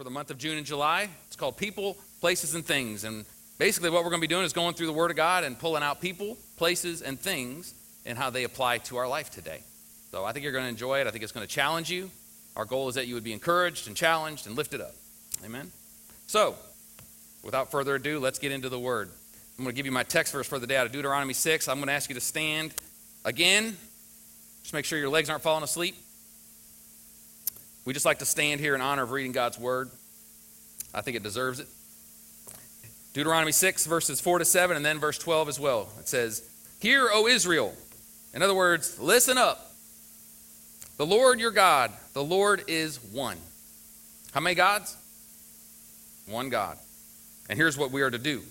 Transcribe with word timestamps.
for 0.00 0.04
the 0.04 0.10
month 0.10 0.30
of 0.30 0.38
June 0.38 0.56
and 0.56 0.64
July. 0.64 1.10
It's 1.26 1.36
called 1.36 1.58
People, 1.58 1.94
Places, 2.20 2.54
and 2.54 2.64
Things. 2.64 3.04
And 3.04 3.26
basically, 3.58 3.90
what 3.90 4.02
we're 4.02 4.08
going 4.08 4.22
to 4.22 4.26
be 4.26 4.34
doing 4.34 4.46
is 4.46 4.54
going 4.54 4.72
through 4.72 4.86
the 4.86 4.94
Word 4.94 5.10
of 5.10 5.16
God 5.18 5.44
and 5.44 5.58
pulling 5.58 5.82
out 5.82 6.00
people, 6.00 6.38
places, 6.56 7.02
and 7.02 7.20
things 7.20 7.74
and 8.06 8.16
how 8.16 8.30
they 8.30 8.44
apply 8.44 8.78
to 8.78 8.96
our 8.96 9.06
life 9.06 9.28
today. 9.28 9.60
So 10.10 10.24
I 10.24 10.32
think 10.32 10.44
you're 10.44 10.54
going 10.54 10.64
to 10.64 10.70
enjoy 10.70 11.02
it. 11.02 11.06
I 11.06 11.10
think 11.10 11.22
it's 11.22 11.32
going 11.32 11.46
to 11.46 11.54
challenge 11.54 11.90
you. 11.90 12.10
Our 12.56 12.64
goal 12.64 12.88
is 12.88 12.94
that 12.94 13.08
you 13.08 13.14
would 13.14 13.24
be 13.24 13.34
encouraged 13.34 13.88
and 13.88 13.94
challenged 13.94 14.46
and 14.46 14.56
lifted 14.56 14.80
up. 14.80 14.94
Amen. 15.44 15.70
So, 16.26 16.54
without 17.44 17.70
further 17.70 17.96
ado, 17.96 18.20
let's 18.20 18.38
get 18.38 18.52
into 18.52 18.70
the 18.70 18.80
Word. 18.80 19.10
I'm 19.58 19.64
going 19.64 19.74
to 19.74 19.76
give 19.76 19.84
you 19.84 19.92
my 19.92 20.04
text 20.04 20.32
verse 20.32 20.46
for 20.46 20.58
the 20.58 20.66
day 20.66 20.78
out 20.78 20.86
of 20.86 20.92
Deuteronomy 20.92 21.34
6. 21.34 21.68
I'm 21.68 21.76
going 21.76 21.88
to 21.88 21.92
ask 21.92 22.08
you 22.08 22.14
to 22.14 22.22
stand 22.22 22.72
again. 23.26 23.76
Just 24.62 24.72
make 24.72 24.86
sure 24.86 24.98
your 24.98 25.10
legs 25.10 25.28
aren't 25.28 25.42
falling 25.42 25.62
asleep. 25.62 25.94
We 27.84 27.92
just 27.92 28.06
like 28.06 28.18
to 28.18 28.26
stand 28.26 28.60
here 28.60 28.74
in 28.74 28.80
honor 28.80 29.02
of 29.02 29.10
reading 29.10 29.32
God's 29.32 29.58
word. 29.58 29.90
I 30.92 31.00
think 31.00 31.16
it 31.16 31.22
deserves 31.22 31.60
it. 31.60 31.68
Deuteronomy 33.12 33.52
6, 33.52 33.86
verses 33.86 34.20
4 34.20 34.40
to 34.40 34.44
7, 34.44 34.76
and 34.76 34.84
then 34.84 34.98
verse 34.98 35.18
12 35.18 35.48
as 35.48 35.58
well. 35.58 35.88
It 35.98 36.08
says, 36.08 36.48
Hear, 36.80 37.08
O 37.12 37.26
Israel. 37.26 37.74
In 38.32 38.42
other 38.42 38.54
words, 38.54 38.98
listen 39.00 39.36
up. 39.36 39.72
The 40.96 41.06
Lord 41.06 41.40
your 41.40 41.50
God, 41.50 41.92
the 42.12 42.22
Lord 42.22 42.64
is 42.68 42.98
one. 43.12 43.38
How 44.32 44.40
many 44.40 44.54
gods? 44.54 44.96
One 46.26 46.50
God. 46.50 46.78
And 47.48 47.58
here's 47.58 47.76
what 47.76 47.90
we 47.90 48.02
are 48.02 48.10
to 48.10 48.18
do 48.18 48.42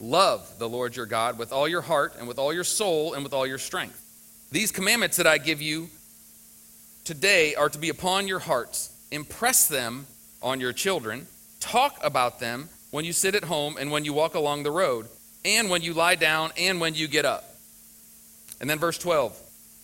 love 0.00 0.58
the 0.58 0.68
Lord 0.68 0.96
your 0.96 1.06
God 1.06 1.38
with 1.38 1.52
all 1.52 1.66
your 1.66 1.80
heart, 1.80 2.14
and 2.18 2.28
with 2.28 2.38
all 2.38 2.52
your 2.52 2.64
soul, 2.64 3.14
and 3.14 3.22
with 3.22 3.32
all 3.32 3.46
your 3.46 3.58
strength. 3.58 4.00
These 4.50 4.70
commandments 4.70 5.16
that 5.16 5.26
I 5.26 5.38
give 5.38 5.62
you 5.62 5.88
today 7.04 7.54
are 7.54 7.68
to 7.68 7.78
be 7.78 7.90
upon 7.90 8.26
your 8.26 8.38
hearts. 8.38 8.90
Impress 9.10 9.68
them 9.68 10.06
on 10.42 10.60
your 10.60 10.72
children. 10.72 11.26
Talk 11.60 11.98
about 12.02 12.40
them 12.40 12.68
when 12.90 13.04
you 13.04 13.12
sit 13.12 13.34
at 13.34 13.44
home 13.44 13.76
and 13.78 13.90
when 13.90 14.04
you 14.04 14.12
walk 14.12 14.34
along 14.34 14.62
the 14.62 14.70
road, 14.70 15.08
and 15.44 15.68
when 15.68 15.82
you 15.82 15.92
lie 15.92 16.14
down 16.14 16.52
and 16.56 16.80
when 16.80 16.94
you 16.94 17.06
get 17.06 17.24
up. 17.24 17.44
And 18.60 18.70
then 18.70 18.78
verse 18.78 18.98
12 18.98 19.38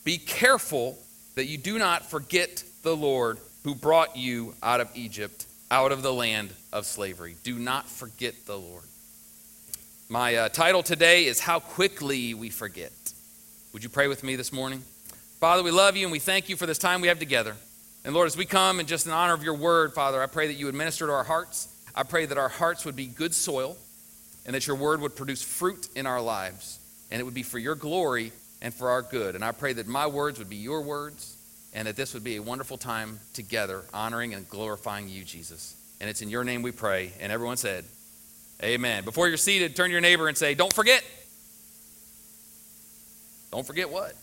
Be 0.04 0.18
careful 0.18 0.98
that 1.34 1.46
you 1.46 1.58
do 1.58 1.78
not 1.78 2.08
forget 2.08 2.64
the 2.82 2.96
Lord 2.96 3.38
who 3.64 3.74
brought 3.74 4.16
you 4.16 4.54
out 4.62 4.80
of 4.80 4.88
Egypt, 4.94 5.46
out 5.70 5.92
of 5.92 6.02
the 6.02 6.12
land 6.12 6.50
of 6.72 6.86
slavery. 6.86 7.36
Do 7.42 7.58
not 7.58 7.88
forget 7.88 8.46
the 8.46 8.56
Lord. 8.56 8.84
My 10.08 10.34
uh, 10.34 10.48
title 10.48 10.82
today 10.82 11.26
is 11.26 11.40
How 11.40 11.60
Quickly 11.60 12.34
We 12.34 12.50
Forget. 12.50 12.92
Would 13.72 13.84
you 13.84 13.88
pray 13.90 14.08
with 14.08 14.24
me 14.24 14.34
this 14.34 14.52
morning? 14.52 14.82
Father, 15.40 15.62
we 15.62 15.70
love 15.70 15.96
you 15.96 16.04
and 16.04 16.12
we 16.12 16.18
thank 16.18 16.50
you 16.50 16.56
for 16.56 16.66
this 16.66 16.76
time 16.76 17.00
we 17.00 17.08
have 17.08 17.18
together. 17.18 17.56
And 18.04 18.12
Lord, 18.12 18.26
as 18.26 18.36
we 18.36 18.44
come 18.44 18.78
and 18.78 18.86
just 18.86 19.06
in 19.06 19.12
honor 19.12 19.32
of 19.32 19.42
your 19.42 19.54
word, 19.54 19.94
Father, 19.94 20.22
I 20.22 20.26
pray 20.26 20.46
that 20.48 20.52
you 20.52 20.66
would 20.66 20.74
minister 20.74 21.06
to 21.06 21.12
our 21.12 21.24
hearts. 21.24 21.74
I 21.94 22.02
pray 22.02 22.26
that 22.26 22.36
our 22.36 22.50
hearts 22.50 22.84
would 22.84 22.94
be 22.94 23.06
good 23.06 23.32
soil 23.32 23.78
and 24.44 24.54
that 24.54 24.66
your 24.66 24.76
word 24.76 25.00
would 25.00 25.16
produce 25.16 25.42
fruit 25.42 25.88
in 25.96 26.06
our 26.06 26.20
lives. 26.20 26.78
And 27.10 27.18
it 27.18 27.24
would 27.24 27.32
be 27.32 27.42
for 27.42 27.58
your 27.58 27.74
glory 27.74 28.32
and 28.60 28.74
for 28.74 28.90
our 28.90 29.00
good. 29.00 29.34
And 29.34 29.42
I 29.42 29.52
pray 29.52 29.72
that 29.72 29.86
my 29.86 30.06
words 30.06 30.38
would 30.38 30.50
be 30.50 30.56
your 30.56 30.82
words 30.82 31.38
and 31.72 31.88
that 31.88 31.96
this 31.96 32.12
would 32.12 32.24
be 32.24 32.36
a 32.36 32.42
wonderful 32.42 32.76
time 32.76 33.18
together, 33.32 33.82
honoring 33.94 34.34
and 34.34 34.46
glorifying 34.46 35.08
you, 35.08 35.24
Jesus. 35.24 35.74
And 36.02 36.10
it's 36.10 36.20
in 36.20 36.28
your 36.28 36.44
name 36.44 36.60
we 36.60 36.72
pray. 36.72 37.12
And 37.18 37.32
everyone 37.32 37.56
said, 37.56 37.86
Amen. 38.62 39.04
Before 39.04 39.26
you're 39.26 39.38
seated, 39.38 39.74
turn 39.74 39.86
to 39.86 39.92
your 39.92 40.02
neighbor 40.02 40.28
and 40.28 40.36
say, 40.36 40.54
Don't 40.54 40.72
forget. 40.72 41.02
Don't 43.50 43.66
forget 43.66 43.90
what? 43.90 44.14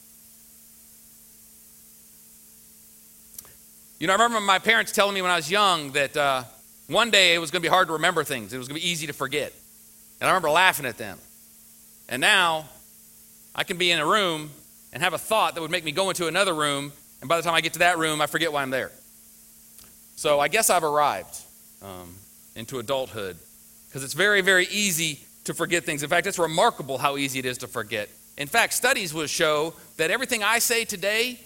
You 4.00 4.06
know, 4.06 4.14
I 4.14 4.17
remember 4.17 4.40
my 4.42 4.59
parents 4.59 4.92
telling 4.92 5.16
me 5.16 5.23
when 5.23 5.31
I 5.31 5.38
was 5.38 5.50
young 5.50 5.92
that 5.94 6.16
uh, 6.16 6.44
one 6.88 7.09
day 7.09 7.34
it 7.34 7.40
was 7.40 7.50
going 7.50 7.64
to 7.64 7.67
be 7.67 7.72
hard 7.72 7.88
to 7.88 7.94
remember 7.94 8.23
things. 8.23 8.54
It 8.54 8.59
was 8.59 8.67
going 8.67 8.80
to 8.80 8.86
be 8.86 8.88
easy 8.88 9.08
to 9.08 9.14
forget. 9.14 9.52
And 10.22 10.28
I 10.28 10.31
remember 10.31 10.52
laughing 10.52 10.86
at 10.86 11.00
them. 11.00 11.17
And 12.08 12.22
now 12.22 12.70
I 13.55 13.64
can 13.64 13.77
be 13.77 13.89
in 13.89 13.98
a 13.98 14.05
room 14.05 14.52
and 14.94 15.02
have 15.02 15.14
a 15.14 15.17
thought 15.17 15.55
that 15.55 15.61
would 15.61 15.72
make 15.72 15.83
me 15.83 15.92
go 15.92 16.10
into 16.10 16.27
another 16.27 16.54
room, 16.54 16.94
and 17.22 17.27
by 17.27 17.38
the 17.38 17.44
time 17.44 17.55
I 17.55 17.61
get 17.61 17.73
to 17.73 17.80
that 17.80 17.98
room, 17.98 18.22
I 18.22 18.27
forget 18.27 18.54
why 18.54 18.61
I'm 18.61 18.70
there. 18.70 18.92
So 20.16 20.39
I 20.39 20.48
guess 20.48 20.70
I've 20.70 20.83
arrived 20.83 21.36
um, 21.82 22.14
into 22.55 22.77
adulthood 22.77 23.36
because 23.88 24.04
it's 24.04 24.14
very, 24.14 24.42
very 24.42 24.67
easy 24.67 25.22
to 25.45 25.55
forget 25.55 25.86
things. 25.86 26.04
In 26.04 26.10
fact, 26.10 26.27
it's 26.27 26.39
remarkable 26.39 26.99
how 26.99 27.17
easy 27.17 27.39
it 27.39 27.45
is 27.45 27.58
to 27.60 27.67
forget. 27.67 28.10
In 28.38 28.48
fact, 28.48 28.73
studies 28.73 29.11
will 29.11 29.26
show 29.26 29.73
that 29.98 30.11
everything 30.11 30.43
I 30.43 30.60
say 30.60 30.86
today 30.86 31.39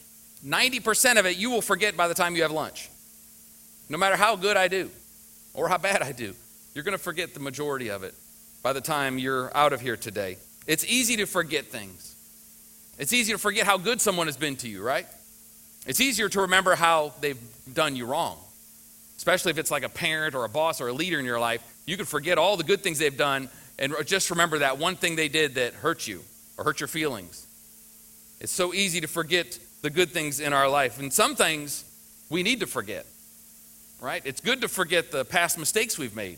90% 0.46 1.18
of 1.18 1.26
it 1.26 1.38
you 1.38 1.50
will 1.50 1.62
forget 1.62 1.96
by 1.96 2.08
the 2.08 2.14
time 2.14 2.36
you 2.36 2.42
have 2.42 2.52
lunch. 2.52 2.90
No 3.90 3.98
matter 3.98 4.16
how 4.16 4.36
good 4.36 4.58
I 4.58 4.68
do 4.68 4.90
or 5.54 5.68
how 5.68 5.78
bad 5.78 6.02
I 6.02 6.12
do, 6.12 6.34
you're 6.74 6.84
going 6.84 6.98
to 6.98 7.04
forget 7.04 7.34
the 7.34 7.40
majority 7.40 7.90
of 7.90 8.04
it 8.04 8.14
by 8.64 8.74
the 8.74 8.82
time 8.82 9.18
you're 9.18 9.56
out 9.56 9.74
of 9.74 9.82
here 9.82 9.98
today. 9.98 10.38
It's 10.68 10.86
easy 10.86 11.18
to 11.18 11.26
forget 11.26 11.66
things. 11.66 12.16
It's 12.98 13.14
easy 13.14 13.34
to 13.34 13.38
forget 13.38 13.66
how 13.66 13.78
good 13.78 14.00
someone 14.00 14.28
has 14.28 14.38
been 14.38 14.56
to 14.58 14.70
you, 14.70 14.84
right? 14.84 15.08
It's 15.86 16.00
easier 16.00 16.30
to 16.30 16.42
remember 16.42 16.76
how 16.76 17.14
they've 17.20 17.40
done 17.74 17.96
you 17.96 18.06
wrong, 18.06 18.38
especially 19.18 19.52
if 19.52 19.58
it's 19.58 19.72
like 19.72 19.84
a 19.84 19.90
parent 19.90 20.36
or 20.36 20.46
a 20.46 20.50
boss 20.50 20.80
or 20.80 20.88
a 20.88 20.94
leader 20.94 21.20
in 21.20 21.26
your 21.26 21.40
life. 21.40 21.64
You 21.86 21.98
can 21.98 22.06
forget 22.06 22.38
all 22.38 22.58
the 22.58 22.64
good 22.64 22.82
things 22.84 23.00
they've 23.00 23.18
done 23.18 23.50
and 23.80 23.94
just 24.06 24.30
remember 24.30 24.60
that 24.60 24.78
one 24.78 24.96
thing 24.96 25.16
they 25.16 25.28
did 25.28 25.56
that 25.56 25.74
hurt 25.74 26.08
you 26.08 26.24
or 26.58 26.64
hurt 26.64 26.80
your 26.80 26.88
feelings. 26.88 27.48
It's 28.40 28.52
so 28.52 28.74
easy 28.74 29.02
to 29.02 29.08
forget 29.08 29.58
the 29.82 29.90
good 29.90 30.12
things 30.12 30.40
in 30.40 30.54
our 30.54 30.70
life. 30.70 31.00
And 31.00 31.12
some 31.12 31.36
things 31.36 31.84
we 32.30 32.44
need 32.44 32.60
to 32.62 32.68
forget, 32.68 33.06
right? 34.00 34.22
It's 34.26 34.42
good 34.42 34.62
to 34.62 34.68
forget 34.68 35.12
the 35.12 35.26
past 35.26 35.58
mistakes 35.58 35.98
we've 35.98 36.16
made. 36.16 36.38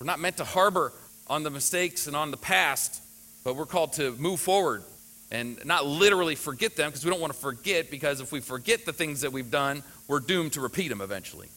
We're 0.00 0.06
not 0.06 0.20
meant 0.20 0.36
to 0.38 0.44
harbor 0.44 0.92
on 1.26 1.42
the 1.42 1.50
mistakes 1.50 2.06
and 2.06 2.16
on 2.16 2.30
the 2.30 2.36
past, 2.36 3.02
but 3.44 3.56
we're 3.56 3.66
called 3.66 3.94
to 3.94 4.12
move 4.12 4.40
forward 4.40 4.82
and 5.30 5.64
not 5.64 5.86
literally 5.86 6.34
forget 6.34 6.76
them 6.76 6.90
because 6.90 7.04
we 7.04 7.10
don't 7.10 7.20
want 7.20 7.32
to 7.32 7.38
forget, 7.38 7.90
because 7.90 8.20
if 8.20 8.30
we 8.32 8.40
forget 8.40 8.84
the 8.84 8.92
things 8.92 9.22
that 9.22 9.32
we've 9.32 9.50
done, 9.50 9.82
we're 10.06 10.20
doomed 10.20 10.52
to 10.52 10.60
repeat 10.60 10.88
them 10.88 11.00
eventually. 11.00 11.48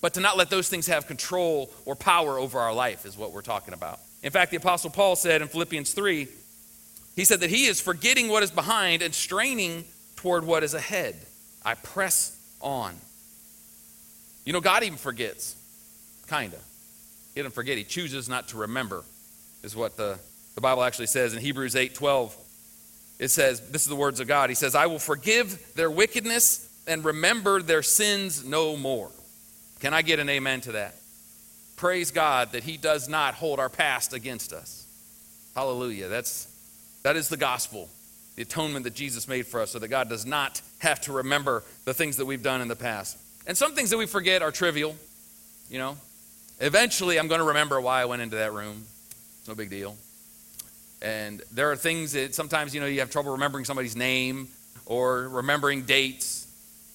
But 0.00 0.14
to 0.14 0.20
not 0.20 0.36
let 0.36 0.50
those 0.50 0.68
things 0.68 0.86
have 0.88 1.06
control 1.06 1.70
or 1.86 1.96
power 1.96 2.38
over 2.38 2.58
our 2.58 2.74
life 2.74 3.06
is 3.06 3.16
what 3.16 3.32
we're 3.32 3.42
talking 3.42 3.72
about. 3.72 4.00
In 4.22 4.30
fact, 4.30 4.50
the 4.50 4.58
Apostle 4.58 4.90
Paul 4.90 5.16
said 5.16 5.40
in 5.40 5.48
Philippians 5.48 5.94
3, 5.94 6.28
he 7.16 7.24
said 7.24 7.40
that 7.40 7.50
he 7.50 7.66
is 7.66 7.80
forgetting 7.80 8.28
what 8.28 8.42
is 8.42 8.50
behind 8.50 9.00
and 9.00 9.14
straining 9.14 9.84
toward 10.24 10.46
what 10.46 10.64
is 10.64 10.72
ahead. 10.72 11.14
I 11.66 11.74
press 11.74 12.34
on. 12.62 12.94
You 14.46 14.54
know, 14.54 14.60
God 14.62 14.82
even 14.82 14.96
forgets, 14.96 15.54
kind 16.28 16.54
of. 16.54 16.60
He 17.34 17.42
doesn't 17.42 17.52
forget, 17.54 17.76
He 17.76 17.84
chooses 17.84 18.26
not 18.26 18.48
to 18.48 18.56
remember, 18.56 19.04
is 19.62 19.76
what 19.76 19.98
the, 19.98 20.18
the 20.54 20.62
Bible 20.62 20.82
actually 20.82 21.08
says 21.08 21.34
in 21.34 21.40
Hebrews 21.40 21.76
8 21.76 21.94
12. 21.94 22.34
It 23.18 23.28
says, 23.28 23.68
This 23.68 23.82
is 23.82 23.88
the 23.88 23.96
words 23.96 24.18
of 24.18 24.26
God. 24.26 24.48
He 24.48 24.54
says, 24.54 24.74
I 24.74 24.86
will 24.86 24.98
forgive 24.98 25.74
their 25.74 25.90
wickedness 25.90 26.70
and 26.86 27.04
remember 27.04 27.60
their 27.60 27.82
sins 27.82 28.46
no 28.46 28.78
more. 28.78 29.10
Can 29.80 29.92
I 29.92 30.00
get 30.00 30.20
an 30.20 30.30
amen 30.30 30.62
to 30.62 30.72
that? 30.72 30.94
Praise 31.76 32.10
God 32.10 32.52
that 32.52 32.64
He 32.64 32.78
does 32.78 33.10
not 33.10 33.34
hold 33.34 33.60
our 33.60 33.68
past 33.68 34.14
against 34.14 34.54
us. 34.54 34.86
Hallelujah. 35.54 36.08
That's, 36.08 36.48
that 37.02 37.14
is 37.14 37.28
the 37.28 37.36
gospel 37.36 37.90
the 38.36 38.42
atonement 38.42 38.84
that 38.84 38.94
Jesus 38.94 39.28
made 39.28 39.46
for 39.46 39.60
us 39.60 39.70
so 39.70 39.78
that 39.78 39.88
God 39.88 40.08
does 40.08 40.26
not 40.26 40.60
have 40.78 41.00
to 41.02 41.12
remember 41.12 41.62
the 41.84 41.94
things 41.94 42.16
that 42.16 42.26
we've 42.26 42.42
done 42.42 42.60
in 42.60 42.68
the 42.68 42.76
past. 42.76 43.18
And 43.46 43.56
some 43.56 43.74
things 43.74 43.90
that 43.90 43.98
we 43.98 44.06
forget 44.06 44.42
are 44.42 44.50
trivial, 44.50 44.96
you 45.70 45.78
know. 45.78 45.96
Eventually, 46.60 47.18
I'm 47.18 47.28
going 47.28 47.40
to 47.40 47.46
remember 47.46 47.80
why 47.80 48.00
I 48.00 48.04
went 48.04 48.22
into 48.22 48.36
that 48.36 48.52
room. 48.52 48.84
It's 49.38 49.48
no 49.48 49.54
big 49.54 49.70
deal. 49.70 49.96
And 51.02 51.42
there 51.52 51.70
are 51.70 51.76
things 51.76 52.12
that 52.12 52.34
sometimes, 52.34 52.74
you 52.74 52.80
know, 52.80 52.86
you 52.86 53.00
have 53.00 53.10
trouble 53.10 53.32
remembering 53.32 53.64
somebody's 53.64 53.96
name 53.96 54.48
or 54.86 55.28
remembering 55.28 55.82
dates. 55.82 56.46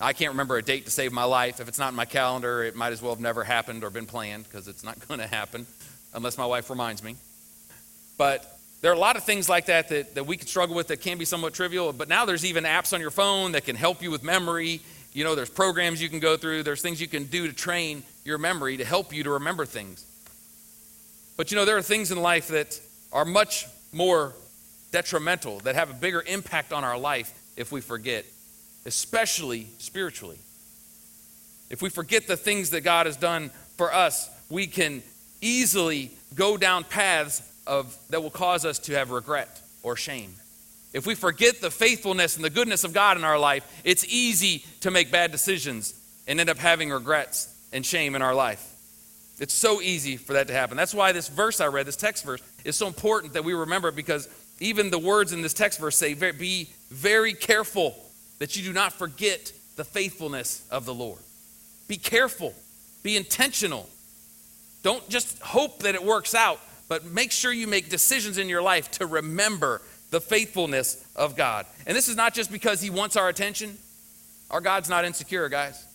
I 0.02 0.14
can't 0.14 0.32
remember 0.32 0.58
a 0.58 0.64
date 0.64 0.86
to 0.86 0.92
save 0.92 1.12
my 1.12 1.26
life. 1.26 1.60
If 1.60 1.68
it's 1.68 1.78
not 1.78 1.90
in 1.90 1.96
my 1.96 2.06
calendar, 2.06 2.64
it 2.64 2.76
might 2.76 2.94
as 2.94 3.02
well 3.02 3.14
have 3.14 3.20
never 3.22 3.44
happened 3.44 3.84
or 3.84 3.90
been 3.90 4.06
planned 4.06 4.46
because 4.46 4.68
it's 4.68 4.84
not 4.84 4.98
going 5.08 5.20
to 5.20 5.28
happen 5.28 5.68
unless 6.14 6.38
my 6.38 6.46
wife 6.46 6.70
reminds 6.70 7.04
me. 7.04 7.16
But 8.18 8.59
there 8.82 8.92
are 8.92 8.96
a 8.96 9.00
lot 9.00 9.18
of 9.18 9.24
things 9.24 9.50
like 9.50 9.66
that, 9.66 9.90
that 9.90 10.16
that 10.16 10.26
we 10.26 10.38
can 10.38 10.48
struggle 10.48 10.76
with 10.76 10.88
that 10.88 11.02
can 11.02 11.18
be 11.18 11.26
somewhat 11.26 11.54
trivial, 11.54 11.92
but 11.92 12.08
now 12.08 12.26
there's 12.26 12.46
even 12.46 12.64
apps 12.64 12.94
on 12.94 13.02
your 13.02 13.12
phone 13.12 13.52
that 13.52 13.66
can 13.66 13.76
help 13.76 14.02
you 14.02 14.12
with 14.12 14.24
memory. 14.24 14.82
You 15.12 15.24
know, 15.24 15.36
there's 15.36 15.50
programs 15.50 16.02
you 16.02 16.10
can 16.10 16.20
go 16.20 16.38
through, 16.38 16.64
there's 16.64 16.82
things 16.82 17.02
you 17.02 17.08
can 17.08 17.26
do 17.26 17.48
to 17.48 17.54
train 17.54 18.04
your 18.24 18.38
memory 18.38 18.78
to 18.78 18.86
help 18.86 19.14
you 19.14 19.24
to 19.24 19.32
remember 19.32 19.66
things. 19.66 20.06
But 21.36 21.52
you 21.52 21.58
know, 21.58 21.66
there 21.66 21.78
are 21.78 21.82
things 21.82 22.12
in 22.12 22.22
life 22.22 22.50
that 22.50 22.80
are 23.12 23.26
much 23.26 23.66
more 23.92 24.34
detrimental, 24.92 25.60
that 25.62 25.76
have 25.76 25.90
a 25.90 25.94
bigger 25.94 26.24
impact 26.28 26.74
on 26.74 26.84
our 26.84 26.98
life 26.98 27.34
if 27.58 27.72
we 27.72 27.82
forget, 27.82 28.26
especially 28.86 29.68
spiritually. 29.78 30.40
If 31.70 31.82
we 31.82 31.90
forget 31.90 32.28
the 32.28 32.38
things 32.38 32.72
that 32.72 32.82
God 32.82 33.06
has 33.06 33.18
done 33.18 33.52
for 33.78 33.94
us, 33.94 34.30
we 34.50 34.68
can 34.68 35.04
easily 35.42 36.12
go 36.36 36.58
down 36.58 36.84
paths 36.84 37.42
of, 37.70 37.96
that 38.10 38.22
will 38.22 38.32
cause 38.32 38.66
us 38.66 38.80
to 38.80 38.94
have 38.94 39.12
regret 39.12 39.62
or 39.84 39.96
shame. 39.96 40.34
If 40.92 41.06
we 41.06 41.16
forget 41.16 41.62
the 41.62 41.70
faithfulness 41.70 42.36
and 42.36 42.44
the 42.44 42.50
goodness 42.50 42.84
of 42.84 42.94
God 42.94 43.16
in 43.16 43.24
our 43.24 43.38
life, 43.38 43.82
it's 43.84 44.04
easy 44.06 44.66
to 44.82 44.92
make 44.92 45.12
bad 45.12 45.32
decisions 45.32 45.94
and 46.28 46.40
end 46.40 46.50
up 46.50 46.58
having 46.58 46.90
regrets 46.90 47.54
and 47.72 47.86
shame 47.86 48.16
in 48.16 48.22
our 48.22 48.34
life. 48.34 48.66
It's 49.40 49.54
so 49.54 49.82
easy 49.82 50.18
for 50.18 50.34
that 50.34 50.48
to 50.48 50.54
happen. 50.54 50.76
That's 50.76 50.94
why 50.94 51.12
this 51.12 51.30
verse 51.30 51.62
I 51.62 51.68
read, 51.68 51.86
this 51.86 51.96
text 51.96 52.26
verse, 52.26 52.42
is 52.66 52.76
so 52.76 52.88
important 52.88 53.34
that 53.34 53.46
we 53.46 53.54
remember 53.54 53.92
because 53.92 54.28
even 54.60 54.90
the 54.90 55.00
words 55.00 55.32
in 55.32 55.42
this 55.42 55.54
text 55.54 55.80
verse 55.80 55.96
say, 55.96 56.14
Be 56.14 56.70
very 56.90 57.34
careful 57.34 57.96
that 58.40 58.58
you 58.58 58.64
do 58.64 58.74
not 58.74 58.92
forget 58.92 59.54
the 59.76 59.86
faithfulness 59.86 60.66
of 60.70 60.86
the 60.86 60.94
Lord. 60.94 61.20
Be 61.88 61.98
careful, 61.98 62.54
be 63.04 63.16
intentional. 63.16 63.88
Don't 64.84 65.08
just 65.10 65.40
hope 65.42 65.84
that 65.84 65.96
it 65.96 66.04
works 66.04 66.36
out, 66.36 66.60
but 66.90 67.06
make 67.06 67.32
sure 67.32 67.54
you 67.54 67.68
make 67.68 67.90
decisions 67.90 68.38
in 68.38 68.50
your 68.50 68.62
life 68.62 68.92
to 68.92 69.06
remember 69.06 69.82
the 70.10 70.20
faithfulness 70.20 71.06
of 71.16 71.38
God. 71.38 71.66
And 71.86 71.96
this 71.96 72.10
is 72.10 72.16
not 72.16 72.34
just 72.34 72.52
because 72.52 72.82
He 72.82 72.90
wants 72.90 73.16
our 73.16 73.30
attention. 73.30 73.78
Our 74.52 74.60
God's 74.60 74.90
not 74.90 75.06
insecure, 75.06 75.48
guys. 75.48 75.86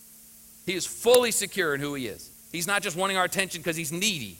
He 0.65 0.73
is 0.73 0.85
fully 0.85 1.31
secure 1.31 1.75
in 1.75 1.81
who 1.81 1.93
He 1.93 2.07
is. 2.07 2.31
He's 2.51 2.65
not 2.65 2.81
just 2.81 2.95
wanting 2.95 3.17
our 3.17 3.25
attention 3.25 3.61
because 3.61 3.75
He's 3.75 3.91
needy. 3.91 4.37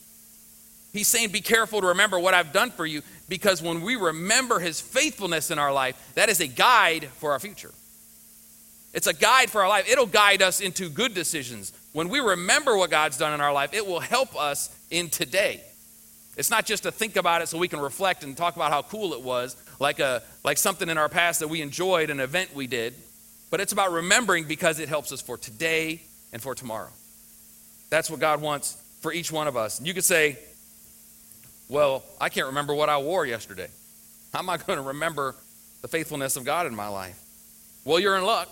He's 0.93 1.09
saying, 1.09 1.29
Be 1.29 1.41
careful 1.41 1.81
to 1.81 1.87
remember 1.87 2.17
what 2.17 2.33
I've 2.33 2.53
done 2.53 2.71
for 2.71 2.85
you, 2.85 3.01
because 3.27 3.61
when 3.61 3.81
we 3.81 3.97
remember 3.97 4.59
His 4.59 4.79
faithfulness 4.79 5.51
in 5.51 5.59
our 5.59 5.73
life, 5.73 6.13
that 6.15 6.29
is 6.29 6.39
a 6.39 6.47
guide 6.47 7.09
for 7.17 7.33
our 7.33 7.39
future. 7.39 7.71
It's 8.93 9.07
a 9.07 9.13
guide 9.13 9.49
for 9.49 9.61
our 9.61 9.67
life. 9.67 9.91
It'll 9.91 10.05
guide 10.05 10.41
us 10.41 10.61
into 10.61 10.87
good 10.87 11.13
decisions. 11.13 11.73
When 11.91 12.07
we 12.07 12.21
remember 12.21 12.77
what 12.77 12.89
God's 12.89 13.17
done 13.17 13.33
in 13.33 13.41
our 13.41 13.51
life, 13.51 13.73
it 13.73 13.85
will 13.85 13.99
help 13.99 14.41
us 14.41 14.73
in 14.89 15.09
today. 15.09 15.61
It's 16.37 16.49
not 16.49 16.65
just 16.65 16.83
to 16.83 16.91
think 16.91 17.15
about 17.15 17.41
it 17.41 17.47
so 17.47 17.57
we 17.57 17.67
can 17.67 17.79
reflect 17.79 18.23
and 18.23 18.35
talk 18.35 18.55
about 18.55 18.71
how 18.71 18.81
cool 18.81 19.13
it 19.13 19.21
was, 19.21 19.55
like, 19.79 19.99
a, 19.99 20.21
like 20.43 20.57
something 20.57 20.89
in 20.89 20.97
our 20.97 21.09
past 21.09 21.39
that 21.39 21.47
we 21.47 21.61
enjoyed, 21.61 22.09
an 22.09 22.19
event 22.19 22.53
we 22.53 22.67
did, 22.67 22.93
but 23.49 23.61
it's 23.61 23.71
about 23.71 23.91
remembering 23.91 24.45
because 24.45 24.79
it 24.79 24.89
helps 24.89 25.11
us 25.11 25.21
for 25.21 25.37
today 25.37 26.01
and 26.33 26.41
for 26.41 26.53
tomorrow. 26.55 26.89
That's 27.89 28.09
what 28.09 28.19
God 28.19 28.41
wants 28.41 28.81
for 29.01 29.13
each 29.13 29.31
one 29.31 29.47
of 29.47 29.55
us. 29.55 29.77
And 29.77 29.87
You 29.87 29.93
could 29.93 30.03
say, 30.03 30.37
Well, 31.69 32.03
I 32.19 32.29
can't 32.29 32.47
remember 32.47 32.73
what 32.73 32.89
I 32.89 32.97
wore 32.97 33.25
yesterday. 33.25 33.69
How 34.33 34.39
am 34.39 34.49
I 34.49 34.57
going 34.65 34.77
to 34.77 34.83
remember 34.83 35.35
the 35.81 35.87
faithfulness 35.87 36.35
of 36.35 36.43
God 36.43 36.65
in 36.65 36.75
my 36.75 36.87
life? 36.87 37.17
Well, 37.85 37.99
you're 37.99 38.17
in 38.17 38.25
luck. 38.25 38.49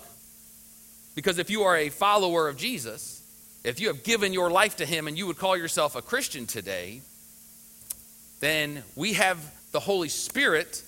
Because 1.14 1.38
if 1.38 1.50
you 1.50 1.62
are 1.62 1.76
a 1.76 1.90
follower 1.90 2.48
of 2.48 2.56
Jesus, 2.56 3.22
if 3.62 3.80
you 3.80 3.88
have 3.88 4.02
given 4.02 4.32
your 4.32 4.50
life 4.50 4.76
to 4.76 4.86
Him 4.86 5.06
and 5.06 5.16
you 5.16 5.26
would 5.26 5.38
call 5.38 5.56
yourself 5.56 5.96
a 5.96 6.02
Christian 6.02 6.46
today, 6.46 7.02
then 8.44 8.84
we 8.94 9.14
have 9.14 9.38
the 9.72 9.80
Holy 9.80 10.08
Spirit 10.08 10.82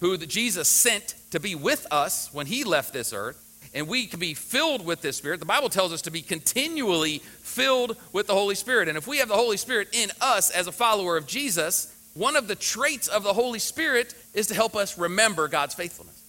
who 0.00 0.16
Jesus 0.18 0.68
sent 0.68 1.14
to 1.30 1.40
be 1.40 1.54
with 1.54 1.86
us 1.90 2.32
when 2.32 2.46
he 2.46 2.64
left 2.64 2.92
this 2.92 3.12
earth, 3.12 3.40
and 3.74 3.88
we 3.88 4.06
can 4.06 4.20
be 4.20 4.34
filled 4.34 4.84
with 4.84 5.02
this 5.02 5.16
Spirit. 5.16 5.40
The 5.40 5.46
Bible 5.46 5.68
tells 5.68 5.92
us 5.92 6.02
to 6.02 6.10
be 6.10 6.22
continually 6.22 7.18
filled 7.40 7.96
with 8.12 8.26
the 8.26 8.34
Holy 8.34 8.54
Spirit. 8.54 8.88
And 8.88 8.98
if 8.98 9.06
we 9.06 9.18
have 9.18 9.28
the 9.28 9.34
Holy 9.34 9.56
Spirit 9.56 9.88
in 9.92 10.10
us 10.20 10.50
as 10.50 10.66
a 10.66 10.72
follower 10.72 11.16
of 11.16 11.26
Jesus, 11.26 11.94
one 12.14 12.36
of 12.36 12.48
the 12.48 12.54
traits 12.54 13.08
of 13.08 13.22
the 13.22 13.32
Holy 13.32 13.58
Spirit 13.58 14.14
is 14.34 14.46
to 14.48 14.54
help 14.54 14.76
us 14.76 14.98
remember 14.98 15.48
God's 15.48 15.74
faithfulness. 15.74 16.22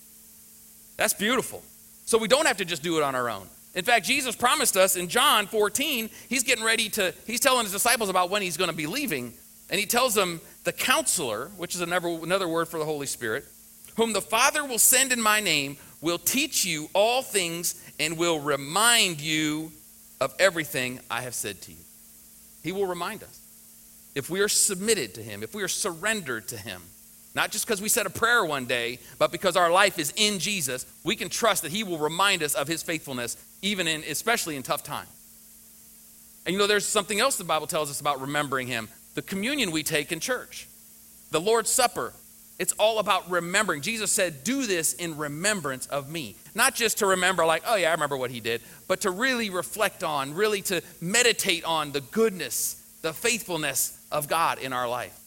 That's 0.97 1.13
beautiful. 1.13 1.61
So 2.05 2.17
we 2.17 2.27
don't 2.27 2.47
have 2.47 2.57
to 2.57 2.65
just 2.65 2.83
do 2.83 2.97
it 2.97 3.03
on 3.03 3.15
our 3.15 3.29
own. 3.29 3.47
In 3.75 3.83
fact, 3.83 4.05
Jesus 4.05 4.35
promised 4.35 4.77
us 4.77 4.95
in 4.95 5.09
John 5.09 5.47
14, 5.47 6.09
he's 6.29 6.43
getting 6.43 6.63
ready 6.63 6.87
to, 6.89 7.13
he's 7.27 7.41
telling 7.41 7.63
his 7.63 7.73
disciples 7.73 8.09
about 8.09 8.29
when 8.29 8.41
he's 8.41 8.57
going 8.57 8.69
to 8.69 8.75
be 8.75 8.87
leaving. 8.87 9.33
And 9.69 9.79
he 9.79 9.85
tells 9.85 10.13
them, 10.13 10.41
the 10.63 10.71
counselor, 10.71 11.49
which 11.57 11.75
is 11.75 11.81
another, 11.81 12.47
word 12.47 12.67
for 12.67 12.79
the 12.79 12.85
Holy 12.85 13.07
Spirit, 13.07 13.45
whom 13.95 14.13
the 14.13 14.21
Father 14.21 14.65
will 14.65 14.79
send 14.79 15.11
in 15.11 15.21
my 15.21 15.39
name, 15.39 15.77
will 16.01 16.17
teach 16.17 16.65
you 16.65 16.89
all 16.93 17.21
things 17.21 17.81
and 17.99 18.17
will 18.17 18.39
remind 18.39 19.21
you 19.21 19.71
of 20.19 20.33
everything 20.39 20.99
I 21.09 21.21
have 21.21 21.33
said 21.33 21.61
to 21.63 21.71
you. 21.71 21.77
He 22.63 22.71
will 22.71 22.85
remind 22.87 23.23
us. 23.23 23.39
If 24.15 24.29
we 24.29 24.41
are 24.41 24.47
submitted 24.47 25.13
to 25.15 25.21
Him, 25.21 25.43
if 25.43 25.53
we 25.53 25.61
are 25.61 25.67
surrendered 25.67 26.47
to 26.49 26.57
Him, 26.57 26.81
not 27.35 27.51
just 27.51 27.65
because 27.67 27.81
we 27.81 27.89
said 27.89 28.05
a 28.05 28.09
prayer 28.09 28.45
one 28.45 28.65
day, 28.65 28.99
but 29.19 29.31
because 29.31 29.57
our 29.57 29.69
life 29.69 29.99
is 29.99 30.13
in 30.15 30.39
Jesus, 30.39 30.85
we 31.03 31.15
can 31.15 31.29
trust 31.29 31.63
that 31.63 31.71
He 31.71 31.83
will 31.83 31.97
remind 31.97 32.41
us 32.41 32.55
of 32.55 32.67
His 32.67 32.81
faithfulness, 32.81 33.37
even 33.61 33.87
in, 33.87 34.03
especially 34.03 34.55
in 34.55 34.63
tough 34.63 34.83
times. 34.83 35.09
And 36.45 36.53
you 36.53 36.59
know, 36.59 36.67
there's 36.67 36.87
something 36.87 37.19
else 37.19 37.35
the 37.35 37.43
Bible 37.43 37.67
tells 37.67 37.89
us 37.89 37.99
about 37.99 38.21
remembering 38.21 38.67
Him 38.67 38.87
the 39.15 39.21
communion 39.21 39.71
we 39.71 39.81
take 39.81 40.11
in 40.11 40.19
church, 40.19 40.67
the 41.31 41.41
Lord's 41.41 41.71
Supper. 41.71 42.13
It's 42.57 42.71
all 42.73 42.99
about 42.99 43.29
remembering. 43.29 43.81
Jesus 43.81 44.11
said, 44.11 44.45
Do 44.45 44.65
this 44.65 44.93
in 44.93 45.17
remembrance 45.17 45.87
of 45.87 46.09
me. 46.09 46.35
Not 46.53 46.73
just 46.73 46.99
to 46.99 47.07
remember, 47.07 47.45
like, 47.45 47.63
oh, 47.67 47.75
yeah, 47.75 47.89
I 47.89 47.91
remember 47.91 48.15
what 48.15 48.31
he 48.31 48.39
did, 48.39 48.61
but 48.87 49.01
to 49.01 49.11
really 49.11 49.49
reflect 49.49 50.05
on, 50.05 50.33
really 50.33 50.61
to 50.63 50.81
meditate 51.01 51.65
on 51.65 51.91
the 51.91 51.99
goodness, 51.99 52.81
the 53.01 53.11
faithfulness 53.11 53.99
of 54.09 54.29
God 54.29 54.59
in 54.59 54.71
our 54.71 54.87
life. 54.87 55.19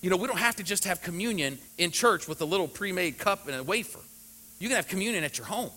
You 0.00 0.10
know, 0.10 0.16
we 0.16 0.28
don't 0.28 0.38
have 0.38 0.56
to 0.56 0.62
just 0.62 0.84
have 0.84 1.02
communion 1.02 1.58
in 1.78 1.90
church 1.90 2.28
with 2.28 2.40
a 2.40 2.44
little 2.44 2.68
pre 2.68 2.92
made 2.92 3.18
cup 3.18 3.48
and 3.48 3.56
a 3.56 3.62
wafer. 3.64 3.98
You 4.60 4.68
can 4.68 4.76
have 4.76 4.86
communion 4.86 5.24
at 5.24 5.38
your 5.38 5.46
home. 5.46 5.70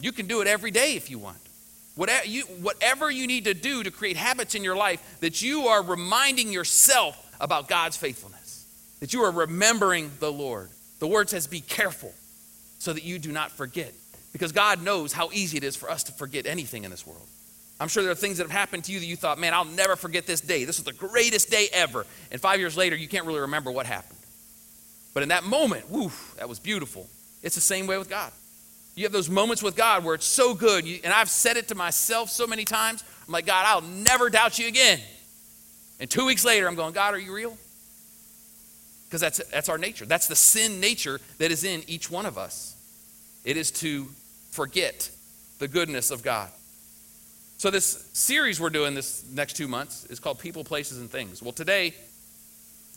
You 0.00 0.12
can 0.12 0.26
do 0.26 0.42
it 0.42 0.46
every 0.46 0.70
day 0.70 0.96
if 0.96 1.10
you 1.10 1.18
want. 1.18 1.38
Whatever 1.94 2.26
you, 2.26 2.42
whatever 2.42 3.10
you 3.10 3.26
need 3.26 3.44
to 3.44 3.54
do 3.54 3.82
to 3.82 3.90
create 3.90 4.16
habits 4.16 4.54
in 4.54 4.64
your 4.64 4.76
life 4.76 5.18
that 5.20 5.42
you 5.42 5.68
are 5.68 5.82
reminding 5.82 6.52
yourself 6.52 7.20
about 7.40 7.68
God's 7.68 7.96
faithfulness, 7.96 8.66
that 9.00 9.12
you 9.12 9.22
are 9.22 9.30
remembering 9.30 10.10
the 10.18 10.32
Lord. 10.32 10.70
The 10.98 11.06
word 11.06 11.30
says, 11.30 11.46
be 11.46 11.60
careful 11.60 12.12
so 12.78 12.92
that 12.92 13.04
you 13.04 13.18
do 13.18 13.30
not 13.30 13.50
forget. 13.52 13.92
Because 14.32 14.50
God 14.50 14.82
knows 14.82 15.12
how 15.12 15.30
easy 15.32 15.56
it 15.56 15.64
is 15.64 15.76
for 15.76 15.88
us 15.88 16.02
to 16.04 16.12
forget 16.12 16.46
anything 16.46 16.82
in 16.82 16.90
this 16.90 17.06
world. 17.06 17.26
I'm 17.78 17.88
sure 17.88 18.02
there 18.02 18.12
are 18.12 18.16
things 18.16 18.38
that 18.38 18.44
have 18.44 18.50
happened 18.50 18.84
to 18.84 18.92
you 18.92 18.98
that 19.00 19.06
you 19.06 19.16
thought, 19.16 19.38
man, 19.38 19.54
I'll 19.54 19.64
never 19.64 19.94
forget 19.94 20.26
this 20.26 20.40
day. 20.40 20.64
This 20.64 20.78
was 20.78 20.84
the 20.84 20.92
greatest 20.92 21.50
day 21.50 21.68
ever. 21.72 22.06
And 22.32 22.40
five 22.40 22.58
years 22.58 22.76
later, 22.76 22.96
you 22.96 23.08
can't 23.08 23.26
really 23.26 23.40
remember 23.40 23.70
what 23.70 23.86
happened. 23.86 24.18
But 25.12 25.22
in 25.22 25.28
that 25.28 25.44
moment, 25.44 25.88
whoo, 25.90 26.10
that 26.38 26.48
was 26.48 26.58
beautiful. 26.58 27.06
It's 27.42 27.54
the 27.54 27.60
same 27.60 27.86
way 27.86 27.98
with 27.98 28.08
God. 28.08 28.32
You 28.94 29.04
have 29.04 29.12
those 29.12 29.28
moments 29.28 29.62
with 29.62 29.74
God 29.74 30.04
where 30.04 30.14
it's 30.14 30.26
so 30.26 30.54
good. 30.54 30.84
And 31.02 31.12
I've 31.12 31.28
said 31.28 31.56
it 31.56 31.68
to 31.68 31.74
myself 31.74 32.30
so 32.30 32.46
many 32.46 32.64
times. 32.64 33.02
I'm 33.26 33.32
like, 33.32 33.46
God, 33.46 33.64
I'll 33.66 33.80
never 33.80 34.30
doubt 34.30 34.58
you 34.58 34.68
again. 34.68 35.00
And 35.98 36.08
two 36.08 36.26
weeks 36.26 36.44
later, 36.44 36.68
I'm 36.68 36.74
going, 36.74 36.92
God, 36.92 37.14
are 37.14 37.18
you 37.18 37.34
real? 37.34 37.56
Because 39.06 39.20
that's, 39.20 39.38
that's 39.50 39.68
our 39.68 39.78
nature. 39.78 40.06
That's 40.06 40.26
the 40.26 40.36
sin 40.36 40.80
nature 40.80 41.20
that 41.38 41.50
is 41.50 41.64
in 41.64 41.82
each 41.88 42.10
one 42.10 42.26
of 42.26 42.38
us. 42.38 42.76
It 43.44 43.56
is 43.56 43.70
to 43.72 44.08
forget 44.50 45.10
the 45.58 45.68
goodness 45.68 46.10
of 46.10 46.22
God. 46.22 46.50
So, 47.58 47.70
this 47.70 48.08
series 48.12 48.60
we're 48.60 48.70
doing 48.70 48.94
this 48.94 49.24
next 49.32 49.56
two 49.56 49.68
months 49.68 50.04
is 50.06 50.18
called 50.18 50.38
People, 50.38 50.64
Places, 50.64 50.98
and 50.98 51.08
Things. 51.08 51.40
Well, 51.40 51.52
today, 51.52 51.94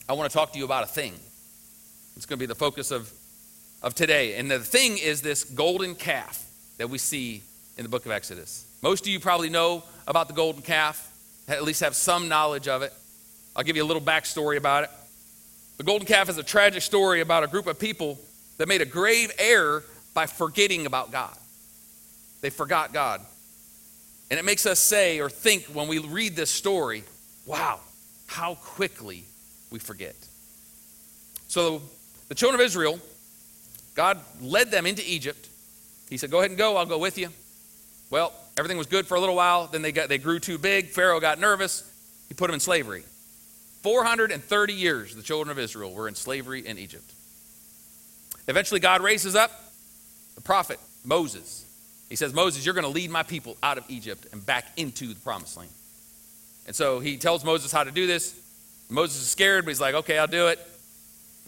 I 0.09 0.13
want 0.13 0.29
to 0.29 0.35
talk 0.35 0.53
to 0.53 0.59
you 0.59 0.65
about 0.65 0.83
a 0.83 0.87
thing. 0.87 1.13
It's 2.15 2.25
going 2.25 2.37
to 2.37 2.41
be 2.41 2.47
the 2.47 2.55
focus 2.55 2.91
of 2.91 3.11
of 3.81 3.93
today. 3.95 4.35
And 4.35 4.49
the 4.49 4.59
thing 4.59 4.97
is 4.97 5.21
this 5.21 5.43
golden 5.43 5.95
calf 5.95 6.43
that 6.77 6.89
we 6.89 6.97
see 6.97 7.41
in 7.77 7.83
the 7.83 7.89
book 7.89 8.05
of 8.05 8.11
Exodus. 8.11 8.65
Most 8.81 9.03
of 9.03 9.07
you 9.07 9.19
probably 9.19 9.49
know 9.49 9.83
about 10.07 10.27
the 10.27 10.33
golden 10.33 10.61
calf, 10.61 11.11
at 11.47 11.63
least 11.63 11.81
have 11.81 11.95
some 11.95 12.27
knowledge 12.27 12.67
of 12.67 12.81
it. 12.81 12.93
I'll 13.55 13.63
give 13.63 13.75
you 13.75 13.83
a 13.83 13.85
little 13.85 14.01
backstory 14.01 14.57
about 14.57 14.83
it. 14.83 14.89
The 15.77 15.83
golden 15.83 16.07
calf 16.07 16.29
is 16.29 16.37
a 16.37 16.43
tragic 16.43 16.81
story 16.81 17.21
about 17.21 17.43
a 17.43 17.47
group 17.47 17.67
of 17.67 17.79
people 17.79 18.19
that 18.57 18.67
made 18.67 18.81
a 18.81 18.85
grave 18.85 19.31
error 19.37 19.83
by 20.13 20.25
forgetting 20.25 20.85
about 20.85 21.11
God. 21.11 21.35
They 22.41 22.49
forgot 22.49 22.93
God. 22.93 23.21
And 24.29 24.39
it 24.39 24.45
makes 24.45 24.65
us 24.65 24.79
say 24.79 25.19
or 25.19 25.29
think 25.29 25.65
when 25.65 25.87
we 25.87 25.99
read 25.99 26.35
this 26.35 26.49
story, 26.49 27.03
wow, 27.45 27.79
how 28.27 28.55
quickly 28.55 29.23
we 29.71 29.79
forget. 29.79 30.15
So 31.47 31.81
the 32.27 32.35
children 32.35 32.59
of 32.59 32.65
Israel 32.65 32.99
God 33.97 34.19
led 34.39 34.69
them 34.69 34.85
into 34.85 35.03
Egypt. 35.09 35.49
He 36.07 36.17
said, 36.17 36.29
Go 36.29 36.37
ahead 36.37 36.51
and 36.51 36.57
go, 36.57 36.77
I'll 36.77 36.85
go 36.85 36.99
with 36.99 37.17
you. 37.17 37.29
Well, 38.11 38.31
everything 38.55 38.77
was 38.77 38.85
good 38.85 39.07
for 39.07 39.15
a 39.15 39.19
little 39.19 39.35
while. 39.35 39.67
Then 39.67 39.81
they, 39.81 39.91
got, 39.91 40.07
they 40.07 40.19
grew 40.19 40.39
too 40.39 40.59
big. 40.59 40.89
Pharaoh 40.89 41.19
got 41.19 41.39
nervous. 41.39 41.83
He 42.29 42.35
put 42.35 42.47
them 42.47 42.53
in 42.53 42.59
slavery. 42.59 43.03
430 43.81 44.73
years 44.73 45.15
the 45.15 45.23
children 45.23 45.51
of 45.51 45.57
Israel 45.57 45.91
were 45.91 46.07
in 46.07 46.13
slavery 46.13 46.65
in 46.65 46.77
Egypt. 46.77 47.11
Eventually, 48.47 48.79
God 48.79 49.01
raises 49.01 49.35
up 49.35 49.51
the 50.35 50.41
prophet 50.41 50.79
Moses. 51.03 51.65
He 52.07 52.15
says, 52.15 52.33
Moses, 52.33 52.65
you're 52.65 52.75
going 52.75 52.83
to 52.83 52.91
lead 52.91 53.09
my 53.09 53.23
people 53.23 53.57
out 53.63 53.79
of 53.79 53.83
Egypt 53.89 54.27
and 54.31 54.45
back 54.45 54.65
into 54.77 55.07
the 55.07 55.19
promised 55.21 55.57
land. 55.57 55.71
And 56.67 56.75
so 56.75 56.99
he 56.99 57.17
tells 57.17 57.43
Moses 57.43 57.71
how 57.71 57.83
to 57.83 57.91
do 57.91 58.05
this. 58.05 58.39
Moses 58.89 59.23
is 59.23 59.27
scared, 59.27 59.65
but 59.65 59.71
he's 59.71 59.81
like, 59.81 59.95
okay, 59.95 60.19
I'll 60.19 60.27
do 60.27 60.47
it. 60.47 60.59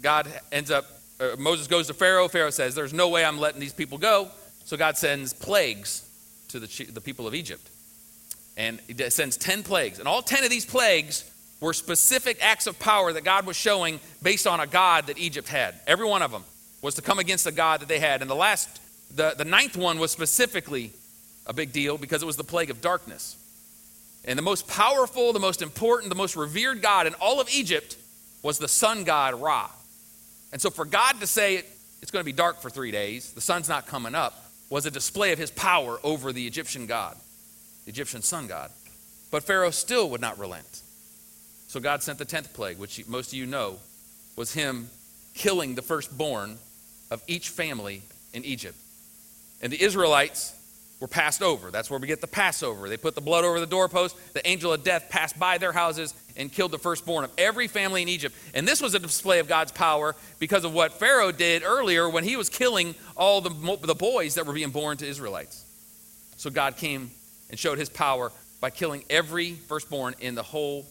God 0.01 0.27
ends 0.51 0.71
up 0.71 0.98
uh, 1.19 1.35
Moses 1.37 1.67
goes 1.67 1.87
to 1.87 1.93
Pharaoh. 1.93 2.27
Pharaoh 2.27 2.49
says, 2.49 2.75
There's 2.75 2.93
no 2.93 3.09
way 3.09 3.25
I'm 3.25 3.39
letting 3.39 3.59
these 3.59 3.73
people 3.73 3.97
go. 3.97 4.29
So 4.65 4.77
God 4.77 4.97
sends 4.97 5.33
plagues 5.33 6.07
to 6.49 6.59
the, 6.59 6.85
the 6.91 7.01
people 7.01 7.27
of 7.27 7.35
Egypt. 7.35 7.69
And 8.57 8.79
he 8.87 9.09
sends 9.09 9.37
10 9.37 9.63
plagues. 9.63 9.99
And 9.99 10.07
all 10.07 10.21
10 10.21 10.43
of 10.43 10.49
these 10.49 10.65
plagues 10.65 11.29
were 11.61 11.73
specific 11.73 12.37
acts 12.41 12.67
of 12.67 12.77
power 12.79 13.11
that 13.13 13.23
God 13.23 13.45
was 13.45 13.55
showing 13.55 13.99
based 14.21 14.47
on 14.47 14.59
a 14.59 14.67
God 14.67 15.07
that 15.07 15.17
Egypt 15.17 15.47
had. 15.47 15.75
Every 15.87 16.05
one 16.05 16.21
of 16.21 16.31
them 16.31 16.43
was 16.81 16.95
to 16.95 17.01
come 17.01 17.19
against 17.19 17.47
a 17.47 17.51
God 17.51 17.81
that 17.81 17.87
they 17.87 17.99
had. 17.99 18.21
And 18.21 18.29
the 18.29 18.35
last, 18.35 18.81
the, 19.15 19.33
the 19.37 19.45
ninth 19.45 19.75
one 19.75 19.99
was 19.99 20.11
specifically 20.11 20.91
a 21.45 21.53
big 21.53 21.71
deal 21.71 21.97
because 21.97 22.21
it 22.21 22.25
was 22.25 22.37
the 22.37 22.43
plague 22.43 22.69
of 22.69 22.81
darkness. 22.81 23.35
And 24.25 24.37
the 24.37 24.43
most 24.43 24.67
powerful, 24.67 25.33
the 25.33 25.39
most 25.39 25.61
important, 25.61 26.09
the 26.09 26.15
most 26.15 26.35
revered 26.35 26.81
God 26.81 27.07
in 27.07 27.13
all 27.15 27.41
of 27.41 27.49
Egypt 27.53 27.97
was 28.43 28.59
the 28.59 28.67
sun 28.67 29.03
god 29.03 29.39
Ra. 29.41 29.69
And 30.51 30.61
so 30.61 30.69
for 30.69 30.85
God 30.85 31.19
to 31.19 31.27
say 31.27 31.63
it's 32.01 32.11
going 32.11 32.21
to 32.21 32.25
be 32.25 32.33
dark 32.33 32.61
for 32.61 32.69
three 32.69 32.91
days, 32.91 33.31
the 33.33 33.41
sun's 33.41 33.69
not 33.69 33.85
coming 33.87 34.15
up, 34.15 34.45
was 34.69 34.85
a 34.85 34.91
display 34.91 35.31
of 35.31 35.39
his 35.39 35.51
power 35.51 35.99
over 36.03 36.31
the 36.31 36.45
Egyptian 36.45 36.85
god, 36.85 37.17
the 37.85 37.91
Egyptian 37.91 38.21
sun 38.21 38.47
god. 38.47 38.71
But 39.31 39.43
Pharaoh 39.43 39.71
still 39.71 40.09
would 40.09 40.21
not 40.21 40.39
relent. 40.39 40.81
So 41.67 41.79
God 41.79 42.01
sent 42.01 42.17
the 42.17 42.25
10th 42.25 42.53
plague, 42.53 42.77
which 42.77 43.07
most 43.07 43.31
of 43.31 43.37
you 43.37 43.45
know 43.45 43.77
was 44.35 44.53
him 44.53 44.89
killing 45.35 45.75
the 45.75 45.81
firstborn 45.81 46.57
of 47.11 47.21
each 47.27 47.49
family 47.49 48.01
in 48.33 48.43
Egypt. 48.43 48.77
And 49.61 49.71
the 49.71 49.81
Israelites 49.81 50.55
were 50.99 51.07
passed 51.07 51.41
over. 51.41 51.71
That's 51.71 51.89
where 51.89 51.99
we 51.99 52.07
get 52.07 52.21
the 52.21 52.27
Passover. 52.27 52.89
They 52.89 52.97
put 52.97 53.15
the 53.15 53.21
blood 53.21 53.45
over 53.45 53.59
the 53.59 53.65
doorpost. 53.65 54.17
The 54.33 54.45
angel 54.47 54.73
of 54.73 54.83
death 54.83 55.07
passed 55.09 55.39
by 55.39 55.57
their 55.57 55.71
houses 55.71 56.13
and 56.35 56.51
killed 56.51 56.71
the 56.71 56.79
firstborn 56.79 57.23
of 57.23 57.31
every 57.37 57.67
family 57.67 58.01
in 58.01 58.09
Egypt. 58.09 58.35
And 58.53 58.67
this 58.67 58.81
was 58.81 58.95
a 58.95 58.99
display 58.99 59.39
of 59.39 59.47
God's 59.47 59.71
power 59.71 60.15
because 60.39 60.65
of 60.65 60.73
what 60.73 60.93
Pharaoh 60.93 61.31
did 61.31 61.63
earlier 61.63 62.09
when 62.09 62.23
he 62.23 62.35
was 62.35 62.49
killing 62.49 62.95
all 63.15 63.39
the, 63.41 63.77
the 63.81 63.95
boys 63.95 64.35
that 64.35 64.45
were 64.45 64.53
being 64.53 64.71
born 64.71 64.97
to 64.97 65.07
Israelites. 65.07 65.63
So 66.35 66.49
God 66.49 66.75
came 66.75 67.11
and 67.49 67.57
showed 67.57 67.77
his 67.77 67.89
power 67.89 68.31
by 68.59 68.69
killing 68.69 69.03
every 69.09 69.53
firstborn 69.53 70.15
in 70.19 70.35
the 70.35 70.43
whole 70.43 70.85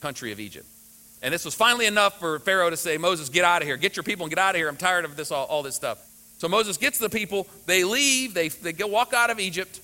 country 0.00 0.30
of 0.32 0.40
Egypt. 0.40 0.66
And 1.22 1.32
this 1.32 1.46
was 1.46 1.54
finally 1.54 1.86
enough 1.86 2.18
for 2.18 2.38
Pharaoh 2.38 2.68
to 2.68 2.76
say, 2.76 2.98
Moses, 2.98 3.30
get 3.30 3.44
out 3.44 3.62
of 3.62 3.68
here. 3.68 3.78
Get 3.78 3.96
your 3.96 4.02
people 4.02 4.26
and 4.26 4.30
get 4.30 4.38
out 4.38 4.54
of 4.54 4.58
here. 4.58 4.68
I'm 4.68 4.76
tired 4.76 5.06
of 5.06 5.16
this 5.16 5.30
all, 5.30 5.46
all 5.46 5.62
this 5.62 5.74
stuff. 5.74 5.98
So 6.38 6.48
Moses 6.48 6.76
gets 6.76 6.98
the 6.98 7.08
people. 7.08 7.46
They 7.66 7.84
leave. 7.84 8.34
They, 8.34 8.48
they 8.48 8.72
go 8.72 8.86
walk 8.86 9.14
out 9.14 9.30
of 9.30 9.40
Egypt. 9.40 9.80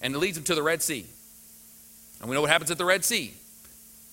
And 0.00 0.14
it 0.14 0.18
leads 0.18 0.36
them 0.36 0.44
to 0.44 0.54
the 0.54 0.62
Red 0.62 0.82
Sea. 0.82 1.06
And 2.20 2.28
we 2.28 2.34
know 2.34 2.42
what 2.42 2.50
happens 2.50 2.70
at 2.70 2.78
the 2.78 2.84
Red 2.84 3.04
Sea. 3.04 3.32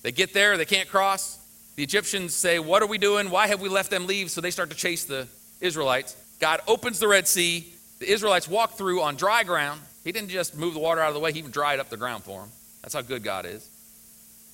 They 0.03 0.11
get 0.11 0.33
there. 0.33 0.57
They 0.57 0.65
can't 0.65 0.89
cross. 0.89 1.39
The 1.75 1.83
Egyptians 1.83 2.33
say, 2.33 2.59
What 2.59 2.81
are 2.81 2.87
we 2.87 2.97
doing? 2.97 3.29
Why 3.29 3.47
have 3.47 3.61
we 3.61 3.69
left 3.69 3.89
them 3.89 4.07
leave? 4.07 4.31
So 4.31 4.41
they 4.41 4.51
start 4.51 4.69
to 4.69 4.75
chase 4.75 5.05
the 5.05 5.27
Israelites. 5.61 6.15
God 6.39 6.61
opens 6.67 6.99
the 6.99 7.07
Red 7.07 7.27
Sea. 7.27 7.71
The 7.99 8.11
Israelites 8.11 8.47
walk 8.47 8.73
through 8.73 9.01
on 9.01 9.15
dry 9.15 9.43
ground. 9.43 9.81
He 10.03 10.11
didn't 10.11 10.29
just 10.29 10.55
move 10.57 10.73
the 10.73 10.79
water 10.79 11.01
out 11.01 11.09
of 11.09 11.13
the 11.15 11.19
way, 11.19 11.33
He 11.33 11.39
even 11.39 11.51
dried 11.51 11.79
up 11.79 11.89
the 11.89 11.97
ground 11.97 12.23
for 12.23 12.41
them. 12.41 12.49
That's 12.81 12.93
how 12.93 13.01
good 13.01 13.23
God 13.23 13.45
is. 13.45 13.67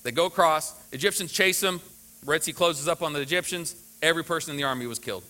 They 0.02 0.10
go 0.10 0.26
across. 0.26 0.74
Egyptians 0.90 1.32
chase 1.32 1.60
them. 1.60 1.80
Red 2.24 2.42
Sea 2.42 2.52
closes 2.52 2.88
up 2.88 3.02
on 3.02 3.12
the 3.12 3.20
Egyptians. 3.20 3.76
Every 4.00 4.24
person 4.24 4.52
in 4.52 4.56
the 4.56 4.64
army 4.64 4.86
was 4.86 4.98
killed. 4.98 5.22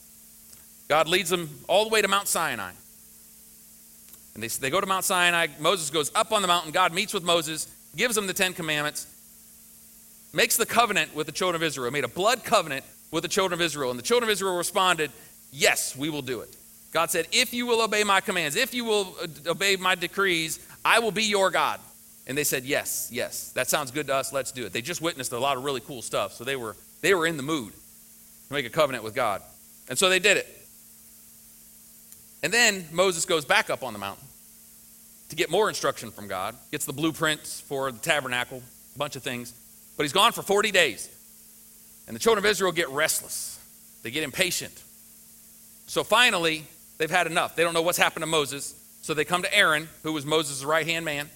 God 0.88 1.08
leads 1.08 1.30
them 1.30 1.48
all 1.68 1.84
the 1.84 1.90
way 1.90 2.02
to 2.02 2.08
Mount 2.08 2.28
Sinai. 2.28 2.72
And 4.34 4.42
they, 4.42 4.48
they 4.48 4.70
go 4.70 4.80
to 4.80 4.86
Mount 4.86 5.04
Sinai. 5.04 5.48
Moses 5.58 5.90
goes 5.90 6.10
up 6.14 6.32
on 6.32 6.42
the 6.42 6.48
mountain. 6.48 6.72
God 6.72 6.92
meets 6.92 7.12
with 7.12 7.22
Moses, 7.22 7.66
gives 7.96 8.16
him 8.16 8.26
the 8.26 8.32
Ten 8.32 8.52
Commandments, 8.54 9.06
makes 10.32 10.56
the 10.56 10.66
covenant 10.66 11.14
with 11.14 11.26
the 11.26 11.32
children 11.32 11.56
of 11.56 11.66
Israel, 11.66 11.90
made 11.90 12.04
a 12.04 12.08
blood 12.08 12.44
covenant 12.44 12.84
with 13.10 13.22
the 13.22 13.28
children 13.28 13.58
of 13.58 13.62
Israel. 13.62 13.90
And 13.90 13.98
the 13.98 14.04
children 14.04 14.28
of 14.28 14.32
Israel 14.32 14.56
responded, 14.56 15.10
Yes, 15.52 15.94
we 15.94 16.08
will 16.08 16.22
do 16.22 16.40
it. 16.40 16.56
God 16.92 17.10
said, 17.10 17.26
If 17.30 17.52
you 17.52 17.66
will 17.66 17.82
obey 17.82 18.04
my 18.04 18.20
commands, 18.20 18.56
if 18.56 18.74
you 18.74 18.84
will 18.84 19.14
uh, 19.22 19.50
obey 19.50 19.76
my 19.76 19.94
decrees, 19.94 20.58
I 20.84 20.98
will 20.98 21.10
be 21.10 21.24
your 21.24 21.50
God. 21.50 21.78
And 22.26 22.38
they 22.38 22.44
said, 22.44 22.64
Yes, 22.64 23.10
yes, 23.12 23.50
that 23.52 23.68
sounds 23.68 23.90
good 23.90 24.06
to 24.06 24.14
us. 24.14 24.32
Let's 24.32 24.52
do 24.52 24.64
it. 24.64 24.72
They 24.72 24.82
just 24.82 25.02
witnessed 25.02 25.32
a 25.32 25.38
lot 25.38 25.56
of 25.56 25.64
really 25.64 25.80
cool 25.80 26.00
stuff. 26.00 26.32
So 26.32 26.44
they 26.44 26.56
were, 26.56 26.76
they 27.02 27.12
were 27.14 27.26
in 27.26 27.36
the 27.36 27.42
mood 27.42 27.72
to 28.48 28.52
make 28.52 28.64
a 28.64 28.70
covenant 28.70 29.04
with 29.04 29.14
God. 29.14 29.42
And 29.88 29.98
so 29.98 30.08
they 30.08 30.18
did 30.18 30.38
it. 30.38 30.61
And 32.42 32.52
then 32.52 32.86
Moses 32.90 33.24
goes 33.24 33.44
back 33.44 33.70
up 33.70 33.82
on 33.82 33.92
the 33.92 33.98
mountain 33.98 34.26
to 35.28 35.36
get 35.36 35.50
more 35.50 35.68
instruction 35.68 36.10
from 36.10 36.28
God, 36.28 36.56
gets 36.70 36.84
the 36.84 36.92
blueprints 36.92 37.60
for 37.60 37.90
the 37.92 37.98
tabernacle, 37.98 38.62
a 38.94 38.98
bunch 38.98 39.16
of 39.16 39.22
things. 39.22 39.52
But 39.96 40.04
he's 40.04 40.12
gone 40.12 40.32
for 40.32 40.42
40 40.42 40.70
days. 40.70 41.08
And 42.06 42.16
the 42.16 42.20
children 42.20 42.44
of 42.44 42.50
Israel 42.50 42.72
get 42.72 42.88
restless, 42.88 43.58
they 44.02 44.10
get 44.10 44.24
impatient. 44.24 44.82
So 45.86 46.04
finally, 46.04 46.64
they've 46.98 47.10
had 47.10 47.26
enough. 47.26 47.54
They 47.54 47.62
don't 47.62 47.74
know 47.74 47.82
what's 47.82 47.98
happened 47.98 48.22
to 48.22 48.26
Moses. 48.26 48.74
So 49.02 49.14
they 49.14 49.24
come 49.24 49.42
to 49.42 49.54
Aaron, 49.54 49.88
who 50.02 50.12
was 50.12 50.24
Moses' 50.24 50.64
right 50.64 50.86
hand 50.86 51.04
man 51.04 51.28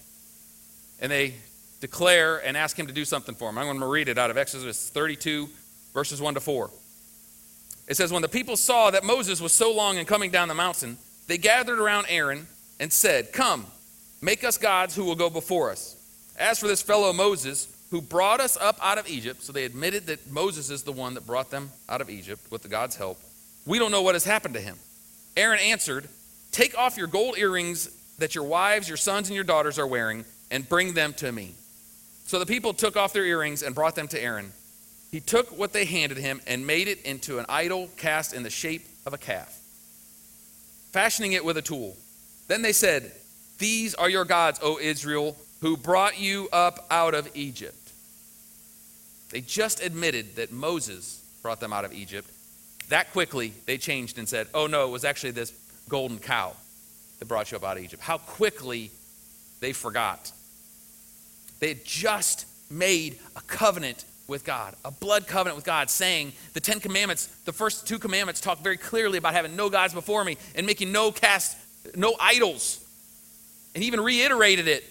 and 0.99 1.11
they 1.11 1.35
declare 1.79 2.37
and 2.37 2.57
ask 2.57 2.77
him 2.77 2.87
to 2.87 2.93
do 2.93 3.05
something 3.05 3.35
for 3.35 3.49
them. 3.49 3.57
I'm 3.57 3.65
going 3.65 3.79
to 3.79 3.85
read 3.85 4.09
it 4.09 4.17
out 4.17 4.31
of 4.31 4.37
Exodus 4.37 4.89
32, 4.89 5.47
verses 5.93 6.21
1 6.21 6.33
to 6.35 6.39
4. 6.39 6.69
It 7.87 7.95
says, 7.95 8.11
When 8.11 8.21
the 8.21 8.27
people 8.27 8.57
saw 8.57 8.91
that 8.91 9.03
Moses 9.03 9.41
was 9.41 9.51
so 9.51 9.73
long 9.73 9.97
in 9.97 10.05
coming 10.05 10.31
down 10.31 10.47
the 10.47 10.53
mountain, 10.53 10.97
they 11.27 11.37
gathered 11.37 11.79
around 11.79 12.05
Aaron 12.09 12.47
and 12.79 12.91
said, 12.91 13.33
Come, 13.33 13.65
make 14.21 14.43
us 14.43 14.57
gods 14.57 14.95
who 14.95 15.05
will 15.05 15.15
go 15.15 15.29
before 15.29 15.71
us. 15.71 15.95
As 16.37 16.59
for 16.59 16.67
this 16.67 16.81
fellow 16.81 17.11
Moses, 17.13 17.67
who 17.89 18.01
brought 18.01 18.41
us 18.41 18.57
up 18.57 18.77
out 18.81 18.97
of 18.97 19.09
Egypt, 19.09 19.41
so 19.41 19.53
they 19.53 19.63
admitted 19.65 20.07
that 20.07 20.29
Moses 20.29 20.69
is 20.69 20.83
the 20.83 20.91
one 20.91 21.13
that 21.13 21.25
brought 21.25 21.49
them 21.49 21.71
out 21.87 22.01
of 22.01 22.09
Egypt 22.09 22.41
with 22.51 22.61
the 22.61 22.67
God's 22.67 22.95
help, 22.95 23.19
we 23.65 23.79
don't 23.79 23.91
know 23.91 24.01
what 24.01 24.15
has 24.15 24.25
happened 24.25 24.53
to 24.55 24.61
him. 24.61 24.77
Aaron 25.35 25.59
answered, 25.59 26.07
Take 26.51 26.77
off 26.77 26.97
your 26.97 27.07
gold 27.07 27.37
earrings 27.37 27.89
that 28.17 28.35
your 28.35 28.43
wives, 28.43 28.87
your 28.87 28.97
sons, 28.97 29.29
and 29.29 29.35
your 29.35 29.43
daughters 29.43 29.77
are 29.77 29.87
wearing 29.87 30.25
and 30.49 30.67
bring 30.67 30.93
them 30.93 31.13
to 31.13 31.31
me. 31.31 31.53
So 32.25 32.39
the 32.39 32.45
people 32.45 32.73
took 32.73 32.97
off 32.97 33.13
their 33.13 33.25
earrings 33.25 33.63
and 33.63 33.75
brought 33.75 33.95
them 33.95 34.07
to 34.09 34.21
Aaron. 34.21 34.51
He 35.11 35.19
took 35.19 35.57
what 35.57 35.73
they 35.73 35.85
handed 35.85 36.17
him 36.17 36.41
and 36.47 36.67
made 36.67 36.87
it 36.87 37.01
into 37.03 37.39
an 37.39 37.45
idol 37.47 37.89
cast 37.97 38.33
in 38.33 38.43
the 38.43 38.49
shape 38.49 38.85
of 39.05 39.13
a 39.13 39.17
calf, 39.17 39.57
fashioning 40.91 41.33
it 41.33 41.45
with 41.45 41.57
a 41.57 41.61
tool. 41.61 41.95
Then 42.47 42.61
they 42.61 42.73
said, 42.73 43.11
These 43.57 43.95
are 43.95 44.09
your 44.09 44.25
gods, 44.25 44.59
O 44.61 44.79
Israel, 44.79 45.37
who 45.61 45.77
brought 45.77 46.19
you 46.19 46.49
up 46.51 46.85
out 46.91 47.13
of 47.13 47.29
Egypt. 47.35 47.91
They 49.29 49.41
just 49.41 49.83
admitted 49.83 50.35
that 50.35 50.51
Moses 50.51 51.21
brought 51.41 51.59
them 51.59 51.73
out 51.73 51.85
of 51.85 51.93
Egypt. 51.93 52.29
That 52.89 53.11
quickly, 53.11 53.53
they 53.65 53.77
changed 53.77 54.17
and 54.17 54.27
said, 54.27 54.47
Oh, 54.53 54.67
no, 54.67 54.87
it 54.87 54.91
was 54.91 55.03
actually 55.03 55.31
this 55.31 55.53
golden 55.89 56.19
cow 56.19 56.53
that 57.19 57.25
brought 57.25 57.51
you 57.51 57.57
up 57.57 57.63
out 57.63 57.77
of 57.77 57.83
Egypt. 57.83 58.01
How 58.01 58.17
quickly 58.17 58.91
they 59.59 59.73
forgot. 59.73 60.31
They 61.59 61.69
had 61.69 61.85
just 61.85 62.45
made 62.69 63.19
a 63.35 63.41
covenant 63.41 64.05
with 64.27 64.43
God, 64.43 64.75
a 64.83 64.91
blood 64.91 65.27
covenant 65.27 65.55
with 65.55 65.65
God, 65.65 65.89
saying 65.89 66.33
the 66.53 66.59
Ten 66.59 66.79
Commandments, 66.79 67.27
the 67.45 67.53
first 67.53 67.87
two 67.87 67.97
commandments 67.97 68.41
talk 68.41 68.59
very 68.59 68.77
clearly 68.77 69.17
about 69.17 69.33
having 69.33 69.55
no 69.55 69.69
gods 69.69 69.93
before 69.93 70.23
me 70.23 70.37
and 70.55 70.65
making 70.65 70.91
no 70.91 71.11
cast, 71.11 71.57
no 71.95 72.15
idols. 72.19 72.83
And 73.73 73.83
even 73.83 74.01
reiterated 74.01 74.67
it. 74.67 74.83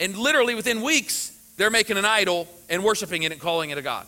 And 0.00 0.16
literally 0.16 0.54
within 0.54 0.82
weeks, 0.82 1.30
they're 1.56 1.70
making 1.70 1.96
an 1.96 2.04
idol 2.04 2.48
and 2.68 2.82
worshiping 2.82 3.22
it 3.22 3.32
and 3.32 3.40
calling 3.40 3.70
it 3.70 3.78
a 3.78 3.82
God. 3.82 4.06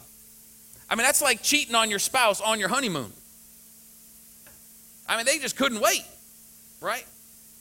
I 0.90 0.96
mean, 0.96 1.04
that's 1.04 1.22
like 1.22 1.42
cheating 1.42 1.74
on 1.74 1.88
your 1.88 1.98
spouse 1.98 2.40
on 2.40 2.58
your 2.58 2.68
honeymoon. 2.68 3.12
I 5.08 5.16
mean, 5.16 5.26
they 5.26 5.38
just 5.38 5.56
couldn't 5.56 5.80
wait, 5.80 6.04
right? 6.80 7.06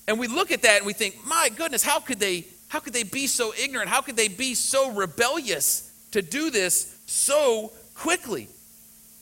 And 0.07 0.19
we 0.19 0.27
look 0.27 0.51
at 0.51 0.63
that 0.63 0.77
and 0.77 0.85
we 0.85 0.93
think, 0.93 1.15
my 1.25 1.49
goodness, 1.55 1.83
how 1.83 1.99
could 1.99 2.19
they 2.19 2.45
how 2.69 2.79
could 2.79 2.93
they 2.93 3.03
be 3.03 3.27
so 3.27 3.53
ignorant? 3.53 3.87
How 3.87 4.01
could 4.01 4.15
they 4.15 4.27
be 4.27 4.55
so 4.55 4.91
rebellious 4.91 5.91
to 6.11 6.23
do 6.23 6.49
this 6.49 6.97
so 7.13 7.71
quickly? 7.95 8.47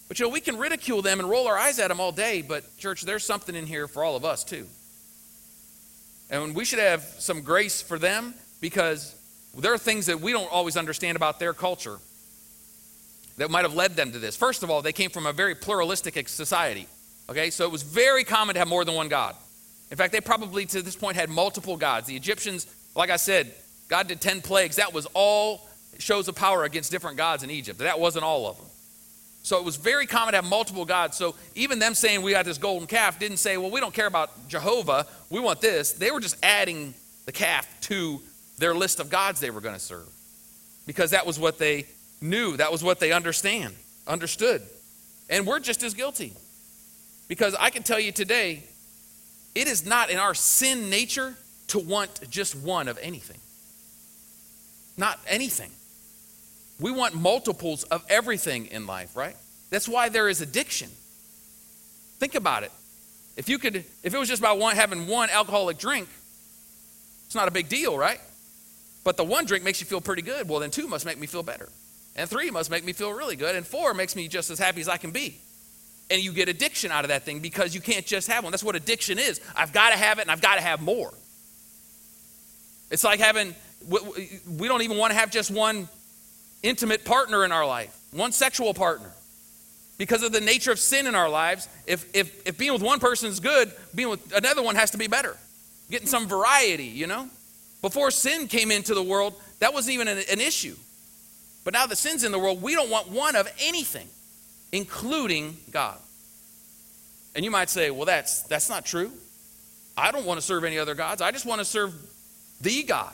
But 0.07 0.19
you 0.19 0.25
know, 0.25 0.31
we 0.31 0.41
can 0.41 0.57
ridicule 0.57 1.01
them 1.01 1.19
and 1.19 1.29
roll 1.29 1.47
our 1.47 1.57
eyes 1.57 1.79
at 1.79 1.87
them 1.87 1.99
all 1.99 2.11
day, 2.11 2.41
but 2.41 2.77
church, 2.77 3.03
there's 3.03 3.23
something 3.25 3.55
in 3.55 3.65
here 3.65 3.87
for 3.87 4.03
all 4.03 4.15
of 4.15 4.25
us 4.25 4.43
too. 4.43 4.65
And 6.29 6.55
we 6.55 6.65
should 6.65 6.79
have 6.79 7.01
some 7.19 7.41
grace 7.41 7.81
for 7.81 7.99
them 7.99 8.33
because 8.59 9.15
there 9.57 9.73
are 9.73 9.77
things 9.77 10.05
that 10.05 10.19
we 10.19 10.31
don't 10.31 10.51
always 10.51 10.77
understand 10.77 11.15
about 11.15 11.39
their 11.39 11.53
culture 11.53 11.99
that 13.37 13.49
might 13.49 13.63
have 13.63 13.75
led 13.75 13.95
them 13.95 14.11
to 14.11 14.19
this. 14.19 14.35
First 14.35 14.63
of 14.63 14.69
all, 14.69 14.81
they 14.81 14.93
came 14.93 15.09
from 15.09 15.25
a 15.25 15.33
very 15.33 15.55
pluralistic 15.55 16.27
society. 16.29 16.87
Okay, 17.29 17.49
so 17.49 17.65
it 17.65 17.71
was 17.71 17.83
very 17.83 18.23
common 18.23 18.55
to 18.55 18.59
have 18.59 18.67
more 18.67 18.83
than 18.83 18.95
one 18.95 19.07
God. 19.07 19.35
In 19.89 19.97
fact, 19.97 20.11
they 20.11 20.21
probably 20.21 20.65
to 20.67 20.81
this 20.81 20.95
point 20.95 21.15
had 21.15 21.29
multiple 21.29 21.77
gods. 21.77 22.07
The 22.07 22.15
Egyptians 22.15 22.65
like 22.95 23.09
I 23.09 23.17
said, 23.17 23.53
God 23.87 24.07
did 24.07 24.21
10 24.21 24.41
plagues. 24.41 24.77
That 24.77 24.93
was 24.93 25.05
all 25.13 25.67
shows 25.99 26.27
of 26.27 26.35
power 26.35 26.63
against 26.63 26.91
different 26.91 27.17
gods 27.17 27.43
in 27.43 27.51
Egypt. 27.51 27.79
That 27.79 27.99
wasn't 27.99 28.25
all 28.25 28.47
of 28.47 28.57
them. 28.57 28.65
So 29.43 29.57
it 29.57 29.65
was 29.65 29.75
very 29.75 30.05
common 30.05 30.33
to 30.33 30.37
have 30.37 30.45
multiple 30.45 30.85
gods. 30.85 31.17
So 31.17 31.35
even 31.55 31.79
them 31.79 31.95
saying 31.95 32.21
we 32.21 32.31
got 32.31 32.45
this 32.45 32.57
golden 32.57 32.87
calf 32.87 33.19
didn't 33.19 33.37
say, 33.37 33.57
well, 33.57 33.71
we 33.71 33.79
don't 33.79 33.93
care 33.93 34.07
about 34.07 34.47
Jehovah. 34.47 35.07
We 35.29 35.39
want 35.39 35.61
this. 35.61 35.93
They 35.93 36.11
were 36.11 36.19
just 36.19 36.37
adding 36.43 36.93
the 37.25 37.31
calf 37.31 37.67
to 37.81 38.21
their 38.59 38.75
list 38.75 38.99
of 38.99 39.09
gods 39.09 39.39
they 39.39 39.49
were 39.49 39.61
going 39.61 39.73
to 39.75 39.81
serve 39.81 40.07
because 40.85 41.11
that 41.11 41.25
was 41.25 41.39
what 41.39 41.57
they 41.57 41.87
knew. 42.21 42.55
That 42.57 42.71
was 42.71 42.83
what 42.83 42.99
they 42.99 43.11
understand, 43.11 43.73
understood. 44.05 44.61
And 45.29 45.47
we're 45.47 45.59
just 45.59 45.81
as 45.81 45.93
guilty. 45.93 46.33
Because 47.27 47.55
I 47.59 47.69
can 47.69 47.81
tell 47.81 47.99
you 47.99 48.11
today, 48.11 48.63
it 49.55 49.67
is 49.67 49.85
not 49.85 50.09
in 50.09 50.17
our 50.17 50.33
sin 50.33 50.89
nature 50.89 51.35
to 51.67 51.79
want 51.79 52.29
just 52.29 52.55
one 52.55 52.87
of 52.87 52.99
anything. 53.01 53.39
Not 54.97 55.17
anything. 55.25 55.71
We 56.81 56.91
want 56.91 57.13
multiples 57.15 57.83
of 57.83 58.03
everything 58.09 58.65
in 58.65 58.87
life, 58.87 59.15
right? 59.15 59.35
That's 59.69 59.87
why 59.87 60.09
there 60.09 60.27
is 60.27 60.41
addiction. 60.41 60.89
Think 62.17 62.33
about 62.33 62.63
it. 62.63 62.71
If 63.37 63.47
you 63.47 63.59
could, 63.59 63.85
if 64.03 64.13
it 64.13 64.17
was 64.17 64.27
just 64.27 64.41
about 64.41 64.57
one 64.57 64.75
having 64.75 65.07
one 65.07 65.29
alcoholic 65.29 65.77
drink, 65.77 66.09
it's 67.27 67.35
not 67.35 67.47
a 67.47 67.51
big 67.51 67.69
deal, 67.69 67.97
right? 67.97 68.19
But 69.03 69.15
the 69.15 69.23
one 69.23 69.45
drink 69.45 69.63
makes 69.63 69.79
you 69.79 69.85
feel 69.85 70.01
pretty 70.01 70.23
good. 70.23 70.49
Well, 70.49 70.59
then 70.59 70.71
two 70.71 70.87
must 70.87 71.05
make 71.05 71.19
me 71.19 71.27
feel 71.27 71.43
better. 71.43 71.69
And 72.15 72.29
three 72.29 72.51
must 72.51 72.69
make 72.69 72.83
me 72.83 72.93
feel 72.93 73.13
really 73.13 73.35
good. 73.35 73.55
And 73.55 73.65
four 73.65 73.93
makes 73.93 74.15
me 74.15 74.27
just 74.27 74.49
as 74.49 74.59
happy 74.59 74.81
as 74.81 74.89
I 74.89 74.97
can 74.97 75.11
be. 75.11 75.37
And 76.09 76.21
you 76.21 76.33
get 76.33 76.49
addiction 76.49 76.91
out 76.91 77.05
of 77.05 77.09
that 77.09 77.23
thing 77.23 77.39
because 77.39 77.73
you 77.73 77.79
can't 77.79 78.05
just 78.05 78.27
have 78.27 78.43
one. 78.43 78.51
That's 78.51 78.63
what 78.63 78.75
addiction 78.75 79.17
is. 79.17 79.39
I've 79.55 79.71
got 79.71 79.91
to 79.91 79.97
have 79.97 80.17
it 80.17 80.23
and 80.23 80.31
I've 80.31 80.41
got 80.41 80.55
to 80.55 80.61
have 80.61 80.81
more. 80.81 81.13
It's 82.89 83.03
like 83.03 83.19
having, 83.19 83.55
we 83.87 84.67
don't 84.67 84.81
even 84.81 84.97
want 84.97 85.13
to 85.13 85.17
have 85.17 85.31
just 85.31 85.51
one 85.51 85.87
intimate 86.63 87.05
partner 87.05 87.43
in 87.45 87.51
our 87.51 87.65
life, 87.65 87.97
one 88.11 88.31
sexual 88.31 88.73
partner. 88.73 89.11
Because 89.97 90.23
of 90.23 90.31
the 90.31 90.41
nature 90.41 90.71
of 90.71 90.79
sin 90.79 91.05
in 91.05 91.13
our 91.13 91.29
lives, 91.29 91.69
if, 91.85 92.05
if, 92.15 92.47
if 92.47 92.57
being 92.57 92.73
with 92.73 92.81
one 92.81 92.99
person 92.99 93.29
is 93.29 93.39
good, 93.39 93.71
being 93.93 94.09
with 94.09 94.33
another 94.33 94.63
one 94.63 94.75
has 94.75 94.91
to 94.91 94.97
be 94.97 95.07
better. 95.07 95.37
Getting 95.91 96.07
some 96.07 96.27
variety, 96.27 96.85
you 96.85 97.05
know? 97.05 97.29
Before 97.81 98.09
sin 98.09 98.47
came 98.47 98.71
into 98.71 98.93
the 98.95 99.03
world, 99.03 99.35
that 99.59 99.73
wasn't 99.73 99.93
even 99.95 100.07
an, 100.07 100.17
an 100.31 100.39
issue. 100.39 100.75
But 101.63 101.73
now 101.73 101.85
that 101.85 101.97
sin's 101.97 102.23
in 102.23 102.31
the 102.31 102.39
world, 102.39 102.61
we 102.61 102.73
don't 102.73 102.89
want 102.89 103.09
one 103.09 103.35
of 103.35 103.51
anything, 103.59 104.07
including 104.71 105.57
God. 105.69 105.97
And 107.35 107.45
you 107.45 107.51
might 107.51 107.69
say, 107.69 107.91
well, 107.91 108.05
that's, 108.05 108.41
that's 108.43 108.69
not 108.69 108.85
true. 108.85 109.11
I 109.95 110.11
don't 110.11 110.25
want 110.25 110.39
to 110.39 110.45
serve 110.45 110.63
any 110.63 110.79
other 110.79 110.95
gods. 110.95 111.21
I 111.21 111.31
just 111.31 111.45
want 111.45 111.59
to 111.59 111.65
serve 111.65 111.93
the 112.59 112.83
God. 112.83 113.13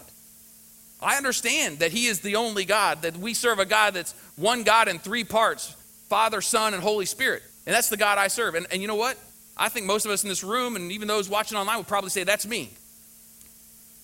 I 1.01 1.17
understand 1.17 1.79
that 1.79 1.91
He 1.91 2.07
is 2.07 2.21
the 2.21 2.35
only 2.35 2.65
God, 2.65 3.03
that 3.03 3.17
we 3.17 3.33
serve 3.33 3.59
a 3.59 3.65
God 3.65 3.93
that's 3.93 4.13
one 4.35 4.63
God 4.63 4.87
in 4.87 4.99
three 4.99 5.23
parts 5.23 5.75
Father, 6.09 6.41
Son, 6.41 6.73
and 6.73 6.81
Holy 6.81 7.05
Spirit. 7.05 7.43
And 7.65 7.75
that's 7.75 7.89
the 7.89 7.97
God 7.97 8.17
I 8.17 8.27
serve. 8.27 8.55
And, 8.55 8.65
and 8.71 8.81
you 8.81 8.87
know 8.87 8.95
what? 8.95 9.17
I 9.57 9.69
think 9.69 9.85
most 9.85 10.05
of 10.05 10.11
us 10.11 10.23
in 10.23 10.29
this 10.29 10.43
room, 10.43 10.75
and 10.75 10.91
even 10.91 11.07
those 11.07 11.29
watching 11.29 11.57
online, 11.57 11.77
would 11.77 11.87
probably 11.87 12.09
say, 12.09 12.23
That's 12.23 12.47
me. 12.47 12.69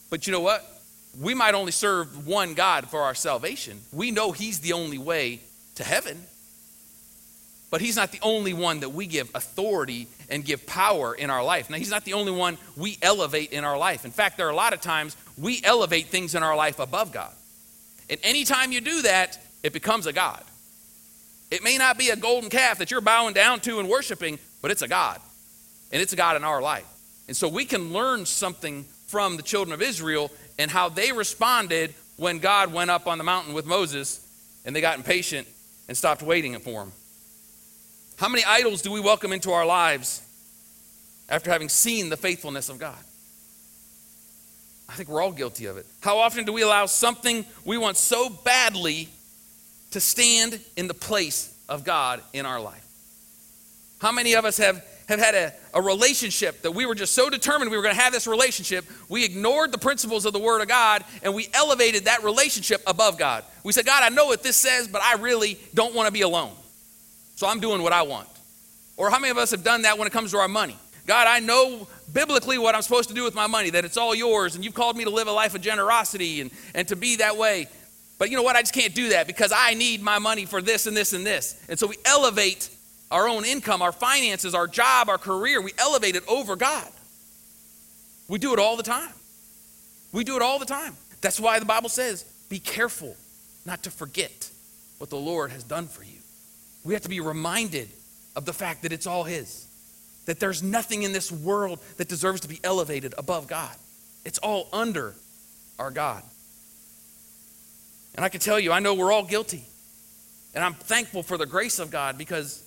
But 0.10 0.28
you 0.28 0.34
know 0.34 0.42
what? 0.42 0.70
We 1.20 1.34
might 1.34 1.54
only 1.54 1.72
serve 1.72 2.28
one 2.28 2.56
God 2.56 2.90
for 2.90 3.02
our 3.02 3.16
salvation. 3.16 3.80
We 3.92 4.12
know 4.12 4.32
He's 4.32 4.60
the 4.60 4.74
only 4.74 4.98
way 4.98 5.40
to 5.76 5.84
heaven. 5.84 6.24
But 7.72 7.82
He's 7.82 7.96
not 7.96 8.12
the 8.12 8.20
only 8.22 8.54
one 8.54 8.82
that 8.82 8.90
we 8.90 9.08
give 9.08 9.32
authority 9.34 10.08
and 10.30 10.46
give 10.46 10.66
power 10.68 11.16
in 11.16 11.30
our 11.30 11.44
life. 11.44 11.70
Now, 11.70 11.78
He's 11.78 11.90
not 11.90 12.06
the 12.06 12.14
only 12.14 12.32
one 12.32 12.58
we 12.76 12.98
elevate 13.02 13.52
in 13.52 13.64
our 13.64 13.78
life. 13.78 14.06
In 14.06 14.12
fact, 14.12 14.38
there 14.38 14.48
are 14.48 14.52
a 14.52 14.56
lot 14.56 14.74
of 14.74 14.82
times 14.82 15.16
we 15.38 15.62
elevate 15.64 16.08
things 16.08 16.36
in 16.36 16.44
our 16.44 16.56
life 16.56 16.80
above 16.80 17.12
God. 17.12 17.32
And 18.10 18.20
anytime 18.24 18.72
you 18.72 18.82
do 18.82 19.02
that, 19.04 19.40
it 19.64 19.74
becomes 19.74 20.06
a 20.06 20.14
God. 20.14 20.44
It 21.50 21.64
may 21.64 21.78
not 21.78 21.98
be 21.98 22.10
a 22.10 22.16
golden 22.16 22.50
calf 22.50 22.80
that 22.80 22.92
you're 22.92 23.02
bowing 23.02 23.34
down 23.34 23.60
to 23.62 23.80
and 23.80 23.90
worshiping, 23.90 24.40
but 24.62 24.72
it's 24.72 24.82
a 24.82 24.88
God. 24.88 25.20
And 25.92 26.02
it's 26.02 26.14
a 26.14 26.16
God 26.16 26.36
in 26.36 26.44
our 26.44 26.62
life. 26.62 26.86
And 27.28 27.38
so 27.38 27.48
we 27.48 27.66
can 27.66 27.94
learn 27.94 28.26
something 28.26 28.86
from 29.08 29.38
the 29.38 29.44
children 29.44 29.74
of 29.74 29.82
Israel 29.82 30.32
and 30.58 30.70
how 30.70 30.90
they 30.90 31.12
responded 31.12 31.94
when 32.18 32.40
God 32.40 32.74
went 32.74 32.92
up 32.92 33.08
on 33.08 33.18
the 33.18 33.24
mountain 33.24 33.54
with 33.54 33.66
Moses 33.66 34.20
and 34.66 34.76
they 34.76 34.82
got 34.82 34.98
impatient 34.98 35.48
and 35.88 35.98
stopped 35.98 36.22
waiting 36.22 36.58
for 36.60 36.84
him. 36.84 36.92
How 38.18 38.30
many 38.30 38.44
idols 38.44 38.82
do 38.82 38.92
we 38.92 39.00
welcome 39.00 39.34
into 39.34 39.52
our 39.52 39.66
lives 39.66 40.22
after 41.30 41.52
having 41.52 41.70
seen 41.70 42.10
the 42.10 42.18
faithfulness 42.18 42.70
of 42.70 42.80
God? 42.80 42.98
I 44.94 44.96
think 44.96 45.10
we're 45.10 45.24
all 45.24 45.32
guilty 45.32 45.66
of 45.66 45.78
it. 45.78 45.88
How 46.02 46.20
often 46.20 46.46
do 46.46 46.54
we 46.54 46.62
allow 46.62 46.86
something 46.86 47.46
we 47.66 47.80
want 47.80 47.98
so 47.98 48.30
badly 48.30 49.10
to 49.90 50.00
stand 50.00 50.60
in 50.78 50.88
the 50.88 50.94
place 50.94 51.52
of 51.68 51.84
God 51.84 52.22
in 52.32 52.46
our 52.46 52.62
life? 52.62 52.86
How 53.98 54.12
many 54.12 54.34
of 54.34 54.46
us 54.46 54.58
have 54.58 54.86
have 55.08 55.20
had 55.20 55.36
a, 55.36 55.54
a 55.74 55.82
relationship 55.82 56.62
that 56.62 56.72
we 56.72 56.86
were 56.86 56.96
just 56.96 57.14
so 57.14 57.30
determined 57.30 57.72
we 57.72 57.76
were 57.76 57.84
going 57.84 57.96
to 57.96 58.02
have 58.02 58.14
this 58.14 58.28
relationship, 58.28 58.86
we 59.10 59.26
ignored 59.26 59.72
the 59.72 59.78
principles 59.78 60.26
of 60.26 60.32
the 60.32 60.40
Word 60.40 60.62
of 60.62 60.68
God 60.68 61.04
and 61.24 61.34
we 61.34 61.50
elevated 61.54 62.06
that 62.06 62.24
relationship 62.24 62.82
above 62.88 63.18
God. 63.18 63.44
We 63.64 63.74
said, 63.74 63.86
God, 63.86 64.04
I 64.04 64.10
know 64.10 64.28
what 64.28 64.44
this 64.44 64.56
says, 64.56 64.88
but 64.88 65.02
I 65.02 65.16
really 65.16 65.60
don't 65.74 65.94
want 65.96 66.08
to 66.08 66.14
be 66.14 66.22
alone. 66.22 66.54
So 67.36 67.48
I'm 67.48 67.60
doing 67.60 67.82
what 67.82 67.94
I 67.94 68.04
want. 68.04 68.30
Or 68.96 69.10
how 69.10 69.20
many 69.20 69.32
of 69.32 69.38
us 69.38 69.52
have 69.52 69.64
done 69.64 69.82
that 69.82 69.98
when 69.98 70.08
it 70.08 70.14
comes 70.14 70.32
to 70.32 70.38
our 70.38 70.48
money? 70.48 70.78
God, 71.06 71.28
I 71.28 71.40
know 71.40 71.88
biblically 72.12 72.58
what 72.58 72.76
I'm 72.76 72.82
supposed 72.82 73.10
to 73.10 73.16
do 73.16 73.24
with 73.24 73.36
my 73.36 73.48
money, 73.48 73.70
that 73.72 73.86
it's 73.86 73.98
all 73.98 74.16
yours, 74.16 74.56
and 74.56 74.64
you've 74.64 74.74
called 74.74 74.96
me 74.96 75.04
to 75.04 75.10
live 75.10 75.28
a 75.28 75.32
life 75.32 75.56
of 75.56 75.62
generosity 75.62 76.42
and, 76.42 76.52
and 76.74 76.88
to 76.88 76.96
be 76.96 77.18
that 77.18 77.38
way. 77.38 77.68
But 78.18 78.30
you 78.30 78.38
know 78.38 78.44
what? 78.44 78.56
I 78.56 78.62
just 78.62 78.74
can't 78.74 78.96
do 78.96 79.10
that 79.10 79.28
because 79.28 79.52
I 79.56 79.74
need 79.74 80.02
my 80.02 80.20
money 80.20 80.46
for 80.46 80.62
this 80.62 80.88
and 80.88 80.96
this 80.96 81.14
and 81.14 81.26
this. 81.26 81.62
And 81.68 81.78
so 81.78 81.88
we 81.88 81.98
elevate 82.06 82.70
our 83.12 83.28
own 83.28 83.46
income, 83.46 83.82
our 83.82 83.92
finances, 83.92 84.56
our 84.56 84.68
job, 84.68 85.10
our 85.10 85.18
career, 85.18 85.62
we 85.62 85.74
elevate 85.78 86.16
it 86.16 86.24
over 86.28 86.56
God. 86.56 86.88
We 88.28 88.40
do 88.40 88.54
it 88.54 88.60
all 88.60 88.76
the 88.76 88.84
time. 88.84 89.14
We 90.12 90.24
do 90.24 90.36
it 90.36 90.42
all 90.42 90.58
the 90.58 90.66
time. 90.66 90.96
That's 91.22 91.40
why 91.40 91.60
the 91.60 91.66
Bible 91.66 91.90
says, 91.90 92.24
be 92.50 92.60
careful 92.60 93.16
not 93.66 93.84
to 93.84 93.92
forget 93.92 94.50
what 94.98 95.10
the 95.10 95.18
Lord 95.18 95.52
has 95.52 95.64
done 95.64 95.88
for 95.88 96.04
you. 96.04 96.18
We 96.84 96.94
have 96.94 97.04
to 97.04 97.10
be 97.10 97.20
reminded 97.20 97.90
of 98.36 98.46
the 98.46 98.54
fact 98.54 98.82
that 98.82 98.92
it's 98.92 99.06
all 99.06 99.24
His, 99.24 99.68
that 100.26 100.40
there's 100.40 100.64
nothing 100.64 101.04
in 101.04 101.12
this 101.12 101.32
world 101.32 101.80
that 101.98 102.08
deserves 102.08 102.42
to 102.42 102.48
be 102.48 102.60
elevated 102.64 103.14
above 103.18 103.48
God. 103.48 103.76
It's 104.26 104.40
all 104.40 104.70
under 104.72 105.16
our 105.80 105.92
God. 105.92 106.24
And 108.16 108.24
I 108.24 108.30
can 108.30 108.40
tell 108.40 108.60
you, 108.60 108.72
I 108.72 108.80
know 108.80 108.94
we're 108.94 109.12
all 109.12 109.26
guilty. 109.26 109.64
And 110.56 110.64
I'm 110.64 110.76
thankful 110.76 111.24
for 111.24 111.38
the 111.38 111.48
grace 111.48 111.80
of 111.80 111.90
God 111.90 112.18
because 112.18 112.64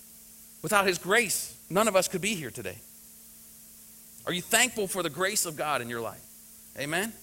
Without 0.61 0.87
His 0.87 0.97
grace, 0.97 1.55
none 1.69 1.87
of 1.87 1.95
us 1.95 2.07
could 2.07 2.21
be 2.21 2.35
here 2.35 2.51
today. 2.51 2.77
Are 4.25 4.33
you 4.33 4.41
thankful 4.41 4.87
for 4.87 5.03
the 5.03 5.09
grace 5.09 5.45
of 5.45 5.55
God 5.55 5.81
in 5.81 5.89
your 5.89 6.01
life? 6.01 6.21
Amen? 6.77 7.13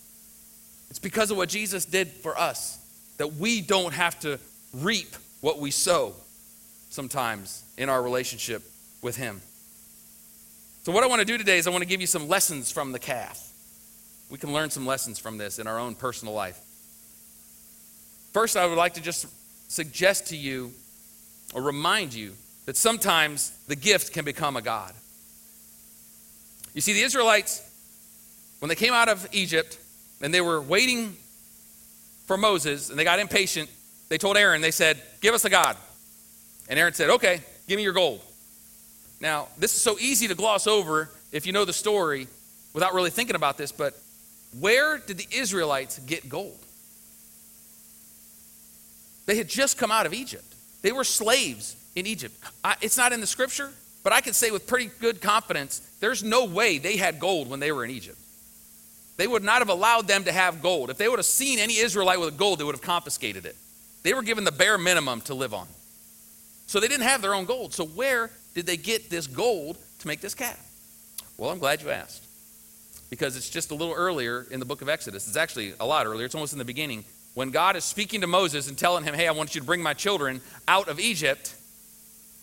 It's 0.91 0.99
because 0.99 1.31
of 1.31 1.37
what 1.37 1.49
Jesus 1.49 1.85
did 1.85 2.09
for 2.09 2.39
us 2.39 2.79
that 3.19 3.35
we 3.35 3.61
don't 3.61 3.93
have 3.93 4.19
to 4.21 4.39
reap 4.73 5.15
what 5.41 5.59
we 5.59 5.71
sow 5.71 6.15
sometimes 6.89 7.63
in 7.77 7.89
our 7.89 8.03
relationship 8.03 8.63
with 9.03 9.17
Him. 9.17 9.41
So, 10.85 10.93
what 10.93 11.03
I 11.03 11.07
want 11.07 11.21
to 11.21 11.25
do 11.25 11.39
today 11.39 11.57
is 11.57 11.67
I 11.67 11.71
want 11.71 11.81
to 11.81 11.89
give 11.89 12.03
you 12.03 12.07
some 12.07 12.29
lessons 12.29 12.71
from 12.71 12.93
the 12.93 12.99
calf. 12.99 13.51
We 14.31 14.37
can 14.37 14.53
learn 14.53 14.69
some 14.69 14.85
lessons 14.85 15.19
from 15.19 15.39
this 15.39 15.59
in 15.59 15.67
our 15.67 15.79
own 15.79 15.95
personal 15.95 16.35
life. 16.35 16.61
First, 18.35 18.55
I 18.55 18.67
would 18.67 18.77
like 18.77 18.93
to 18.95 19.01
just 19.01 19.27
suggest 19.69 20.27
to 20.27 20.37
you 20.37 20.73
or 21.55 21.63
remind 21.63 22.13
you 22.13 22.33
that 22.67 22.77
sometimes 22.77 23.51
the 23.67 23.77
gift 23.77 24.13
can 24.13 24.27
become 24.27 24.59
a 24.59 24.61
God. 24.63 24.93
You 26.75 26.83
see, 26.83 26.93
the 26.93 27.01
Israelites, 27.01 27.67
when 28.59 28.69
they 28.69 28.75
came 28.75 28.93
out 28.93 29.09
of 29.09 29.27
Egypt 29.33 29.79
and 30.21 30.35
they 30.35 30.43
were 30.43 30.61
waiting 30.61 31.17
for 32.27 32.37
Moses 32.37 32.91
and 32.91 32.99
they 32.99 33.05
got 33.05 33.21
impatient, 33.21 33.71
they 34.11 34.19
told 34.19 34.37
Aaron, 34.37 34.61
they 34.61 34.71
said, 34.71 35.01
Give 35.23 35.33
us 35.33 35.47
a 35.47 35.51
God. 35.51 35.79
And 36.69 36.79
Aaron 36.79 36.93
said, 36.93 37.09
Okay, 37.09 37.41
give 37.67 37.79
me 37.79 37.83
your 37.83 37.95
gold. 37.95 38.21
Now, 39.25 39.49
this 39.57 39.75
is 39.75 39.81
so 39.81 39.99
easy 39.99 40.29
to 40.29 40.35
gloss 40.35 40.67
over 40.67 41.09
if 41.33 41.47
you 41.47 41.55
know 41.55 41.65
the 41.65 41.73
story 41.73 42.29
without 42.75 42.93
really 42.93 43.09
thinking 43.09 43.37
about 43.37 43.57
this, 43.57 43.73
but 43.73 43.99
where 44.61 44.99
did 44.99 45.17
the 45.17 45.27
Israelites 45.33 45.99
get 46.01 46.29
gold? 46.29 46.59
They 49.25 49.37
had 49.37 49.49
just 49.49 49.79
come 49.79 49.91
out 49.91 50.05
of 50.05 50.13
Egypt. 50.13 50.45
They 50.83 50.93
were 50.93 51.05
slaves 51.05 51.75
in 51.97 52.07
Egypt. 52.07 52.37
I, 52.63 52.77
it's 52.83 52.99
not 52.99 53.15
in 53.15 53.23
the 53.23 53.27
scripture, 53.27 53.73
but 54.03 54.13
I 54.13 54.21
can 54.21 54.35
say 54.35 54.51
with 54.51 54.67
pretty 54.67 54.91
good 55.01 55.23
confidence 55.23 55.81
there's 56.01 56.23
no 56.23 56.45
way 56.45 56.77
they 56.77 56.99
had 56.99 57.19
gold 57.19 57.49
when 57.49 57.61
they 57.61 57.73
were 57.73 57.83
in 57.83 57.91
Egypt. 57.91 58.19
They 59.17 59.27
would 59.27 59.43
not 59.43 59.61
have 59.61 59.71
allowed 59.71 60.07
them 60.07 60.25
to 60.25 60.33
have 60.33 60.61
gold. 60.61 60.91
If 60.91 60.99
they 60.99 61.09
would 61.09 61.19
have 61.19 61.25
seen 61.25 61.59
any 61.59 61.79
Israelite 61.79 62.21
with 62.21 62.37
gold, 62.37 62.59
they 62.59 62.65
would 62.65 62.75
have 62.75 62.83
confiscated 62.83 63.47
it. 63.47 63.57
They 64.03 64.13
were 64.13 64.23
given 64.23 64.45
the 64.45 64.53
bare 64.53 64.77
minimum 64.77 65.23
to 65.23 65.35
live 65.35 65.55
on. 65.55 65.67
So 66.67 66.79
they 66.79 66.89
didn't 66.89 67.07
have 67.07 67.23
their 67.23 67.35
own 67.35 67.47
gold. 67.47 67.73
So 67.73 67.87
where 67.87 68.31
did 68.55 68.67
they 68.67 68.77
get 68.77 69.11
this 69.11 69.27
gold 69.27 69.79
to 70.01 70.07
make 70.07 70.21
this 70.21 70.35
calf? 70.35 70.59
Well, 71.37 71.51
I'm 71.51 71.59
glad 71.59 71.83
you 71.83 71.91
asked. 71.91 72.23
Because 73.11 73.37
it's 73.37 73.51
just 73.51 73.71
a 73.71 73.75
little 73.75 73.95
earlier 73.95 74.47
in 74.51 74.61
the 74.61 74.67
book 74.67 74.83
of 74.83 74.89
Exodus. 74.89 75.29
It's 75.29 75.37
actually 75.37 75.75
a 75.79 75.87
lot 75.87 76.07
earlier. 76.07 76.25
It's 76.25 76.35
almost 76.35 76.53
in 76.53 76.59
the 76.59 76.65
beginning. 76.65 77.05
When 77.35 77.51
God 77.51 77.77
is 77.77 77.85
speaking 77.85 78.21
to 78.23 78.27
Moses 78.27 78.69
and 78.69 78.79
telling 78.79 79.05
him, 79.05 79.15
hey, 79.15 79.29
I 79.29 79.33
want 79.33 79.55
you 79.55 79.61
to 79.61 79.67
bring 79.67 79.83
my 79.83 79.95
children 79.95 80.41
out 80.67 80.89
of 80.89 80.99
Egypt, 80.99 81.55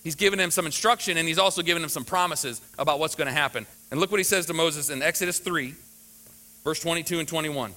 He's 0.04 0.16
given 0.16 0.40
him 0.40 0.52
some 0.52 0.66
instruction 0.66 1.18
and 1.18 1.28
he's 1.28 1.38
also 1.38 1.62
given 1.62 1.84
him 1.84 1.90
some 1.90 2.06
promises 2.06 2.62
about 2.80 3.00
what's 3.00 3.16
going 3.16 3.28
to 3.28 3.34
happen. 3.34 3.66
And 3.92 4.00
look 4.00 4.12
what 4.12 4.20
he 4.20 4.24
says 4.24 4.48
to 4.48 4.54
Moses 4.54 4.90
in 4.90 5.02
Exodus 5.02 5.40
3, 5.40 5.76
verse 6.64 6.80
22 6.80 7.20
and 7.20 7.28
21. 7.28 7.74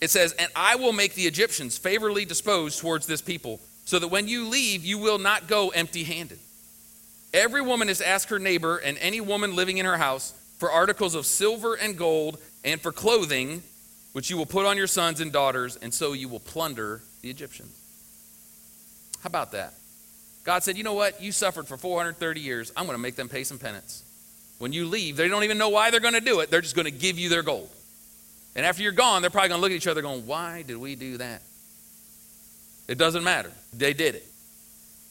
It 0.00 0.10
says, 0.10 0.32
And 0.32 0.50
I 0.54 0.76
will 0.76 0.92
make 0.92 1.14
the 1.14 1.26
Egyptians 1.26 1.78
favorably 1.78 2.26
disposed 2.26 2.78
towards 2.78 3.06
this 3.06 3.22
people, 3.22 3.60
so 3.86 3.98
that 3.98 4.08
when 4.08 4.28
you 4.28 4.48
leave, 4.48 4.84
you 4.84 4.98
will 4.98 5.18
not 5.18 5.46
go 5.46 5.70
empty 5.70 6.04
handed. 6.04 6.38
Every 7.34 7.62
woman 7.62 7.88
is 7.88 7.98
to 7.98 8.08
ask 8.08 8.28
her 8.28 8.38
neighbor 8.38 8.76
and 8.78 8.96
any 8.98 9.20
woman 9.20 9.54
living 9.54 9.78
in 9.78 9.86
her 9.86 9.96
house 9.96 10.32
for 10.58 10.70
articles 10.70 11.14
of 11.14 11.26
silver 11.26 11.74
and 11.74 11.96
gold 11.96 12.38
and 12.64 12.80
for 12.80 12.92
clothing, 12.92 13.62
which 14.12 14.30
you 14.30 14.36
will 14.36 14.46
put 14.46 14.66
on 14.66 14.76
your 14.76 14.86
sons 14.86 15.20
and 15.20 15.32
daughters, 15.32 15.76
and 15.76 15.92
so 15.92 16.12
you 16.12 16.28
will 16.28 16.40
plunder 16.40 17.02
the 17.22 17.30
Egyptians. 17.30 17.78
How 19.22 19.28
about 19.28 19.52
that? 19.52 19.74
God 20.44 20.62
said, 20.62 20.78
You 20.78 20.84
know 20.84 20.94
what? 20.94 21.20
You 21.20 21.32
suffered 21.32 21.66
for 21.66 21.76
430 21.76 22.40
years. 22.40 22.72
I'm 22.76 22.84
going 22.84 22.96
to 22.96 23.02
make 23.02 23.16
them 23.16 23.28
pay 23.28 23.44
some 23.44 23.58
penance. 23.58 24.02
When 24.58 24.72
you 24.72 24.86
leave, 24.86 25.16
they 25.16 25.28
don't 25.28 25.44
even 25.44 25.58
know 25.58 25.68
why 25.68 25.90
they're 25.90 26.00
going 26.00 26.14
to 26.14 26.20
do 26.20 26.40
it. 26.40 26.50
They're 26.50 26.62
just 26.62 26.76
going 26.76 26.86
to 26.86 26.90
give 26.90 27.18
you 27.18 27.28
their 27.28 27.42
gold. 27.42 27.68
And 28.54 28.64
after 28.64 28.82
you're 28.82 28.92
gone, 28.92 29.20
they're 29.20 29.30
probably 29.30 29.50
going 29.50 29.58
to 29.58 29.62
look 29.62 29.72
at 29.72 29.76
each 29.76 29.86
other 29.86 30.00
going, 30.00 30.26
Why 30.26 30.62
did 30.62 30.78
we 30.78 30.94
do 30.94 31.18
that? 31.18 31.42
It 32.88 32.98
doesn't 32.98 33.24
matter. 33.24 33.50
They 33.72 33.92
did 33.92 34.14
it. 34.14 34.26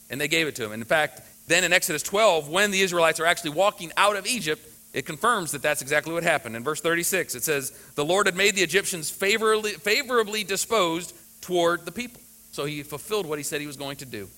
And 0.10 0.19
they 0.19 0.28
gave 0.28 0.47
it 0.47 0.56
to 0.56 0.65
him. 0.65 0.71
And 0.71 0.82
in 0.82 0.88
fact, 0.88 1.21
then 1.47 1.63
in 1.63 1.73
Exodus 1.73 2.01
12, 2.03 2.49
when 2.49 2.71
the 2.71 2.81
Israelites 2.81 3.19
are 3.19 3.25
actually 3.25 3.51
walking 3.51 3.91
out 3.97 4.15
of 4.15 4.25
Egypt, 4.25 4.67
it 4.93 5.05
confirms 5.05 5.51
that 5.51 5.62
that's 5.62 5.81
exactly 5.81 6.13
what 6.13 6.23
happened. 6.23 6.55
In 6.55 6.63
verse 6.63 6.81
36, 6.81 7.36
it 7.36 7.43
says, 7.43 7.71
The 7.95 8.05
Lord 8.05 8.25
had 8.27 8.36
made 8.36 8.55
the 8.55 8.63
Egyptians 8.63 9.10
favorably, 9.10 9.73
favorably 9.73 10.43
disposed 10.43 11.13
toward 11.41 11.86
the 11.86 11.91
people. 11.91 12.21
So 12.51 12.65
he 12.65 12.81
fulfilled 12.81 13.25
what 13.25 13.38
he 13.38 13.43
said 13.43 13.60
he 13.60 13.67
was 13.67 13.75
going 13.75 13.97
to 13.97 14.05
do. 14.05 14.29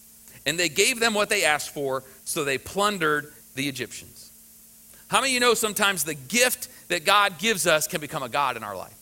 And 0.45 0.57
they 0.57 0.69
gave 0.69 0.99
them 0.99 1.13
what 1.13 1.29
they 1.29 1.45
asked 1.45 1.69
for, 1.69 2.03
so 2.25 2.43
they 2.43 2.57
plundered 2.57 3.31
the 3.55 3.67
Egyptians. 3.67 4.31
How 5.09 5.21
many 5.21 5.31
of 5.31 5.33
you 5.35 5.39
know 5.39 5.53
sometimes 5.53 6.03
the 6.03 6.15
gift 6.15 6.67
that 6.89 7.05
God 7.05 7.37
gives 7.37 7.67
us 7.67 7.87
can 7.87 8.01
become 8.01 8.23
a 8.23 8.29
God 8.29 8.57
in 8.57 8.63
our 8.63 8.75
life? 8.75 8.97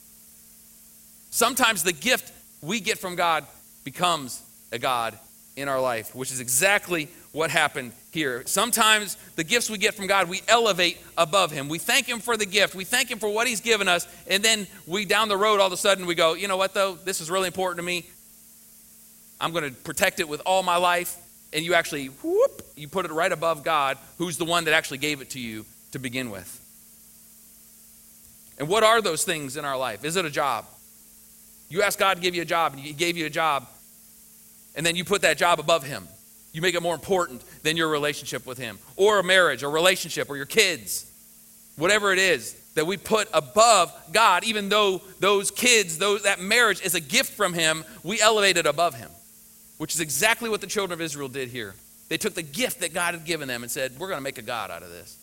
Sometimes 1.32 1.84
the 1.84 1.94
gift 1.94 2.32
we 2.62 2.80
get 2.80 2.98
from 2.98 3.16
God 3.16 3.46
becomes 3.84 4.42
a 4.72 4.80
God 4.80 5.18
in 5.56 5.68
our 5.68 5.80
life, 5.80 6.14
which 6.14 6.32
is 6.32 6.40
exactly 6.40 7.08
what 7.36 7.52
happened 7.52 7.92
here. 8.12 8.44
Sometimes 8.46 9.18
the 9.36 9.44
gifts 9.44 9.70
we 9.70 9.78
get 9.78 9.94
from 9.94 10.08
God, 10.08 10.30
we 10.30 10.42
elevate 10.48 10.98
above 11.18 11.52
Him. 11.52 11.68
We 11.68 11.80
thank 11.80 12.08
Him 12.08 12.20
for 12.20 12.38
the 12.38 12.46
gift. 12.46 12.76
We 12.76 12.86
thank 12.86 13.12
Him 13.12 13.20
for 13.20 13.30
what 13.30 13.46
He's 13.48 13.62
given 13.62 13.88
us. 13.88 14.08
And 14.28 14.42
then 14.42 14.68
we, 14.88 15.06
down 15.06 15.28
the 15.28 15.38
road, 15.38 15.60
all 15.60 15.68
of 15.68 15.74
a 15.74 15.78
sudden, 15.78 16.06
we 16.06 16.16
go, 16.16 16.34
you 16.34 16.48
know 16.48 16.58
what, 16.58 16.74
though? 16.74 16.96
This 16.96 17.22
is 17.22 17.30
really 17.30 17.48
important 17.48 17.80
to 17.80 17.84
me. 17.84 18.06
I'm 19.40 19.52
going 19.52 19.66
to 19.66 19.72
protect 19.72 20.20
it 20.20 20.30
with 20.30 20.42
all 20.46 20.64
my 20.64 20.78
life. 20.78 21.18
And 21.52 21.64
you 21.64 21.74
actually, 21.74 22.08
whoop, 22.08 22.62
you 22.76 22.88
put 22.88 23.06
it 23.06 23.12
right 23.12 23.32
above 23.32 23.64
God, 23.64 23.98
who's 24.18 24.38
the 24.38 24.46
one 24.46 24.64
that 24.66 24.74
actually 24.74 24.98
gave 24.98 25.22
it 25.22 25.32
to 25.32 25.40
you 25.40 25.66
to 25.92 26.00
begin 26.00 26.32
with. 26.32 26.62
And 28.58 28.70
what 28.70 28.84
are 28.84 29.02
those 29.02 29.26
things 29.26 29.58
in 29.58 29.66
our 29.66 29.78
life? 29.78 30.06
Is 30.06 30.16
it 30.16 30.26
a 30.26 30.30
job? 30.30 30.66
You 31.70 31.82
ask 31.82 32.00
God 32.00 32.16
to 32.16 32.22
give 32.22 32.34
you 32.34 32.42
a 32.42 32.46
job, 32.46 32.74
and 32.74 32.82
He 32.82 32.94
gave 32.94 33.18
you 33.18 33.26
a 33.26 33.30
job 33.30 33.68
and 34.76 34.86
then 34.86 34.96
you 34.96 35.06
put 35.06 35.22
that 35.22 35.38
job 35.38 35.60
above 35.60 35.84
him. 35.84 36.08
You 36.56 36.62
make 36.62 36.74
it 36.74 36.82
more 36.82 36.96
important 36.96 37.44
than 37.64 37.76
your 37.76 37.90
relationship 37.90 38.46
with 38.46 38.58
him, 38.58 38.80
or 38.96 39.20
a 39.20 39.24
marriage, 39.24 39.62
or 39.62 39.70
relationship, 39.70 40.30
or 40.30 40.38
your 40.38 40.46
kids, 40.46 41.06
whatever 41.76 42.14
it 42.14 42.18
is 42.18 42.56
that 42.76 42.88
we 42.88 42.96
put 42.96 43.28
above 43.34 43.94
God, 44.14 44.46
even 44.46 44.70
though 44.70 45.02
those 45.20 45.52
kids, 45.52 45.98
those, 45.98 46.24
that 46.24 46.40
marriage 46.40 46.82
is 46.82 46.96
a 46.96 47.02
gift 47.02 47.34
from 47.34 47.52
him, 47.54 47.84
we 48.04 48.22
elevate 48.22 48.56
it 48.56 48.66
above 48.66 48.96
him, 48.96 49.10
which 49.80 49.94
is 49.96 50.00
exactly 50.00 50.50
what 50.50 50.62
the 50.62 50.68
children 50.68 50.94
of 50.94 51.02
Israel 51.02 51.28
did 51.28 51.50
here. 51.50 51.76
They 52.08 52.18
took 52.18 52.36
the 52.36 52.42
gift 52.42 52.80
that 52.80 52.94
God 52.94 53.16
had 53.16 53.26
given 53.26 53.50
them 53.50 53.62
and 53.64 53.70
said, 53.70 53.92
We're 54.00 54.08
going 54.08 54.20
to 54.20 54.24
make 54.24 54.38
a 54.38 54.42
God 54.42 54.72
out 54.72 54.82
of 54.82 54.90
this. 54.90 55.18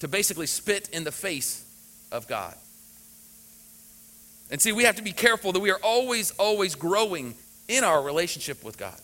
To 0.00 0.08
basically 0.08 0.46
spit 0.46 0.88
in 0.94 1.04
the 1.04 1.12
face 1.12 1.62
of 2.10 2.26
God. 2.26 2.54
And 4.50 4.62
see, 4.62 4.72
we 4.72 4.84
have 4.84 4.96
to 4.96 5.02
be 5.02 5.12
careful 5.12 5.52
that 5.52 5.60
we 5.60 5.70
are 5.70 5.80
always, 5.82 6.30
always 6.32 6.74
growing 6.74 7.34
in 7.68 7.84
our 7.84 8.02
relationship 8.02 8.64
with 8.64 8.78
God 8.78 8.98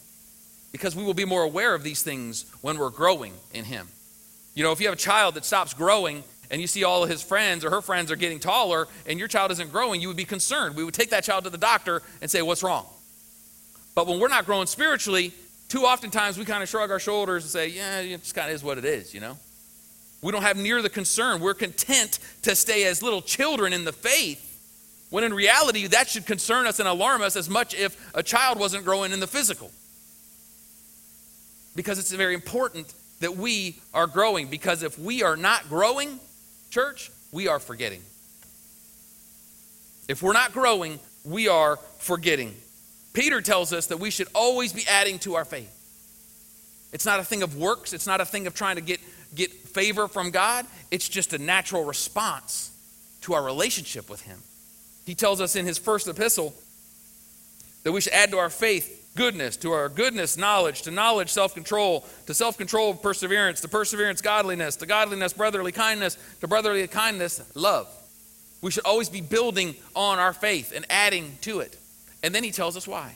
because 0.72 0.94
we 0.94 1.02
will 1.02 1.14
be 1.14 1.24
more 1.24 1.42
aware 1.42 1.74
of 1.74 1.82
these 1.82 2.02
things 2.02 2.44
when 2.60 2.78
we're 2.78 2.90
growing 2.90 3.32
in 3.52 3.64
Him. 3.64 3.88
You 4.54 4.64
know, 4.64 4.72
if 4.72 4.80
you 4.80 4.86
have 4.86 4.94
a 4.94 5.00
child 5.00 5.34
that 5.34 5.44
stops 5.44 5.74
growing 5.74 6.22
and 6.50 6.60
you 6.60 6.66
see 6.66 6.84
all 6.84 7.04
of 7.04 7.08
his 7.08 7.22
friends 7.22 7.64
or 7.64 7.70
her 7.70 7.80
friends 7.80 8.10
are 8.10 8.16
getting 8.16 8.40
taller 8.40 8.88
and 9.06 9.18
your 9.18 9.28
child 9.28 9.52
isn't 9.52 9.70
growing, 9.70 10.00
you 10.00 10.08
would 10.08 10.16
be 10.16 10.24
concerned. 10.24 10.74
We 10.74 10.82
would 10.82 10.94
take 10.94 11.10
that 11.10 11.22
child 11.22 11.44
to 11.44 11.50
the 11.50 11.58
doctor 11.58 12.02
and 12.20 12.30
say, 12.30 12.42
What's 12.42 12.62
wrong? 12.62 12.86
But 13.94 14.06
when 14.06 14.20
we're 14.20 14.28
not 14.28 14.46
growing 14.46 14.66
spiritually, 14.66 15.32
too 15.68 15.82
oftentimes 15.82 16.38
we 16.38 16.44
kind 16.44 16.62
of 16.62 16.68
shrug 16.68 16.90
our 16.90 16.98
shoulders 16.98 17.44
and 17.44 17.50
say, 17.50 17.68
Yeah, 17.68 18.00
it 18.00 18.20
just 18.20 18.34
kind 18.34 18.48
of 18.48 18.54
is 18.54 18.64
what 18.64 18.78
it 18.78 18.84
is, 18.84 19.14
you 19.14 19.20
know? 19.20 19.36
We 20.22 20.32
don't 20.32 20.42
have 20.42 20.58
near 20.58 20.82
the 20.82 20.90
concern. 20.90 21.40
We're 21.40 21.54
content 21.54 22.18
to 22.42 22.54
stay 22.54 22.84
as 22.84 23.02
little 23.02 23.22
children 23.22 23.72
in 23.72 23.84
the 23.84 23.92
faith 23.92 24.46
when 25.10 25.24
in 25.24 25.34
reality, 25.34 25.88
that 25.88 26.08
should 26.08 26.24
concern 26.24 26.66
us 26.66 26.78
and 26.78 26.88
alarm 26.88 27.20
us 27.20 27.36
as 27.36 27.50
much 27.50 27.74
if 27.74 27.96
a 28.14 28.22
child 28.22 28.58
wasn't 28.58 28.84
growing 28.84 29.12
in 29.12 29.20
the 29.20 29.26
physical. 29.26 29.70
Because 31.80 31.98
it's 31.98 32.12
very 32.12 32.34
important 32.34 32.92
that 33.20 33.38
we 33.38 33.80
are 33.94 34.06
growing. 34.06 34.48
Because 34.48 34.82
if 34.82 34.98
we 34.98 35.22
are 35.22 35.34
not 35.34 35.66
growing, 35.70 36.20
church, 36.68 37.10
we 37.32 37.48
are 37.48 37.58
forgetting. 37.58 38.02
If 40.06 40.22
we're 40.22 40.34
not 40.34 40.52
growing, 40.52 41.00
we 41.24 41.48
are 41.48 41.78
forgetting. 41.96 42.54
Peter 43.14 43.40
tells 43.40 43.72
us 43.72 43.86
that 43.86 43.98
we 43.98 44.10
should 44.10 44.28
always 44.34 44.74
be 44.74 44.84
adding 44.86 45.18
to 45.20 45.36
our 45.36 45.46
faith. 45.46 45.74
It's 46.92 47.06
not 47.06 47.18
a 47.18 47.24
thing 47.24 47.42
of 47.42 47.56
works, 47.56 47.94
it's 47.94 48.06
not 48.06 48.20
a 48.20 48.26
thing 48.26 48.46
of 48.46 48.52
trying 48.52 48.76
to 48.76 48.82
get, 48.82 49.00
get 49.34 49.50
favor 49.50 50.06
from 50.06 50.32
God. 50.32 50.66
It's 50.90 51.08
just 51.08 51.32
a 51.32 51.38
natural 51.38 51.86
response 51.86 52.72
to 53.22 53.32
our 53.32 53.42
relationship 53.42 54.10
with 54.10 54.20
Him. 54.20 54.38
He 55.06 55.14
tells 55.14 55.40
us 55.40 55.56
in 55.56 55.64
his 55.64 55.78
first 55.78 56.08
epistle 56.08 56.52
that 57.84 57.92
we 57.92 58.02
should 58.02 58.12
add 58.12 58.32
to 58.32 58.36
our 58.36 58.50
faith 58.50 58.99
goodness, 59.16 59.56
to 59.58 59.72
our 59.72 59.88
goodness, 59.88 60.36
knowledge, 60.36 60.82
to 60.82 60.90
knowledge, 60.90 61.30
self 61.30 61.54
control, 61.54 62.06
to 62.26 62.34
self 62.34 62.56
control, 62.56 62.94
perseverance, 62.94 63.60
to 63.60 63.68
perseverance, 63.68 64.20
godliness, 64.20 64.76
to 64.76 64.86
godliness, 64.86 65.32
brotherly 65.32 65.72
kindness, 65.72 66.16
to 66.40 66.48
brotherly 66.48 66.86
kindness, 66.86 67.42
love. 67.54 67.88
We 68.62 68.70
should 68.70 68.84
always 68.84 69.08
be 69.08 69.20
building 69.20 69.74
on 69.96 70.18
our 70.18 70.32
faith 70.32 70.72
and 70.74 70.84
adding 70.90 71.38
to 71.42 71.60
it. 71.60 71.76
And 72.22 72.34
then 72.34 72.44
he 72.44 72.50
tells 72.50 72.76
us 72.76 72.86
why. 72.86 73.14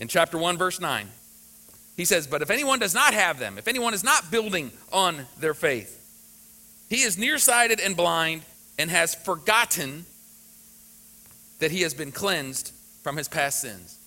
In 0.00 0.08
chapter 0.08 0.38
1, 0.38 0.56
verse 0.56 0.80
9, 0.80 1.08
he 1.96 2.04
says, 2.04 2.26
But 2.26 2.40
if 2.40 2.50
anyone 2.50 2.78
does 2.78 2.94
not 2.94 3.12
have 3.12 3.38
them, 3.38 3.58
if 3.58 3.68
anyone 3.68 3.92
is 3.92 4.04
not 4.04 4.30
building 4.30 4.70
on 4.92 5.26
their 5.38 5.54
faith, 5.54 5.96
he 6.88 7.02
is 7.02 7.18
nearsighted 7.18 7.80
and 7.80 7.96
blind 7.96 8.42
and 8.78 8.90
has 8.90 9.14
forgotten 9.14 10.06
that 11.58 11.70
he 11.70 11.82
has 11.82 11.92
been 11.92 12.12
cleansed 12.12 12.72
from 13.02 13.16
his 13.16 13.28
past 13.28 13.60
sins. 13.60 13.97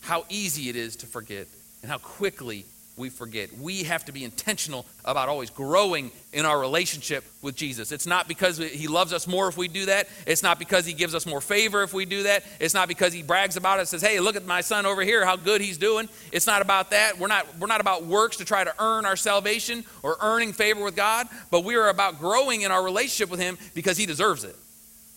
How 0.00 0.24
easy 0.28 0.68
it 0.68 0.76
is 0.76 0.96
to 0.96 1.06
forget 1.06 1.46
and 1.82 1.90
how 1.90 1.98
quickly 1.98 2.64
we 2.98 3.08
forget. 3.08 3.56
We 3.56 3.84
have 3.84 4.04
to 4.06 4.12
be 4.12 4.24
intentional 4.24 4.84
about 5.04 5.28
always 5.28 5.50
growing 5.50 6.10
in 6.32 6.44
our 6.44 6.58
relationship 6.58 7.24
with 7.40 7.54
Jesus. 7.54 7.92
It's 7.92 8.06
not 8.06 8.28
because 8.28 8.58
he 8.58 8.88
loves 8.88 9.12
us 9.12 9.26
more 9.26 9.48
if 9.48 9.56
we 9.56 9.68
do 9.68 9.86
that. 9.86 10.08
It's 10.26 10.42
not 10.42 10.58
because 10.58 10.84
he 10.84 10.92
gives 10.92 11.14
us 11.14 11.24
more 11.24 11.40
favor 11.40 11.82
if 11.82 11.94
we 11.94 12.04
do 12.04 12.24
that. 12.24 12.44
It's 12.60 12.74
not 12.74 12.88
because 12.88 13.12
he 13.12 13.22
brags 13.22 13.56
about 13.56 13.78
and 13.78 13.88
says, 13.88 14.02
"Hey, 14.02 14.20
look 14.20 14.36
at 14.36 14.44
my 14.44 14.60
son 14.60 14.84
over 14.84 15.02
here, 15.02 15.24
how 15.24 15.36
good 15.36 15.60
he's 15.60 15.78
doing." 15.78 16.08
It's 16.32 16.46
not 16.46 16.60
about 16.60 16.90
that. 16.90 17.18
We're 17.18 17.28
not 17.28 17.46
we're 17.58 17.68
not 17.68 17.80
about 17.80 18.04
works 18.04 18.36
to 18.38 18.44
try 18.44 18.64
to 18.64 18.74
earn 18.80 19.06
our 19.06 19.16
salvation 19.16 19.84
or 20.02 20.16
earning 20.20 20.52
favor 20.52 20.82
with 20.82 20.96
God, 20.96 21.28
but 21.50 21.64
we 21.64 21.76
are 21.76 21.88
about 21.88 22.18
growing 22.18 22.62
in 22.62 22.72
our 22.72 22.82
relationship 22.82 23.30
with 23.30 23.40
him 23.40 23.56
because 23.74 23.96
he 23.96 24.06
deserves 24.06 24.44
it. 24.44 24.56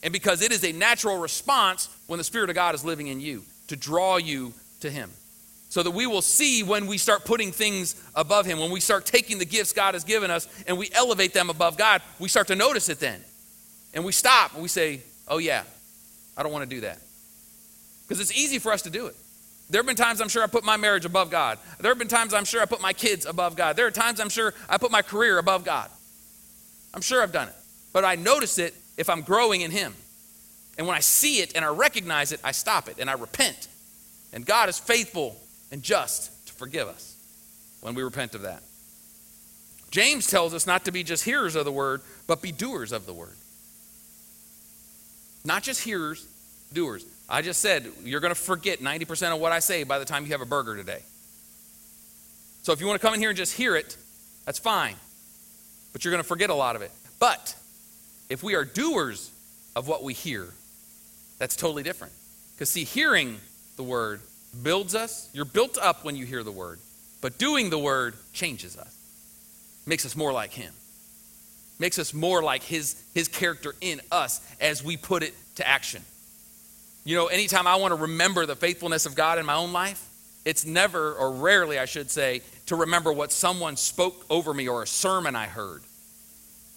And 0.04 0.13
because 0.13 0.41
it 0.41 0.52
is 0.52 0.63
a 0.63 0.72
natural 0.72 1.17
response 1.17 1.89
when 2.08 2.17
the 2.17 2.24
spirit 2.24 2.50
of 2.50 2.56
God 2.56 2.74
is 2.76 2.86
living 2.86 3.08
in 3.08 3.20
you 3.20 3.44
to 3.67 3.76
draw 3.76 4.17
you 4.17 4.54
to 4.82 4.89
him 4.89 5.12
so 5.72 5.82
that 5.82 5.91
we 5.91 6.06
will 6.06 6.22
see 6.22 6.63
when 6.63 6.86
we 6.86 6.98
start 6.98 7.24
putting 7.24 7.54
things 7.54 7.96
above 8.13 8.46
Him, 8.46 8.60
when 8.60 8.72
we 8.72 8.82
start 8.82 9.06
taking 9.06 9.39
the 9.39 9.46
gifts 9.46 9.72
God 9.72 9.94
has 9.94 10.04
given 10.04 10.30
us 10.30 10.46
and 10.67 10.78
we 10.78 10.89
elevate 10.91 11.34
them 11.34 11.50
above 11.50 11.78
God, 11.78 12.02
we 12.20 12.28
start 12.28 12.48
to 12.48 12.56
notice 12.56 12.89
it 12.89 13.00
then. 13.00 13.22
And 13.94 14.04
we 14.04 14.12
stop 14.12 14.54
and 14.54 14.62
we 14.62 14.67
say, 14.67 15.00
oh, 15.30 15.38
yeah, 15.38 15.63
I 16.36 16.44
don't 16.44 16.52
want 16.52 16.70
to 16.70 16.76
do 16.76 16.82
that. 16.82 17.00
Because 18.06 18.20
it's 18.20 18.38
easy 18.38 18.60
for 18.60 18.74
us 18.74 18.82
to 18.82 18.89
do 18.89 19.06
it. 19.06 19.15
There 19.70 19.80
have 19.80 19.86
been 19.86 19.96
times 19.96 20.20
I'm 20.20 20.28
sure 20.28 20.44
I 20.44 20.48
put 20.48 20.65
my 20.65 20.76
marriage 20.76 21.06
above 21.06 21.30
God. 21.30 21.58
There 21.80 21.89
have 21.89 21.98
been 21.98 22.10
times 22.10 22.34
I'm 22.34 22.44
sure 22.44 22.62
I 22.62 22.65
put 22.65 22.82
my 22.82 22.91
kids 22.91 23.26
above 23.26 23.56
God. 23.56 23.78
There 23.78 23.88
are 23.88 23.91
times 23.91 24.20
I'm 24.20 24.28
sure 24.28 24.54
I 24.67 24.78
put 24.78 24.91
my 24.91 25.02
career 25.02 25.38
above 25.38 25.63
God. 25.63 25.89
I'm 26.94 27.02
sure 27.02 27.24
I've 27.24 27.32
done 27.32 27.48
it. 27.48 27.56
But 27.94 28.04
I 28.04 28.15
notice 28.15 28.58
it 28.58 28.76
if 28.98 29.10
I'm 29.10 29.22
growing 29.22 29.62
in 29.62 29.72
Him. 29.72 29.94
And 30.78 30.86
when 30.86 30.98
I 30.98 31.00
see 31.00 31.38
it 31.38 31.56
and 31.56 31.63
I 31.63 31.70
recognize 31.70 32.34
it, 32.34 32.41
I 32.44 32.52
stop 32.52 32.89
it 32.89 32.98
and 33.00 33.10
I 33.10 33.13
repent. 33.13 33.70
And 34.34 34.46
God 34.46 34.70
is 34.70 34.80
faithful 34.80 35.39
and 35.72 35.84
just 35.84 36.48
to 36.48 36.54
forgive 36.54 36.88
us 36.88 37.15
when 37.82 37.96
we 37.96 38.04
repent 38.04 38.36
of 38.36 38.44
that. 38.44 38.63
James 39.89 40.28
tells 40.28 40.54
us 40.54 40.65
not 40.65 40.86
to 40.86 40.91
be 40.91 41.04
just 41.04 41.24
hearers 41.24 41.56
of 41.56 41.65
the 41.65 41.72
word, 41.72 42.02
but 42.26 42.41
be 42.41 42.52
doers 42.52 42.94
of 42.94 43.06
the 43.06 43.13
word. 43.13 43.36
Not 45.44 45.63
just 45.63 45.82
hearers, 45.82 46.26
doers. 46.72 47.06
I 47.28 47.41
just 47.41 47.62
said 47.62 47.88
you're 48.04 48.22
going 48.22 48.34
to 48.34 48.39
forget 48.39 48.80
90% 48.80 49.34
of 49.34 49.41
what 49.41 49.52
I 49.52 49.60
say 49.60 49.84
by 49.84 50.00
the 50.00 50.06
time 50.06 50.26
you 50.26 50.32
have 50.32 50.41
a 50.41 50.46
burger 50.46 50.76
today. 50.76 51.02
So 52.63 52.72
if 52.72 52.80
you 52.80 52.88
want 52.88 53.02
to 53.02 53.06
come 53.06 53.13
in 53.13 53.20
here 53.20 53.30
and 53.30 53.38
just 53.38 53.56
hear 53.56 53.76
it, 53.76 53.98
that's 54.46 54.60
fine. 54.60 54.96
But 55.94 56.06
you're 56.06 56.12
going 56.12 56.24
to 56.24 56.28
forget 56.28 56.50
a 56.50 56.56
lot 56.56 56.76
of 56.76 56.82
it. 56.82 56.91
But 57.20 57.56
if 58.30 58.44
we 58.44 58.56
are 58.56 58.63
doers 58.63 59.32
of 59.76 59.88
what 59.88 60.04
we 60.04 60.13
hear, 60.13 60.48
that's 61.38 61.56
totally 61.56 61.84
different. 61.84 62.13
Because, 62.54 62.70
see, 62.70 62.84
hearing 62.84 63.38
the 63.82 63.88
word 63.88 64.22
builds 64.62 64.94
us. 64.94 65.28
You're 65.34 65.44
built 65.44 65.80
up 65.80 66.06
when 66.06 66.15
you 66.15 66.28
hear 66.28 66.44
the 66.44 66.52
word. 66.52 66.78
But 67.20 67.39
doing 67.39 67.72
the 67.72 67.80
word 67.80 68.13
changes 68.32 68.78
us, 68.78 68.96
makes 69.88 70.06
us 70.06 70.15
more 70.15 70.32
like 70.32 70.52
him, 70.52 70.72
makes 71.80 71.98
us 71.98 72.13
more 72.13 72.44
like 72.44 72.62
his, 72.62 73.02
his 73.15 73.28
character 73.28 73.74
in 73.82 74.00
us 74.12 74.39
as 74.60 74.84
we 74.84 74.98
put 74.98 75.24
it 75.24 75.34
to 75.56 75.67
action. 75.67 76.04
You 77.06 77.15
know, 77.15 77.26
anytime 77.26 77.65
I 77.65 77.78
want 77.78 77.91
to 77.91 78.02
remember 78.02 78.46
the 78.46 78.56
faithfulness 78.56 79.08
of 79.08 79.15
God 79.15 79.39
in 79.39 79.48
my 79.48 79.56
own 79.56 79.74
life, 79.74 80.08
it's 80.46 80.63
never, 80.63 81.15
or 81.15 81.32
rarely, 81.32 81.80
I 81.80 81.86
should 81.86 82.12
say, 82.12 82.41
to 82.67 82.76
remember 82.76 83.12
what 83.12 83.32
someone 83.32 83.78
spoke 83.78 84.28
over 84.30 84.54
me 84.54 84.67
or 84.67 84.84
a 84.84 84.88
sermon 84.88 85.36
I 85.36 85.48
heard. 85.48 85.82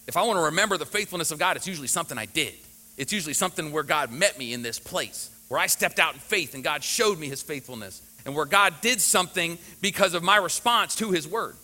If 0.07 0.17
I 0.17 0.23
want 0.23 0.37
to 0.37 0.45
remember 0.45 0.77
the 0.77 0.87
faithfulness 0.87 1.29
of 1.29 1.37
God, 1.37 1.55
it's 1.55 1.67
usually 1.67 1.87
something 1.87 2.17
I 2.17 2.25
did. 2.25 2.55
It's 2.97 3.13
usually 3.13 3.33
something 3.35 3.71
where 3.71 3.83
God 3.83 4.11
met 4.11 4.39
me 4.39 4.53
in 4.53 4.63
this 4.63 4.79
place, 4.79 5.29
where 5.47 5.59
I 5.59 5.67
stepped 5.67 5.99
out 5.99 6.13
in 6.13 6.19
faith 6.19 6.53
and 6.55 6.63
God 6.63 6.83
showed 6.83 7.19
me 7.19 7.27
his 7.27 7.41
faithfulness, 7.41 8.01
and 8.25 8.35
where 8.35 8.45
God 8.45 8.73
did 8.81 8.99
something 8.99 9.57
because 9.81 10.15
of 10.15 10.23
my 10.23 10.37
response 10.37 10.95
to 10.95 11.11
his 11.11 11.27
word. 11.27 11.55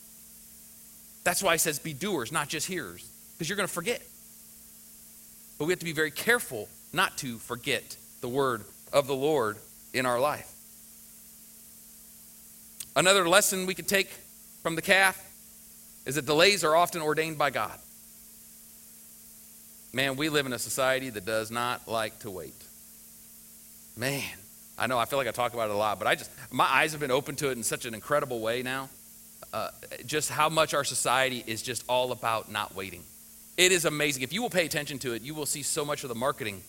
That's 1.23 1.41
why 1.41 1.53
he 1.53 1.57
says, 1.57 1.79
be 1.79 1.93
doers, 1.93 2.31
not 2.31 2.49
just 2.49 2.67
hearers, 2.67 3.07
because 3.33 3.49
you're 3.49 3.55
going 3.55 3.67
to 3.67 3.73
forget. 3.73 4.01
But 5.57 5.65
we 5.65 5.71
have 5.71 5.79
to 5.79 5.85
be 5.85 5.93
very 5.93 6.11
careful 6.11 6.69
not 6.93 7.17
to 7.19 7.37
forget 7.37 7.95
the 8.21 8.29
word 8.29 8.63
of 8.93 9.07
the 9.07 9.15
Lord 9.15 9.57
in 9.93 10.05
our 10.05 10.19
life. 10.19 10.51
Another 12.95 13.27
lesson 13.27 13.65
we 13.65 13.73
could 13.73 13.87
take 13.87 14.09
from 14.61 14.75
the 14.75 14.81
calf 14.81 15.19
is 16.05 16.15
that 16.15 16.25
delays 16.25 16.63
are 16.63 16.75
often 16.75 17.01
ordained 17.01 17.37
by 17.37 17.49
God. 17.49 17.77
Man, 19.93 20.15
we 20.15 20.29
live 20.29 20.45
in 20.45 20.53
a 20.53 20.59
society 20.59 21.09
that 21.09 21.25
does 21.25 21.51
not 21.51 21.87
like 21.87 22.19
to 22.19 22.31
wait. 22.31 22.53
Man, 23.95 24.23
I 24.77 24.87
know 24.87 24.97
I 24.97 25.05
feel 25.05 25.19
like 25.19 25.27
I 25.27 25.31
talk 25.31 25.53
about 25.53 25.69
it 25.69 25.73
a 25.73 25.77
lot, 25.77 25.99
but 25.99 26.07
I 26.07 26.15
just, 26.15 26.31
my 26.51 26.65
eyes 26.65 26.91
have 26.91 27.01
been 27.01 27.11
open 27.11 27.35
to 27.37 27.49
it 27.49 27.57
in 27.57 27.63
such 27.63 27.85
an 27.85 27.93
incredible 27.93 28.39
way 28.39 28.63
now. 28.63 28.89
Uh, 29.53 29.69
just 30.05 30.29
how 30.29 30.49
much 30.49 30.73
our 30.73 30.83
society 30.83 31.43
is 31.45 31.61
just 31.61 31.83
all 31.89 32.11
about 32.11 32.51
not 32.51 32.73
waiting. 32.73 33.03
It 33.57 33.71
is 33.71 33.85
amazing. 33.85 34.23
If 34.23 34.31
you 34.31 34.41
will 34.41 34.49
pay 34.49 34.65
attention 34.65 34.97
to 34.99 35.13
it, 35.13 35.21
you 35.21 35.33
will 35.33 35.45
see 35.45 35.61
so 35.61 35.83
much 35.83 36.03
of 36.03 36.09
the 36.09 36.15
marketing, 36.15 36.61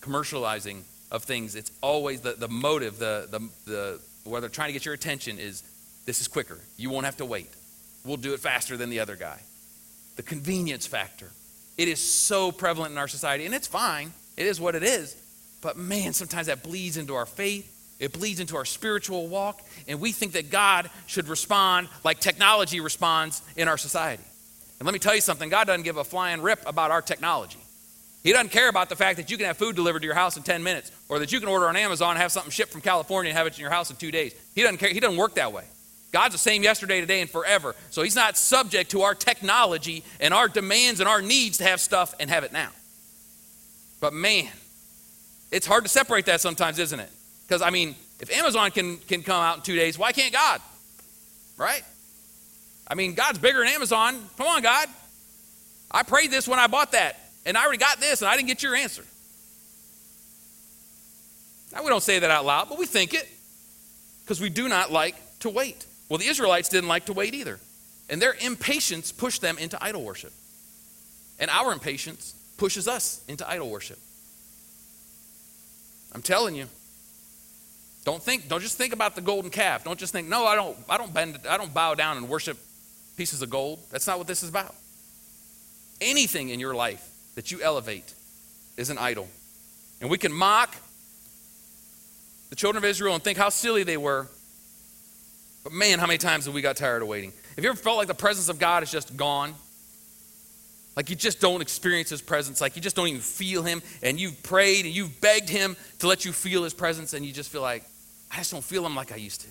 commercializing 0.00 0.82
of 1.10 1.22
things. 1.22 1.54
It's 1.54 1.70
always 1.80 2.22
the, 2.22 2.32
the 2.32 2.48
motive, 2.48 2.98
the, 2.98 3.28
the, 3.30 3.70
the, 3.70 4.00
where 4.24 4.40
they're 4.40 4.50
trying 4.50 4.68
to 4.68 4.72
get 4.72 4.84
your 4.84 4.94
attention 4.94 5.38
is 5.38 5.62
this 6.06 6.20
is 6.20 6.28
quicker. 6.28 6.58
You 6.76 6.90
won't 6.90 7.04
have 7.04 7.16
to 7.18 7.24
wait. 7.24 7.48
We'll 8.04 8.16
do 8.16 8.34
it 8.34 8.40
faster 8.40 8.76
than 8.76 8.90
the 8.90 9.00
other 9.00 9.16
guy. 9.16 9.40
The 10.16 10.22
convenience 10.22 10.86
factor. 10.86 11.30
It 11.78 11.88
is 11.88 12.00
so 12.00 12.52
prevalent 12.52 12.92
in 12.92 12.98
our 12.98 13.08
society, 13.08 13.46
and 13.46 13.54
it's 13.54 13.66
fine. 13.66 14.12
It 14.36 14.46
is 14.46 14.60
what 14.60 14.74
it 14.74 14.82
is. 14.82 15.16
But 15.64 15.78
man, 15.78 16.12
sometimes 16.12 16.48
that 16.48 16.62
bleeds 16.62 16.98
into 16.98 17.14
our 17.14 17.24
faith. 17.24 17.70
It 17.98 18.12
bleeds 18.12 18.38
into 18.38 18.56
our 18.56 18.66
spiritual 18.66 19.28
walk, 19.28 19.62
and 19.88 19.98
we 19.98 20.12
think 20.12 20.32
that 20.32 20.50
God 20.50 20.90
should 21.06 21.26
respond 21.26 21.88
like 22.04 22.20
technology 22.20 22.80
responds 22.80 23.40
in 23.56 23.66
our 23.66 23.78
society. 23.78 24.22
And 24.78 24.84
let 24.84 24.92
me 24.92 24.98
tell 24.98 25.14
you 25.14 25.22
something 25.22 25.48
God 25.48 25.66
doesn't 25.66 25.84
give 25.84 25.96
a 25.96 26.04
flying 26.04 26.42
rip 26.42 26.62
about 26.66 26.90
our 26.90 27.00
technology. 27.00 27.58
He 28.22 28.32
doesn't 28.32 28.50
care 28.50 28.68
about 28.68 28.90
the 28.90 28.96
fact 28.96 29.16
that 29.16 29.30
you 29.30 29.38
can 29.38 29.46
have 29.46 29.56
food 29.56 29.74
delivered 29.74 30.00
to 30.00 30.06
your 30.06 30.14
house 30.14 30.36
in 30.36 30.42
10 30.42 30.62
minutes 30.62 30.92
or 31.08 31.18
that 31.20 31.32
you 31.32 31.40
can 31.40 31.48
order 31.48 31.66
on 31.66 31.76
Amazon 31.76 32.10
and 32.10 32.18
have 32.18 32.32
something 32.32 32.50
shipped 32.50 32.72
from 32.72 32.82
California 32.82 33.30
and 33.30 33.38
have 33.38 33.46
it 33.46 33.54
in 33.54 33.60
your 33.60 33.70
house 33.70 33.90
in 33.90 33.96
two 33.96 34.10
days. 34.10 34.34
He 34.54 34.60
doesn't 34.60 34.78
care. 34.78 34.90
He 34.90 35.00
doesn't 35.00 35.16
work 35.16 35.36
that 35.36 35.52
way. 35.52 35.64
God's 36.12 36.34
the 36.34 36.38
same 36.38 36.62
yesterday, 36.62 37.00
today, 37.00 37.22
and 37.22 37.30
forever. 37.30 37.74
So 37.90 38.02
he's 38.02 38.16
not 38.16 38.36
subject 38.36 38.90
to 38.90 39.02
our 39.02 39.14
technology 39.14 40.04
and 40.20 40.34
our 40.34 40.48
demands 40.48 41.00
and 41.00 41.08
our 41.08 41.22
needs 41.22 41.58
to 41.58 41.64
have 41.64 41.80
stuff 41.80 42.14
and 42.20 42.28
have 42.28 42.44
it 42.44 42.52
now. 42.52 42.70
But 44.00 44.12
man, 44.12 44.48
it's 45.54 45.66
hard 45.66 45.84
to 45.84 45.88
separate 45.88 46.26
that 46.26 46.40
sometimes, 46.40 46.80
isn't 46.80 46.98
it? 46.98 47.10
Because, 47.46 47.62
I 47.62 47.70
mean, 47.70 47.94
if 48.18 48.28
Amazon 48.36 48.72
can, 48.72 48.96
can 48.96 49.22
come 49.22 49.40
out 49.40 49.58
in 49.58 49.62
two 49.62 49.76
days, 49.76 49.96
why 49.96 50.10
can't 50.10 50.32
God? 50.32 50.60
Right? 51.56 51.84
I 52.88 52.96
mean, 52.96 53.14
God's 53.14 53.38
bigger 53.38 53.60
than 53.60 53.68
Amazon. 53.68 54.20
Come 54.36 54.48
on, 54.48 54.62
God. 54.62 54.88
I 55.92 56.02
prayed 56.02 56.32
this 56.32 56.48
when 56.48 56.58
I 56.58 56.66
bought 56.66 56.90
that, 56.92 57.16
and 57.46 57.56
I 57.56 57.62
already 57.62 57.78
got 57.78 58.00
this, 58.00 58.20
and 58.20 58.28
I 58.28 58.34
didn't 58.34 58.48
get 58.48 58.64
your 58.64 58.74
answer. 58.74 59.04
Now, 61.72 61.84
we 61.84 61.88
don't 61.88 62.02
say 62.02 62.18
that 62.18 62.30
out 62.30 62.44
loud, 62.44 62.68
but 62.68 62.76
we 62.76 62.86
think 62.86 63.14
it 63.14 63.28
because 64.24 64.40
we 64.40 64.50
do 64.50 64.68
not 64.68 64.90
like 64.90 65.14
to 65.40 65.50
wait. 65.50 65.86
Well, 66.08 66.18
the 66.18 66.26
Israelites 66.26 66.68
didn't 66.68 66.88
like 66.88 67.04
to 67.06 67.12
wait 67.12 67.32
either, 67.32 67.60
and 68.10 68.20
their 68.20 68.34
impatience 68.40 69.12
pushed 69.12 69.40
them 69.40 69.56
into 69.58 69.82
idol 69.82 70.02
worship. 70.02 70.32
And 71.38 71.48
our 71.48 71.72
impatience 71.72 72.34
pushes 72.56 72.88
us 72.88 73.22
into 73.28 73.48
idol 73.48 73.70
worship. 73.70 73.98
I'm 76.14 76.22
telling 76.22 76.54
you. 76.54 76.66
Don't 78.04 78.22
think, 78.22 78.48
don't 78.48 78.60
just 78.60 78.76
think 78.76 78.92
about 78.92 79.14
the 79.14 79.22
golden 79.22 79.50
calf. 79.50 79.84
Don't 79.84 79.98
just 79.98 80.12
think, 80.12 80.28
no, 80.28 80.44
I 80.46 80.54
don't, 80.54 80.76
I 80.88 80.98
don't 80.98 81.12
bend, 81.12 81.38
I 81.48 81.56
don't 81.56 81.72
bow 81.72 81.94
down 81.94 82.18
and 82.18 82.28
worship 82.28 82.58
pieces 83.16 83.40
of 83.40 83.50
gold. 83.50 83.80
That's 83.90 84.06
not 84.06 84.18
what 84.18 84.26
this 84.26 84.42
is 84.42 84.50
about. 84.50 84.74
Anything 86.00 86.50
in 86.50 86.60
your 86.60 86.74
life 86.74 87.08
that 87.34 87.50
you 87.50 87.62
elevate 87.62 88.12
is 88.76 88.90
an 88.90 88.98
idol. 88.98 89.28
And 90.00 90.10
we 90.10 90.18
can 90.18 90.32
mock 90.32 90.76
the 92.50 92.56
children 92.56 92.84
of 92.84 92.88
Israel 92.88 93.14
and 93.14 93.24
think 93.24 93.38
how 93.38 93.48
silly 93.48 93.84
they 93.84 93.96
were. 93.96 94.28
But 95.62 95.72
man, 95.72 95.98
how 95.98 96.06
many 96.06 96.18
times 96.18 96.44
have 96.44 96.54
we 96.54 96.60
got 96.60 96.76
tired 96.76 97.00
of 97.00 97.08
waiting? 97.08 97.32
Have 97.56 97.64
you 97.64 97.70
ever 97.70 97.78
felt 97.78 97.96
like 97.96 98.08
the 98.08 98.14
presence 98.14 98.50
of 98.50 98.58
God 98.58 98.82
is 98.82 98.90
just 98.90 99.16
gone? 99.16 99.54
Like 100.96 101.10
you 101.10 101.16
just 101.16 101.40
don't 101.40 101.60
experience 101.60 102.10
his 102.10 102.22
presence, 102.22 102.60
like 102.60 102.76
you 102.76 102.82
just 102.82 102.94
don't 102.94 103.08
even 103.08 103.20
feel 103.20 103.62
him, 103.62 103.82
and 104.02 104.20
you've 104.20 104.42
prayed 104.42 104.84
and 104.84 104.94
you've 104.94 105.20
begged 105.20 105.48
him 105.48 105.76
to 105.98 106.06
let 106.06 106.24
you 106.24 106.32
feel 106.32 106.62
his 106.62 106.74
presence, 106.74 107.14
and 107.14 107.26
you 107.26 107.32
just 107.32 107.50
feel 107.50 107.62
like, 107.62 107.84
I 108.30 108.36
just 108.36 108.52
don't 108.52 108.64
feel 108.64 108.86
him 108.86 108.94
like 108.94 109.12
I 109.12 109.16
used 109.16 109.40
to. 109.40 109.48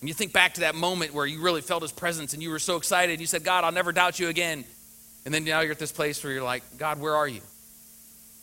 And 0.00 0.08
you 0.08 0.14
think 0.14 0.32
back 0.32 0.54
to 0.54 0.60
that 0.60 0.74
moment 0.74 1.14
where 1.14 1.24
you 1.24 1.40
really 1.40 1.62
felt 1.62 1.82
his 1.82 1.92
presence 1.92 2.34
and 2.34 2.42
you 2.42 2.50
were 2.50 2.58
so 2.58 2.76
excited, 2.76 3.12
And 3.12 3.20
you 3.20 3.26
said, 3.26 3.44
God, 3.44 3.64
I'll 3.64 3.72
never 3.72 3.92
doubt 3.92 4.18
you 4.18 4.28
again. 4.28 4.64
And 5.24 5.32
then 5.32 5.44
now 5.44 5.60
you're 5.60 5.72
at 5.72 5.78
this 5.78 5.92
place 5.92 6.22
where 6.22 6.32
you're 6.32 6.44
like, 6.44 6.62
God, 6.78 7.00
where 7.00 7.16
are 7.16 7.26
you? 7.26 7.40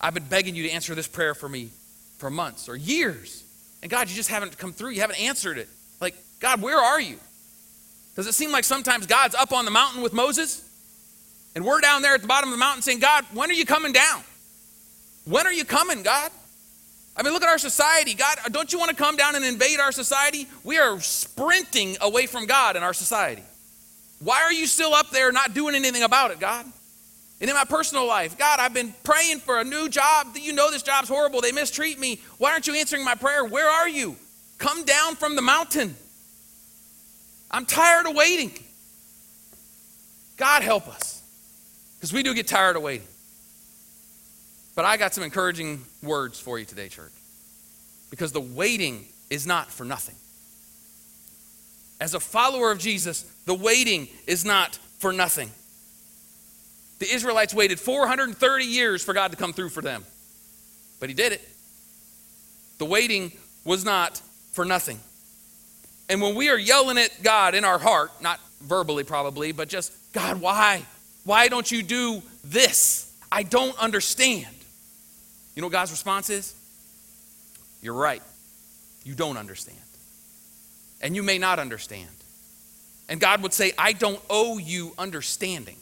I've 0.02 0.14
been 0.14 0.26
begging 0.26 0.56
you 0.56 0.64
to 0.64 0.72
answer 0.72 0.96
this 0.96 1.08
prayer 1.08 1.34
for 1.34 1.48
me 1.48 1.70
for 2.18 2.30
months 2.30 2.68
or 2.68 2.76
years. 2.76 3.44
And 3.82 3.90
God, 3.90 4.10
you 4.10 4.16
just 4.16 4.30
haven't 4.30 4.58
come 4.58 4.74
through. 4.74 4.92
You 4.92 5.02
haven't 5.02 5.22
answered 5.22 5.58
it. 5.58 5.70
Like, 6.02 6.16
God, 6.40 6.62
where 6.62 6.78
are 6.78 7.00
you? 7.00 7.18
Does 8.16 8.28
it 8.28 8.34
seem 8.34 8.52
like 8.52 8.64
sometimes 8.64 9.06
God's 9.08 9.36
up 9.36 9.54
on 9.54 9.66
the 9.66 9.72
mountain 9.72 10.02
with 10.02 10.14
Moses? 10.14 10.70
And 11.56 11.66
we're 11.66 11.82
down 11.82 12.02
there 12.02 12.16
at 12.16 12.22
the 12.22 12.28
bottom 12.28 12.50
of 12.50 12.54
the 12.54 12.60
mountain 12.60 12.82
saying, 12.82 13.00
God, 13.00 13.26
when 13.34 13.50
are 13.50 13.54
you 13.54 13.66
coming 13.66 13.94
down? 13.94 14.24
When 15.26 15.46
are 15.46 15.54
you 15.54 15.66
coming, 15.66 16.04
God? 16.04 16.32
I 17.16 17.22
mean, 17.22 17.32
look 17.34 17.44
at 17.44 17.50
our 17.50 17.60
society. 17.60 18.16
God, 18.16 18.38
don't 18.52 18.74
you 18.74 18.80
want 18.80 18.89
to 18.89 18.96
come 18.96 19.16
down 19.16 19.36
and 19.36 19.46
invade 19.46 19.80
our 19.80 19.92
society? 19.92 20.48
We 20.63 20.80
are 20.80 21.00
sprinting 21.00 21.98
away 22.02 22.26
from 22.26 22.48
God 22.48 22.76
in 22.76 22.82
our 22.82 22.94
society. 22.94 23.44
Why 24.20 24.42
are 24.42 24.54
you 24.54 24.66
still 24.66 24.94
up 24.94 25.12
there 25.12 25.32
not 25.32 25.54
doing 25.54 25.76
anything 25.76 26.04
about 26.04 26.32
it, 26.32 26.39
God? 26.39 26.66
And 27.39 27.50
in 27.50 27.56
my 27.56 27.66
personal 27.66 28.08
life, 28.08 28.38
God, 28.38 28.60
I've 28.60 28.74
been 28.74 28.94
praying 29.04 29.39
for 29.39 29.60
a 29.60 29.63
new 29.63 29.89
job. 29.89 30.36
You 30.36 30.54
know 30.54 30.72
this 30.72 30.82
job's 30.82 31.10
horrible. 31.10 31.42
They 31.42 31.52
mistreat 31.52 32.00
me. 32.00 32.22
Why 32.38 32.52
aren't 32.52 32.68
you 32.68 32.74
answering 32.74 33.04
my 33.04 33.16
prayer? 33.16 33.44
Where 33.44 33.70
are 33.70 33.89
you? 33.89 34.16
Come 34.58 34.86
down 34.86 35.16
from 35.16 35.36
the 35.36 35.42
mountain. 35.42 35.96
I'm 37.52 37.66
tired 37.66 38.08
of 38.08 38.16
waiting. 38.16 38.54
God 40.38 40.63
help 40.63 40.88
us. 40.88 41.12
Because 42.04 42.12
we 42.12 42.22
do 42.22 42.34
get 42.34 42.48
tired 42.48 42.76
of 42.76 42.82
waiting. 42.82 43.08
But 44.76 44.84
I 44.84 44.98
got 44.98 45.13
some 45.13 45.24
encouraging 45.24 45.86
words 46.02 46.38
for 46.38 46.60
you 46.60 46.66
today, 46.66 46.89
church. 46.89 47.13
Because 48.10 48.34
the 48.34 48.42
waiting 48.42 49.06
is 49.30 49.48
not 49.48 49.72
for 49.72 49.86
nothing. 49.86 50.16
As 52.02 52.13
a 52.13 52.20
follower 52.20 52.72
of 52.72 52.80
Jesus, 52.80 53.22
the 53.46 53.54
waiting 53.54 54.10
is 54.28 54.44
not 54.44 54.76
for 54.98 55.13
nothing. 55.13 55.50
The 57.00 57.10
Israelites 57.10 57.54
waited 57.54 57.80
430 57.80 58.66
years 58.66 59.02
for 59.02 59.13
God 59.13 59.32
to 59.32 59.38
come 59.38 59.54
through 59.54 59.70
for 59.70 59.82
them. 59.82 60.04
But 61.00 61.08
He 61.08 61.16
did 61.16 61.32
it. 61.32 61.42
The 62.80 62.86
waiting 62.86 63.32
was 63.63 63.86
not 63.86 64.22
for 64.52 64.66
nothing. 64.66 65.00
And 66.10 66.22
when 66.22 66.36
we 66.36 66.50
are 66.50 66.60
yelling 66.60 66.98
at 66.98 67.24
God 67.24 67.56
in 67.56 67.63
our 67.63 67.80
heart, 67.80 68.12
not 68.22 68.42
verbally 68.60 69.06
probably, 69.06 69.54
but 69.54 69.70
just, 69.70 69.94
God, 70.12 70.42
why? 70.42 70.84
Why 71.24 71.48
don't 71.48 71.72
you 71.72 71.84
do 71.84 72.22
this? 72.44 73.12
I 73.32 73.44
don't 73.44 73.78
understand. 73.80 74.48
You 75.56 75.62
know 75.62 75.68
what 75.68 75.74
God's 75.74 75.92
response 75.92 76.30
is? 76.30 76.54
You're 77.82 77.94
right. 77.94 78.22
You 79.04 79.16
don't 79.16 79.38
understand. 79.38 79.78
And 81.02 81.16
you 81.16 81.24
may 81.24 81.38
not 81.38 81.60
understand. 81.60 82.10
And 83.10 83.20
God 83.20 83.42
would 83.44 83.54
say, 83.54 83.74
I 83.78 83.94
don't 83.94 84.22
owe 84.30 84.58
you 84.58 84.94
understanding. 84.98 85.76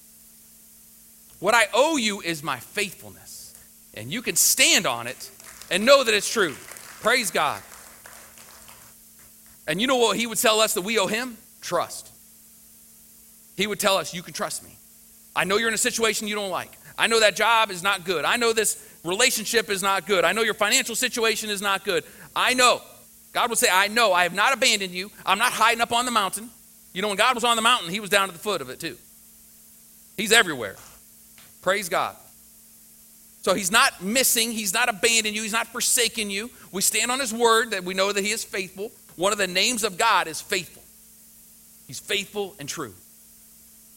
What 1.40 1.54
I 1.54 1.68
owe 1.74 1.98
you 1.98 2.22
is 2.22 2.44
my 2.44 2.58
faithfulness. 2.58 3.56
And 3.94 4.12
you 4.12 4.22
can 4.22 4.36
stand 4.36 4.86
on 4.86 5.08
it 5.08 5.30
and 5.70 5.86
know 5.86 6.04
that 6.04 6.14
it's 6.14 6.32
true. 6.32 6.56
Praise 7.02 7.32
God. 7.32 7.62
And 9.68 9.80
you 9.80 9.88
know 9.88 9.98
what 9.98 10.18
he 10.18 10.28
would 10.28 10.38
tell 10.38 10.60
us 10.60 10.74
that 10.74 10.82
we 10.82 10.98
owe 10.98 11.08
him? 11.08 11.38
Trust. 11.62 12.10
He 13.58 13.68
would 13.68 13.80
tell 13.80 13.98
us, 13.98 14.14
You 14.14 14.24
can 14.24 14.34
trust 14.34 14.64
me. 14.64 14.76
I 15.36 15.44
know 15.44 15.58
you're 15.58 15.68
in 15.68 15.74
a 15.74 15.78
situation 15.78 16.28
you 16.28 16.36
don't 16.36 16.50
like. 16.50 16.72
I 16.98 17.08
know 17.08 17.20
that 17.20 17.36
job 17.36 17.72
is 17.72 17.84
not 17.84 18.06
good. 18.06 18.26
I 18.26 18.38
know 18.38 18.54
this 18.54 18.78
relationship 19.04 19.70
is 19.70 19.82
not 19.82 20.06
good. 20.06 20.24
I 20.24 20.34
know 20.34 20.42
your 20.42 20.54
financial 20.54 20.96
situation 20.96 21.50
is 21.50 21.62
not 21.62 21.84
good. 21.84 22.04
I 22.36 22.54
know. 22.54 22.82
God 23.34 23.50
will 23.50 23.56
say, 23.56 23.70
I 23.72 23.88
know. 23.88 24.14
I 24.14 24.24
have 24.24 24.34
not 24.34 24.54
abandoned 24.54 24.94
you. 24.94 25.10
I'm 25.26 25.40
not 25.40 25.54
hiding 25.54 25.82
up 25.82 25.92
on 25.92 26.06
the 26.06 26.12
mountain. 26.12 26.50
You 26.94 27.02
know, 27.02 27.08
when 27.08 27.18
God 27.18 27.36
was 27.36 27.44
on 27.44 27.56
the 27.56 27.62
mountain, 27.62 27.90
he 27.90 28.00
was 28.00 28.10
down 28.10 28.28
at 28.28 28.34
the 28.34 28.40
foot 28.40 28.62
of 28.62 28.70
it 28.70 28.80
too. 28.80 28.98
He's 30.18 30.32
everywhere. 30.32 30.76
Praise 31.62 31.88
God. 31.90 32.16
So 33.44 33.56
he's 33.56 33.72
not 33.72 34.04
missing, 34.04 34.52
he's 34.52 34.74
not 34.74 34.88
abandoning 34.88 35.34
you, 35.34 35.42
he's 35.42 35.52
not 35.52 35.68
forsaking 35.68 36.30
you. 36.30 36.52
We 36.72 36.82
stand 36.82 37.10
on 37.10 37.20
his 37.20 37.34
word 37.34 37.72
that 37.72 37.84
we 37.84 37.94
know 37.94 38.12
that 38.12 38.24
he 38.24 38.32
is 38.32 38.44
faithful. 38.44 38.92
One 39.16 39.32
of 39.32 39.40
the 39.40 39.48
names 39.48 39.84
of 39.84 39.98
God 39.98 40.28
is 40.28 40.40
faithful. 40.40 40.84
He's 41.88 42.00
faithful 42.00 42.56
and 42.60 42.70
true. 42.70 42.94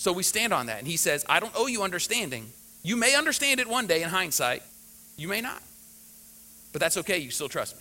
So 0.04 0.12
we 0.12 0.22
stand 0.22 0.52
on 0.52 0.66
that. 0.66 0.80
And 0.80 0.86
he 0.86 0.98
says, 0.98 1.24
I 1.30 1.40
don't 1.40 1.54
owe 1.56 1.66
you 1.66 1.82
understanding. 1.82 2.52
You 2.82 2.94
may 2.94 3.14
understand 3.14 3.58
it 3.58 3.66
one 3.66 3.86
day 3.86 4.02
in 4.02 4.10
hindsight, 4.10 4.62
You 5.16 5.28
may 5.28 5.40
not. 5.40 5.62
But 6.72 6.82
that's 6.82 6.98
okay. 6.98 7.16
You 7.16 7.30
still 7.30 7.48
trust 7.48 7.74
me. 7.74 7.80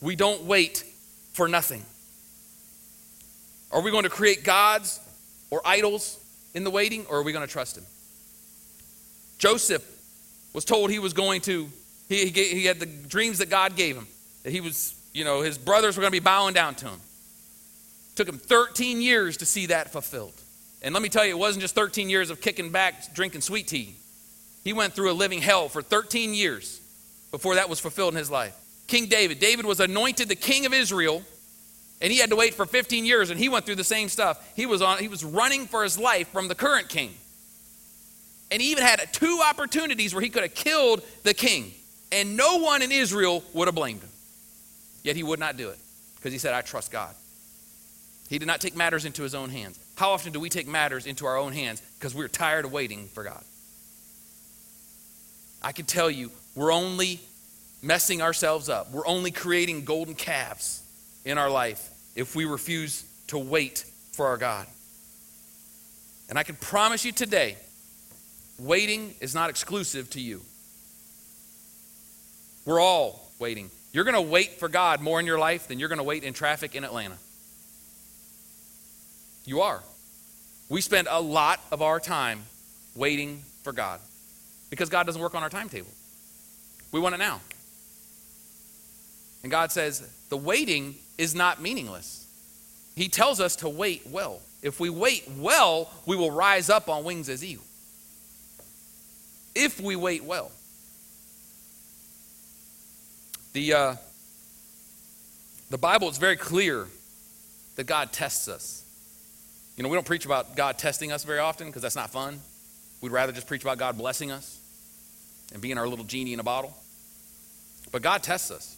We 0.00 0.14
don't 0.14 0.44
wait 0.44 0.84
for 1.32 1.48
nothing. 1.48 1.82
Are 3.72 3.80
we 3.80 3.90
going 3.90 4.04
to 4.04 4.10
create 4.10 4.44
gods 4.44 5.00
or 5.50 5.60
idols 5.64 6.20
in 6.54 6.62
the 6.62 6.70
waiting, 6.70 7.04
or 7.06 7.18
are 7.18 7.22
we 7.24 7.32
going 7.32 7.44
to 7.44 7.52
trust 7.52 7.76
him? 7.76 7.84
Joseph 9.38 9.84
was 10.52 10.64
told 10.64 10.92
he 10.92 11.00
was 11.00 11.14
going 11.14 11.40
to, 11.40 11.68
he, 12.08 12.26
he 12.26 12.64
had 12.64 12.78
the 12.78 12.86
dreams 12.86 13.38
that 13.38 13.50
God 13.50 13.74
gave 13.74 13.96
him, 13.96 14.06
that 14.44 14.52
he 14.52 14.60
was, 14.60 14.94
you 15.12 15.24
know, 15.24 15.40
his 15.40 15.58
brothers 15.58 15.96
were 15.96 16.02
going 16.02 16.12
to 16.12 16.20
be 16.20 16.24
bowing 16.24 16.54
down 16.54 16.76
to 16.76 16.86
him. 16.86 17.00
It 18.12 18.16
took 18.16 18.28
him 18.28 18.38
13 18.38 19.00
years 19.00 19.38
to 19.38 19.46
see 19.46 19.66
that 19.66 19.90
fulfilled. 19.90 20.41
And 20.82 20.92
let 20.92 21.02
me 21.02 21.08
tell 21.08 21.24
you, 21.24 21.30
it 21.30 21.38
wasn't 21.38 21.62
just 21.62 21.74
13 21.74 22.10
years 22.10 22.30
of 22.30 22.40
kicking 22.40 22.70
back, 22.70 23.14
drinking 23.14 23.40
sweet 23.40 23.68
tea. 23.68 23.94
He 24.64 24.72
went 24.72 24.94
through 24.94 25.10
a 25.10 25.14
living 25.14 25.40
hell 25.40 25.68
for 25.68 25.80
13 25.80 26.34
years 26.34 26.80
before 27.30 27.54
that 27.54 27.68
was 27.68 27.80
fulfilled 27.80 28.14
in 28.14 28.18
his 28.18 28.30
life. 28.30 28.56
King 28.88 29.06
David, 29.06 29.38
David 29.38 29.64
was 29.64 29.80
anointed 29.80 30.28
the 30.28 30.36
king 30.36 30.66
of 30.66 30.74
Israel, 30.74 31.22
and 32.00 32.12
he 32.12 32.18
had 32.18 32.30
to 32.30 32.36
wait 32.36 32.54
for 32.54 32.66
15 32.66 33.04
years, 33.04 33.30
and 33.30 33.38
he 33.38 33.48
went 33.48 33.64
through 33.64 33.76
the 33.76 33.84
same 33.84 34.08
stuff. 34.08 34.52
He 34.54 34.66
was 34.66 34.82
on, 34.82 34.98
he 34.98 35.08
was 35.08 35.24
running 35.24 35.66
for 35.66 35.82
his 35.82 35.98
life 35.98 36.28
from 36.28 36.48
the 36.48 36.54
current 36.54 36.88
king. 36.88 37.14
And 38.50 38.60
he 38.60 38.70
even 38.72 38.84
had 38.84 39.00
two 39.12 39.40
opportunities 39.48 40.14
where 40.14 40.20
he 40.20 40.28
could 40.28 40.42
have 40.42 40.54
killed 40.54 41.02
the 41.22 41.32
king, 41.32 41.72
and 42.10 42.36
no 42.36 42.58
one 42.58 42.82
in 42.82 42.92
Israel 42.92 43.42
would 43.54 43.66
have 43.66 43.74
blamed 43.74 44.02
him. 44.02 44.10
Yet 45.04 45.16
he 45.16 45.22
would 45.22 45.40
not 45.40 45.56
do 45.56 45.70
it 45.70 45.78
because 46.16 46.32
he 46.32 46.38
said, 46.38 46.52
I 46.52 46.60
trust 46.60 46.90
God. 46.90 47.14
He 48.28 48.38
did 48.38 48.46
not 48.46 48.60
take 48.60 48.76
matters 48.76 49.04
into 49.04 49.22
his 49.22 49.34
own 49.34 49.48
hands. 49.48 49.78
How 49.96 50.10
often 50.10 50.32
do 50.32 50.40
we 50.40 50.48
take 50.48 50.66
matters 50.66 51.06
into 51.06 51.26
our 51.26 51.36
own 51.36 51.52
hands 51.52 51.82
because 51.98 52.14
we're 52.14 52.28
tired 52.28 52.64
of 52.64 52.72
waiting 52.72 53.08
for 53.08 53.24
God? 53.24 53.42
I 55.62 55.72
can 55.72 55.86
tell 55.86 56.10
you, 56.10 56.30
we're 56.54 56.72
only 56.72 57.20
messing 57.82 58.22
ourselves 58.22 58.68
up. 58.68 58.90
We're 58.90 59.06
only 59.06 59.30
creating 59.30 59.84
golden 59.84 60.14
calves 60.14 60.82
in 61.24 61.38
our 61.38 61.50
life 61.50 61.90
if 62.16 62.34
we 62.34 62.44
refuse 62.44 63.04
to 63.28 63.38
wait 63.38 63.84
for 64.12 64.26
our 64.26 64.36
God. 64.36 64.66
And 66.28 66.38
I 66.38 66.42
can 66.42 66.56
promise 66.56 67.04
you 67.04 67.12
today, 67.12 67.56
waiting 68.58 69.14
is 69.20 69.34
not 69.34 69.50
exclusive 69.50 70.10
to 70.10 70.20
you. 70.20 70.42
We're 72.64 72.80
all 72.80 73.30
waiting. 73.38 73.70
You're 73.92 74.04
going 74.04 74.14
to 74.14 74.20
wait 74.20 74.58
for 74.58 74.68
God 74.68 75.00
more 75.00 75.20
in 75.20 75.26
your 75.26 75.38
life 75.38 75.68
than 75.68 75.78
you're 75.78 75.88
going 75.88 75.98
to 75.98 76.04
wait 76.04 76.24
in 76.24 76.32
traffic 76.32 76.74
in 76.74 76.84
Atlanta. 76.84 77.16
You 79.44 79.60
are. 79.62 79.82
We 80.68 80.80
spend 80.80 81.08
a 81.10 81.20
lot 81.20 81.60
of 81.70 81.82
our 81.82 82.00
time 82.00 82.44
waiting 82.94 83.42
for 83.62 83.72
God 83.72 84.00
because 84.70 84.88
God 84.88 85.04
doesn't 85.06 85.20
work 85.20 85.34
on 85.34 85.42
our 85.42 85.50
timetable. 85.50 85.90
We 86.92 87.00
want 87.00 87.14
it 87.14 87.18
now. 87.18 87.40
And 89.42 89.50
God 89.50 89.72
says 89.72 90.06
the 90.28 90.36
waiting 90.36 90.94
is 91.18 91.34
not 91.34 91.60
meaningless. 91.60 92.26
He 92.94 93.08
tells 93.08 93.40
us 93.40 93.56
to 93.56 93.68
wait 93.68 94.06
well. 94.06 94.40
If 94.62 94.78
we 94.78 94.90
wait 94.90 95.28
well, 95.36 95.90
we 96.06 96.16
will 96.16 96.30
rise 96.30 96.70
up 96.70 96.88
on 96.88 97.04
wings 97.04 97.28
as 97.28 97.44
eagles. 97.44 97.66
If 99.54 99.80
we 99.80 99.96
wait 99.96 100.24
well. 100.24 100.50
The, 103.52 103.74
uh, 103.74 103.96
the 105.68 105.78
Bible 105.78 106.08
is 106.08 106.16
very 106.16 106.36
clear 106.36 106.86
that 107.76 107.84
God 107.84 108.12
tests 108.12 108.48
us. 108.48 108.81
You 109.76 109.82
know, 109.82 109.88
we 109.88 109.96
don't 109.96 110.06
preach 110.06 110.26
about 110.26 110.54
God 110.54 110.78
testing 110.78 111.12
us 111.12 111.24
very 111.24 111.38
often 111.38 111.66
because 111.66 111.82
that's 111.82 111.96
not 111.96 112.10
fun. 112.10 112.40
We'd 113.00 113.12
rather 113.12 113.32
just 113.32 113.46
preach 113.46 113.62
about 113.62 113.78
God 113.78 113.96
blessing 113.96 114.30
us 114.30 114.58
and 115.52 115.62
being 115.62 115.78
our 115.78 115.88
little 115.88 116.04
genie 116.04 116.32
in 116.32 116.40
a 116.40 116.44
bottle. 116.44 116.76
But 117.90 118.02
God 118.02 118.22
tests 118.22 118.50
us. 118.50 118.76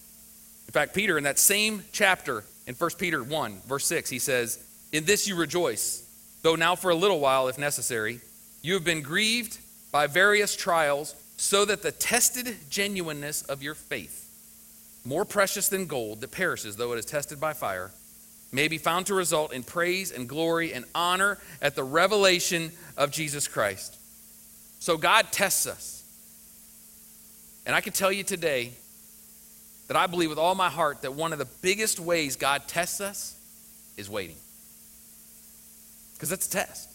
In 0.67 0.73
fact, 0.73 0.95
Peter, 0.95 1.19
in 1.19 1.25
that 1.25 1.39
same 1.39 1.85
chapter, 1.93 2.45
in 2.67 2.75
1 2.75 2.91
Peter 2.99 3.23
1, 3.23 3.61
verse 3.67 3.87
6, 3.87 4.09
he 4.09 4.19
says, 4.19 4.59
In 4.93 5.05
this 5.05 5.29
you 5.29 5.37
rejoice, 5.37 6.09
though 6.43 6.55
now 6.55 6.75
for 6.75 6.91
a 6.91 6.95
little 6.95 7.21
while, 7.21 7.49
if 7.49 7.59
necessary, 7.59 8.21
you 8.63 8.75
have 8.75 8.85
been 8.85 9.03
grieved 9.03 9.59
by 9.93 10.07
various 10.07 10.57
trials, 10.57 11.15
so 11.37 11.65
that 11.65 11.83
the 11.83 11.93
tested 11.93 12.57
genuineness 12.71 13.43
of 13.43 13.63
your 13.63 13.75
faith, 13.75 14.31
more 15.05 15.25
precious 15.25 15.69
than 15.69 15.87
gold 15.87 16.21
that 16.21 16.31
perishes 16.31 16.77
though 16.77 16.93
it 16.93 16.99
is 16.99 17.05
tested 17.05 17.41
by 17.41 17.53
fire, 17.53 17.91
may 18.55 18.69
be 18.69 18.79
found 18.79 19.07
to 19.07 19.15
result 19.15 19.53
in 19.53 19.65
praise 19.65 20.13
and 20.13 20.29
glory 20.29 20.73
and 20.73 20.85
honor 20.95 21.39
at 21.61 21.75
the 21.75 21.83
revelation 21.83 22.71
of 22.97 23.11
Jesus 23.11 23.49
Christ. 23.49 23.97
So 24.79 24.97
God 24.97 25.33
tests 25.33 25.67
us. 25.67 26.05
And 27.67 27.75
I 27.75 27.81
can 27.81 27.93
tell 27.93 28.13
you 28.13 28.23
today 28.23 28.73
that 29.89 29.97
I 29.97 30.07
believe 30.07 30.31
with 30.31 30.39
all 30.39 30.55
my 30.55 30.69
heart 30.69 31.03
that 31.03 31.15
one 31.15 31.33
of 31.33 31.39
the 31.41 31.49
biggest 31.63 31.99
ways 31.99 32.37
God 32.37 32.69
tests 32.69 33.01
us 33.01 33.37
is 33.97 34.09
waiting. 34.09 34.37
Because 36.15 36.29
that's 36.29 36.47
a 36.47 36.51
test. 36.51 36.89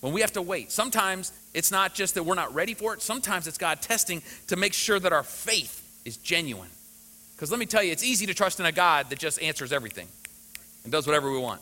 When 0.00 0.12
we 0.12 0.20
have 0.20 0.32
to 0.32 0.42
wait, 0.42 0.70
sometimes 0.70 1.32
it's 1.54 1.70
not 1.70 1.94
just 1.94 2.14
that 2.16 2.24
we're 2.24 2.34
not 2.34 2.54
ready 2.54 2.74
for 2.74 2.92
it, 2.92 3.00
sometimes 3.00 3.46
it's 3.46 3.56
God 3.56 3.80
testing 3.80 4.20
to 4.48 4.56
make 4.56 4.74
sure 4.74 4.98
that 4.98 5.12
our 5.12 5.22
faith 5.22 5.80
is 6.04 6.18
genuine. 6.18 6.70
Because 7.34 7.50
let 7.50 7.60
me 7.60 7.66
tell 7.66 7.82
you, 7.82 7.92
it's 7.92 8.04
easy 8.04 8.26
to 8.26 8.34
trust 8.34 8.60
in 8.60 8.66
a 8.66 8.72
God 8.72 9.08
that 9.08 9.18
just 9.18 9.40
answers 9.40 9.72
everything 9.72 10.08
and 10.84 10.92
does 10.92 11.06
whatever 11.06 11.30
we 11.30 11.38
want. 11.38 11.60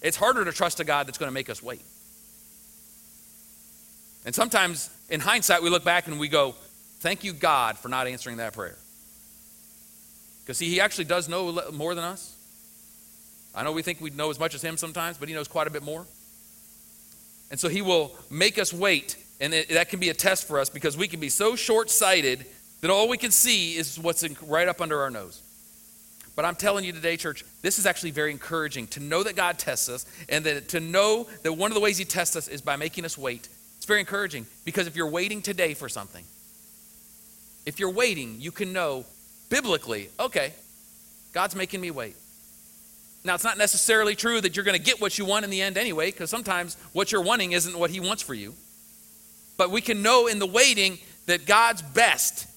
It's 0.00 0.16
harder 0.16 0.44
to 0.44 0.52
trust 0.52 0.80
a 0.80 0.84
God 0.84 1.06
that's 1.06 1.18
going 1.18 1.28
to 1.28 1.34
make 1.34 1.48
us 1.48 1.62
wait. 1.62 1.82
And 4.24 4.34
sometimes, 4.34 4.90
in 5.10 5.20
hindsight, 5.20 5.62
we 5.62 5.70
look 5.70 5.84
back 5.84 6.06
and 6.06 6.18
we 6.18 6.28
go, 6.28 6.54
Thank 7.00 7.24
you, 7.24 7.32
God, 7.32 7.78
for 7.78 7.88
not 7.88 8.06
answering 8.06 8.36
that 8.36 8.52
prayer. 8.52 8.76
Because, 10.42 10.58
see, 10.58 10.68
He 10.68 10.80
actually 10.80 11.06
does 11.06 11.28
know 11.28 11.60
more 11.72 11.96
than 11.96 12.04
us. 12.04 12.36
I 13.54 13.64
know 13.64 13.72
we 13.72 13.82
think 13.82 14.00
we 14.00 14.10
know 14.10 14.30
as 14.30 14.38
much 14.38 14.54
as 14.54 14.62
Him 14.62 14.76
sometimes, 14.76 15.18
but 15.18 15.28
He 15.28 15.34
knows 15.34 15.48
quite 15.48 15.66
a 15.66 15.70
bit 15.70 15.82
more. 15.82 16.06
And 17.50 17.58
so 17.58 17.68
He 17.68 17.82
will 17.82 18.12
make 18.30 18.56
us 18.56 18.72
wait, 18.72 19.16
and 19.40 19.52
that 19.52 19.88
can 19.88 19.98
be 19.98 20.10
a 20.10 20.14
test 20.14 20.46
for 20.46 20.60
us 20.60 20.70
because 20.70 20.96
we 20.96 21.08
can 21.08 21.18
be 21.18 21.28
so 21.28 21.56
short 21.56 21.90
sighted 21.90 22.46
that 22.82 22.90
all 22.90 23.08
we 23.08 23.18
can 23.18 23.32
see 23.32 23.76
is 23.76 23.98
what's 23.98 24.24
right 24.42 24.68
up 24.68 24.80
under 24.80 25.00
our 25.00 25.10
nose. 25.10 25.42
But 26.34 26.44
I'm 26.44 26.54
telling 26.54 26.84
you 26.84 26.92
today, 26.92 27.16
church, 27.16 27.44
this 27.60 27.78
is 27.78 27.84
actually 27.84 28.10
very 28.10 28.30
encouraging 28.30 28.86
to 28.88 29.00
know 29.00 29.22
that 29.22 29.36
God 29.36 29.58
tests 29.58 29.88
us 29.88 30.06
and 30.28 30.44
that 30.46 30.68
to 30.70 30.80
know 30.80 31.26
that 31.42 31.52
one 31.52 31.70
of 31.70 31.74
the 31.74 31.80
ways 31.80 31.98
He 31.98 32.04
tests 32.04 32.36
us 32.36 32.48
is 32.48 32.62
by 32.62 32.76
making 32.76 33.04
us 33.04 33.18
wait. 33.18 33.48
It's 33.76 33.86
very 33.86 34.00
encouraging 34.00 34.46
because 34.64 34.86
if 34.86 34.96
you're 34.96 35.10
waiting 35.10 35.42
today 35.42 35.74
for 35.74 35.88
something, 35.88 36.24
if 37.66 37.78
you're 37.78 37.90
waiting, 37.90 38.40
you 38.40 38.50
can 38.50 38.72
know 38.72 39.04
biblically, 39.50 40.08
okay, 40.18 40.54
God's 41.32 41.54
making 41.54 41.80
me 41.80 41.90
wait. 41.90 42.16
Now, 43.24 43.34
it's 43.34 43.44
not 43.44 43.58
necessarily 43.58 44.16
true 44.16 44.40
that 44.40 44.56
you're 44.56 44.64
going 44.64 44.76
to 44.76 44.82
get 44.82 45.00
what 45.00 45.18
you 45.18 45.24
want 45.24 45.44
in 45.44 45.50
the 45.50 45.62
end 45.62 45.76
anyway, 45.76 46.10
because 46.10 46.30
sometimes 46.30 46.76
what 46.92 47.12
you're 47.12 47.22
wanting 47.22 47.52
isn't 47.52 47.78
what 47.78 47.90
He 47.90 48.00
wants 48.00 48.22
for 48.22 48.34
you. 48.34 48.54
But 49.56 49.70
we 49.70 49.80
can 49.80 50.02
know 50.02 50.26
in 50.26 50.38
the 50.38 50.46
waiting 50.46 50.98
that 51.26 51.46
God's 51.46 51.82
best 51.82 52.48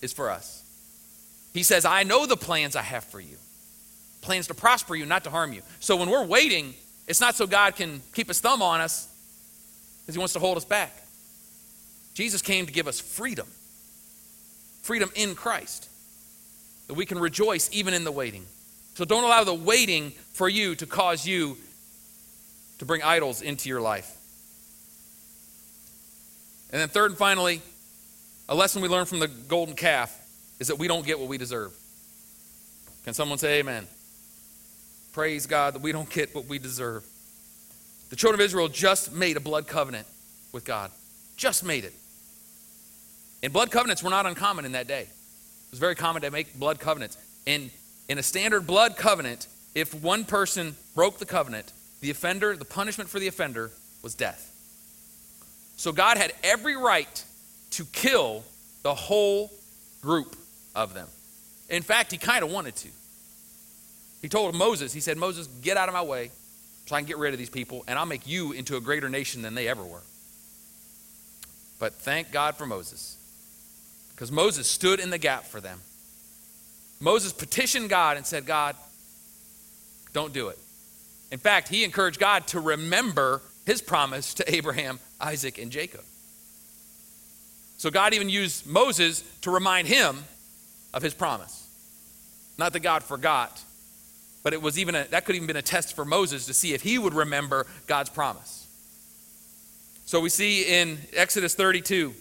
is 0.00 0.12
for 0.12 0.30
us. 0.30 0.62
He 1.58 1.64
says, 1.64 1.84
I 1.84 2.04
know 2.04 2.24
the 2.24 2.36
plans 2.36 2.76
I 2.76 2.82
have 2.82 3.02
for 3.02 3.18
you 3.18 3.36
plans 4.20 4.46
to 4.46 4.54
prosper 4.54 4.94
you, 4.94 5.04
not 5.04 5.24
to 5.24 5.30
harm 5.30 5.52
you. 5.52 5.60
So 5.80 5.96
when 5.96 6.08
we're 6.08 6.24
waiting, 6.24 6.72
it's 7.08 7.20
not 7.20 7.34
so 7.34 7.48
God 7.48 7.74
can 7.74 8.00
keep 8.14 8.28
his 8.28 8.40
thumb 8.40 8.62
on 8.62 8.80
us 8.80 9.08
because 10.00 10.14
he 10.14 10.20
wants 10.20 10.34
to 10.34 10.38
hold 10.38 10.56
us 10.56 10.64
back. 10.64 10.92
Jesus 12.14 12.42
came 12.42 12.64
to 12.66 12.72
give 12.72 12.86
us 12.86 13.00
freedom 13.00 13.48
freedom 14.82 15.10
in 15.16 15.34
Christ, 15.34 15.88
that 16.86 16.94
we 16.94 17.04
can 17.04 17.18
rejoice 17.18 17.68
even 17.72 17.92
in 17.92 18.04
the 18.04 18.12
waiting. 18.12 18.46
So 18.94 19.04
don't 19.04 19.24
allow 19.24 19.42
the 19.42 19.52
waiting 19.52 20.12
for 20.34 20.48
you 20.48 20.76
to 20.76 20.86
cause 20.86 21.26
you 21.26 21.58
to 22.78 22.84
bring 22.84 23.02
idols 23.02 23.42
into 23.42 23.68
your 23.68 23.80
life. 23.80 24.16
And 26.70 26.80
then, 26.80 26.88
third 26.88 27.10
and 27.10 27.18
finally, 27.18 27.62
a 28.48 28.54
lesson 28.54 28.80
we 28.80 28.88
learn 28.88 29.06
from 29.06 29.18
the 29.18 29.26
golden 29.26 29.74
calf 29.74 30.16
is 30.58 30.68
that 30.68 30.78
we 30.78 30.88
don't 30.88 31.06
get 31.06 31.18
what 31.18 31.28
we 31.28 31.38
deserve. 31.38 31.72
Can 33.04 33.14
someone 33.14 33.38
say 33.38 33.60
amen? 33.60 33.86
Praise 35.12 35.46
God 35.46 35.74
that 35.74 35.82
we 35.82 35.92
don't 35.92 36.10
get 36.10 36.34
what 36.34 36.46
we 36.46 36.58
deserve. 36.58 37.04
The 38.10 38.16
children 38.16 38.40
of 38.40 38.44
Israel 38.44 38.68
just 38.68 39.12
made 39.12 39.36
a 39.36 39.40
blood 39.40 39.66
covenant 39.66 40.06
with 40.52 40.64
God. 40.64 40.90
Just 41.36 41.64
made 41.64 41.84
it. 41.84 41.92
And 43.42 43.52
blood 43.52 43.70
covenants 43.70 44.02
were 44.02 44.10
not 44.10 44.26
uncommon 44.26 44.64
in 44.64 44.72
that 44.72 44.88
day. 44.88 45.02
It 45.02 45.70
was 45.70 45.78
very 45.78 45.94
common 45.94 46.22
to 46.22 46.30
make 46.30 46.58
blood 46.58 46.80
covenants. 46.80 47.16
And 47.46 47.70
in 48.08 48.18
a 48.18 48.22
standard 48.22 48.66
blood 48.66 48.96
covenant, 48.96 49.46
if 49.74 49.94
one 49.94 50.24
person 50.24 50.74
broke 50.94 51.18
the 51.18 51.26
covenant, 51.26 51.72
the 52.00 52.10
offender, 52.10 52.56
the 52.56 52.64
punishment 52.64 53.10
for 53.10 53.18
the 53.18 53.28
offender 53.28 53.70
was 54.02 54.14
death. 54.14 54.52
So 55.76 55.92
God 55.92 56.16
had 56.16 56.32
every 56.42 56.76
right 56.76 57.24
to 57.72 57.84
kill 57.86 58.44
the 58.82 58.94
whole 58.94 59.52
group 60.00 60.36
of 60.78 60.94
them. 60.94 61.08
In 61.68 61.82
fact, 61.82 62.12
he 62.12 62.18
kind 62.18 62.44
of 62.44 62.52
wanted 62.52 62.76
to. 62.76 62.88
He 64.22 64.28
told 64.28 64.54
Moses, 64.54 64.92
he 64.92 65.00
said, 65.00 65.16
Moses, 65.16 65.48
get 65.60 65.76
out 65.76 65.88
of 65.88 65.94
my 65.94 66.02
way 66.02 66.30
so 66.86 66.94
I 66.94 67.00
can 67.00 67.06
get 67.06 67.18
rid 67.18 67.34
of 67.34 67.38
these 67.38 67.50
people, 67.50 67.84
and 67.88 67.98
I'll 67.98 68.06
make 68.06 68.26
you 68.26 68.52
into 68.52 68.76
a 68.76 68.80
greater 68.80 69.08
nation 69.08 69.42
than 69.42 69.54
they 69.54 69.68
ever 69.68 69.84
were. 69.84 70.02
But 71.78 71.94
thank 71.94 72.30
God 72.30 72.56
for 72.56 72.64
Moses. 72.64 73.16
Because 74.14 74.32
Moses 74.32 74.68
stood 74.68 75.00
in 75.00 75.10
the 75.10 75.18
gap 75.18 75.44
for 75.44 75.60
them. 75.60 75.80
Moses 77.00 77.32
petitioned 77.32 77.90
God 77.90 78.16
and 78.16 78.24
said, 78.24 78.46
God, 78.46 78.74
don't 80.12 80.32
do 80.32 80.48
it. 80.48 80.58
In 81.30 81.38
fact, 81.38 81.68
he 81.68 81.84
encouraged 81.84 82.18
God 82.18 82.46
to 82.48 82.60
remember 82.60 83.42
his 83.66 83.82
promise 83.82 84.32
to 84.34 84.54
Abraham, 84.54 84.98
Isaac, 85.20 85.58
and 85.58 85.70
Jacob. 85.70 86.02
So 87.76 87.90
God 87.90 88.14
even 88.14 88.28
used 88.28 88.66
Moses 88.66 89.22
to 89.42 89.50
remind 89.50 89.86
him 89.86 90.24
of 90.92 91.02
his 91.02 91.14
promise. 91.14 91.66
Not 92.58 92.72
that 92.72 92.80
God 92.80 93.02
forgot, 93.02 93.62
but 94.42 94.52
it 94.52 94.62
was 94.62 94.78
even 94.78 94.94
a, 94.94 95.04
that 95.04 95.24
could 95.24 95.36
even 95.36 95.46
been 95.46 95.56
a 95.56 95.62
test 95.62 95.94
for 95.94 96.04
Moses 96.04 96.46
to 96.46 96.54
see 96.54 96.74
if 96.74 96.82
he 96.82 96.98
would 96.98 97.14
remember 97.14 97.66
God's 97.86 98.10
promise. 98.10 98.66
So 100.06 100.20
we 100.20 100.30
see 100.30 100.62
in 100.62 100.98
Exodus 101.14 101.54
32, 101.54 102.14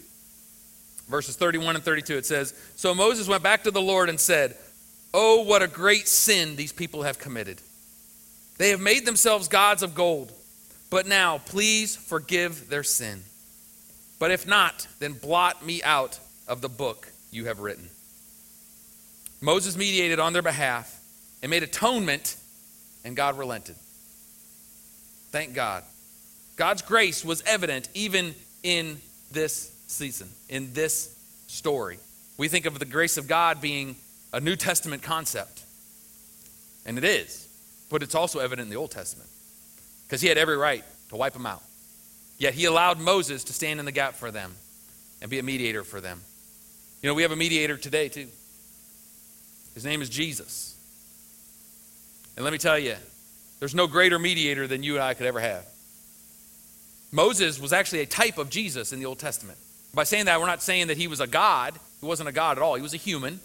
verses 1.08 1.36
31 1.38 1.76
and 1.76 1.84
32, 1.84 2.18
it 2.18 2.26
says, 2.26 2.54
So 2.76 2.94
Moses 2.94 3.28
went 3.28 3.44
back 3.44 3.64
to 3.64 3.72
the 3.72 3.82
Lord 3.82 4.10
and 4.10 4.20
said, 4.20 4.58
Oh, 5.14 5.44
what 5.44 5.64
a 5.64 5.68
great 5.68 6.08
sin 6.08 6.56
these 6.56 6.74
people 6.74 7.04
have 7.04 7.18
committed. 7.18 7.62
They 8.58 8.72
have 8.72 8.82
made 8.82 9.06
themselves 9.06 9.48
gods 9.48 9.84
of 9.84 9.96
gold. 9.96 10.34
But 10.90 11.08
now, 11.08 11.40
please 11.40 11.96
forgive 11.96 12.70
their 12.70 12.84
sin. 12.84 13.24
But 14.20 14.32
if 14.32 14.48
not, 14.48 14.88
then 15.00 15.14
blot 15.14 15.66
me 15.66 15.84
out 15.84 16.20
of 16.48 16.62
the 16.62 16.70
book 16.70 17.12
you 17.32 17.46
have 17.46 17.60
written. 17.60 17.90
Moses 19.42 19.78
mediated 19.78 20.20
on 20.20 20.34
their 20.34 20.42
behalf 20.42 21.00
and 21.42 21.50
made 21.50 21.64
atonement, 21.64 22.36
and 23.04 23.16
God 23.16 23.38
relented. 23.38 23.76
Thank 25.32 25.54
God. 25.54 25.84
God's 26.56 26.82
grace 26.82 27.24
was 27.24 27.44
evident 27.46 27.90
even 27.94 28.34
in 28.64 29.00
this 29.32 29.72
season, 29.88 30.30
in 30.50 30.74
this 30.74 31.16
story. 31.48 32.00
We 32.38 32.48
think 32.48 32.66
of 32.66 32.80
the 32.80 32.86
grace 32.86 33.18
of 33.18 33.28
God 33.28 33.62
being 33.62 33.96
a 34.34 34.40
New 34.40 34.56
Testament 34.56 35.04
concept, 35.04 35.62
and 36.86 36.98
it 36.98 37.04
is, 37.04 37.48
but 37.90 38.02
it's 38.04 38.16
also 38.16 38.40
evident 38.40 38.66
in 38.66 38.70
the 38.70 38.76
Old 38.76 38.92
Testament 38.92 39.30
because 40.04 40.22
he 40.22 40.28
had 40.28 40.38
every 40.38 40.58
right 40.58 40.84
to 41.10 41.16
wipe 41.16 41.34
them 41.34 41.46
out. 41.46 41.64
Yet 42.38 42.54
he 42.54 42.66
allowed 42.66 43.00
Moses 43.00 43.44
to 43.46 43.54
stand 43.54 43.80
in 43.80 43.86
the 43.86 43.92
gap 43.92 44.16
for 44.16 44.32
them 44.32 44.54
and 45.22 45.30
be 45.30 45.40
a 45.40 45.44
mediator 45.44 45.84
for 45.84 46.00
them. 46.02 46.22
You 47.02 47.10
know, 47.10 47.14
we 47.14 47.24
have 47.24 47.32
a 47.32 47.36
mediator 47.36 47.78
today, 47.78 48.10
too. 48.10 48.28
His 49.78 49.86
name 49.86 50.02
is 50.02 50.10
Jesus. 50.10 50.76
And 52.36 52.44
let 52.44 52.52
me 52.52 52.58
tell 52.58 52.80
you, 52.80 52.96
there's 53.60 53.76
no 53.76 53.86
greater 53.86 54.18
mediator 54.18 54.66
than 54.66 54.82
you 54.82 54.96
and 54.96 55.04
I 55.04 55.14
could 55.14 55.28
ever 55.28 55.40
have. 55.40 55.68
Moses 57.12 57.62
was 57.62 57.72
actually 57.72 58.00
a 58.00 58.08
type 58.08 58.40
of 58.40 58.50
Jesus 58.50 58.92
in 58.92 58.98
the 58.98 59.06
Old 59.06 59.20
Testament. 59.20 59.60
By 59.94 60.04
saying 60.04 60.26
that, 60.26 60.40
we're 60.40 60.48
not 60.48 60.64
saying 60.64 60.88
that 60.88 60.98
he 60.98 61.08
was 61.08 61.20
a 61.20 61.28
God. 61.28 61.76
He 62.02 62.08
wasn't 62.08 62.28
a 62.28 62.32
God 62.32 62.58
at 62.58 62.64
all, 62.64 62.74
he 62.74 62.82
was 62.82 62.96
a 62.96 62.98
human. 62.98 63.40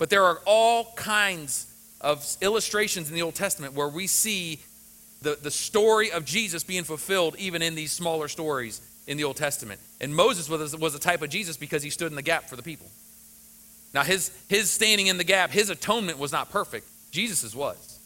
But 0.00 0.10
there 0.10 0.24
are 0.24 0.40
all 0.46 0.94
kinds 0.96 1.72
of 2.00 2.26
illustrations 2.40 3.08
in 3.08 3.14
the 3.14 3.22
Old 3.22 3.36
Testament 3.36 3.74
where 3.74 3.86
we 3.88 4.08
see 4.08 4.58
the, 5.20 5.38
the 5.40 5.52
story 5.52 6.10
of 6.10 6.24
Jesus 6.24 6.64
being 6.64 6.82
fulfilled 6.82 7.36
even 7.38 7.62
in 7.62 7.76
these 7.76 7.92
smaller 7.92 8.26
stories 8.26 8.80
in 9.06 9.16
the 9.16 9.22
Old 9.22 9.36
Testament. 9.36 9.80
And 10.00 10.12
Moses 10.12 10.48
was, 10.48 10.76
was 10.76 10.96
a 10.96 10.98
type 10.98 11.22
of 11.22 11.30
Jesus 11.30 11.56
because 11.56 11.84
he 11.84 11.90
stood 11.90 12.10
in 12.10 12.16
the 12.16 12.22
gap 12.22 12.48
for 12.48 12.56
the 12.56 12.64
people. 12.64 12.88
Now, 13.94 14.02
his, 14.02 14.30
his 14.48 14.70
standing 14.70 15.06
in 15.06 15.18
the 15.18 15.24
gap, 15.24 15.50
his 15.50 15.70
atonement 15.70 16.18
was 16.18 16.32
not 16.32 16.50
perfect. 16.50 16.86
Jesus's 17.10 17.54
was. 17.54 17.98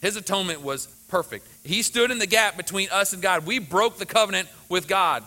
His 0.00 0.16
atonement 0.16 0.62
was 0.62 0.86
perfect. 1.08 1.46
He 1.64 1.82
stood 1.82 2.10
in 2.10 2.18
the 2.18 2.26
gap 2.26 2.56
between 2.56 2.88
us 2.90 3.12
and 3.12 3.22
God. 3.22 3.46
We 3.46 3.58
broke 3.58 3.98
the 3.98 4.06
covenant 4.06 4.48
with 4.68 4.88
God 4.88 5.24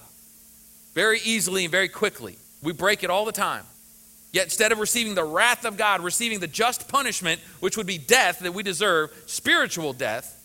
very 0.96 1.20
easily 1.24 1.66
and 1.66 1.72
very 1.72 1.90
quickly. 1.90 2.38
We 2.64 2.74
break 2.74 3.04
it 3.04 3.10
all 3.10 3.26
the 3.26 3.32
time. 3.32 3.66
Yet 4.32 4.46
instead 4.46 4.72
of 4.72 4.80
receiving 4.80 5.16
the 5.16 5.24
wrath 5.24 5.66
of 5.66 5.78
God, 5.78 6.02
receiving 6.02 6.40
the 6.40 6.48
just 6.48 6.88
punishment, 6.88 7.42
which 7.60 7.78
would 7.78 7.88
be 7.88 7.98
death 7.98 8.40
that 8.40 8.54
we 8.54 8.64
deserve, 8.64 9.12
spiritual 9.26 9.94
death, 9.94 10.40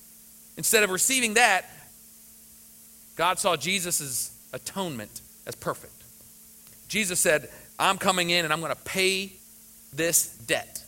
Instead 0.57 0.85
of 0.85 0.91
receiving 0.91 1.35
that, 1.35 1.65
God 3.17 3.39
saw 3.39 3.57
Jesus' 3.57 4.33
atonement 4.53 5.21
as 5.47 5.55
perfect. 5.55 5.93
Jesus 6.89 7.19
said, 7.19 7.49
I'm 7.79 7.99
coming 7.99 8.31
in 8.31 8.45
and 8.45 8.53
I'm 8.53 8.61
going 8.61 8.75
to 8.75 8.83
pay 8.83 9.33
this 9.97 10.29
debt. 10.47 10.83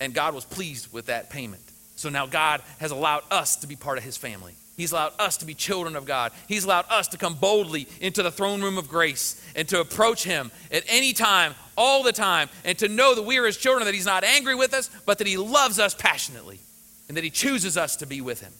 And 0.00 0.12
God 0.12 0.34
was 0.34 0.44
pleased 0.44 0.92
with 0.92 1.06
that 1.06 1.30
payment. 1.30 1.62
So 1.96 2.08
now 2.08 2.26
God 2.26 2.62
has 2.78 2.90
allowed 2.90 3.22
us 3.30 3.56
to 3.56 3.66
be 3.66 3.76
part 3.76 3.98
of 3.98 4.04
his 4.04 4.16
family. 4.16 4.54
He's 4.76 4.92
allowed 4.92 5.14
us 5.18 5.38
to 5.38 5.46
be 5.46 5.54
children 5.54 5.96
of 5.96 6.04
God. 6.04 6.32
He's 6.46 6.64
allowed 6.64 6.84
us 6.90 7.08
to 7.08 7.18
come 7.18 7.34
boldly 7.34 7.88
into 8.00 8.22
the 8.22 8.30
throne 8.30 8.60
room 8.60 8.76
of 8.76 8.88
grace 8.88 9.42
and 9.56 9.66
to 9.68 9.80
approach 9.80 10.22
him 10.22 10.50
at 10.70 10.84
any 10.86 11.14
time, 11.14 11.54
all 11.78 12.02
the 12.02 12.12
time, 12.12 12.50
and 12.62 12.76
to 12.78 12.88
know 12.88 13.14
that 13.14 13.22
we 13.22 13.38
are 13.38 13.46
his 13.46 13.56
children, 13.56 13.86
that 13.86 13.94
he's 13.94 14.04
not 14.04 14.22
angry 14.22 14.54
with 14.54 14.74
us, 14.74 14.90
but 15.06 15.16
that 15.16 15.26
he 15.26 15.38
loves 15.38 15.78
us 15.78 15.94
passionately 15.94 16.60
and 17.08 17.16
that 17.16 17.24
He 17.24 17.30
chooses 17.30 17.76
us 17.76 17.96
to 17.96 18.06
be 18.06 18.20
with 18.20 18.40
Him. 18.40 18.52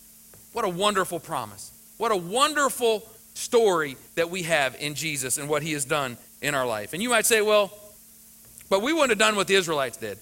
What 0.52 0.64
a 0.64 0.68
wonderful 0.68 1.20
promise. 1.20 1.72
What 1.96 2.12
a 2.12 2.16
wonderful 2.16 3.06
story 3.34 3.96
that 4.14 4.30
we 4.30 4.42
have 4.42 4.76
in 4.80 4.94
Jesus 4.94 5.38
and 5.38 5.48
what 5.48 5.62
He 5.62 5.72
has 5.72 5.84
done 5.84 6.16
in 6.40 6.54
our 6.54 6.66
life. 6.66 6.92
And 6.92 7.02
you 7.02 7.10
might 7.10 7.26
say, 7.26 7.42
well, 7.42 7.72
but 8.68 8.82
we 8.82 8.92
wouldn't 8.92 9.10
have 9.10 9.18
done 9.18 9.36
what 9.36 9.46
the 9.46 9.54
Israelites 9.54 9.96
did. 9.96 10.18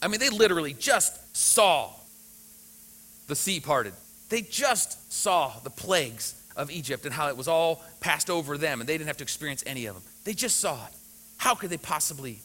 I 0.00 0.08
mean, 0.08 0.20
they 0.20 0.30
literally 0.30 0.74
just 0.74 1.36
saw 1.36 1.90
the 3.26 3.36
sea 3.36 3.60
parted, 3.60 3.92
they 4.28 4.42
just 4.42 5.12
saw 5.12 5.52
the 5.64 5.70
plagues 5.70 6.34
of 6.56 6.70
Egypt 6.70 7.04
and 7.04 7.14
how 7.14 7.28
it 7.28 7.36
was 7.36 7.48
all 7.48 7.82
passed 8.00 8.28
over 8.28 8.58
them, 8.58 8.80
and 8.80 8.88
they 8.88 8.98
didn't 8.98 9.06
have 9.06 9.18
to 9.18 9.24
experience 9.24 9.62
any 9.66 9.86
of 9.86 9.94
them. 9.94 10.02
They 10.24 10.34
just 10.34 10.58
saw 10.58 10.74
it. 10.86 10.92
How 11.38 11.54
could 11.54 11.70
they 11.70 11.78
possibly 11.78 12.40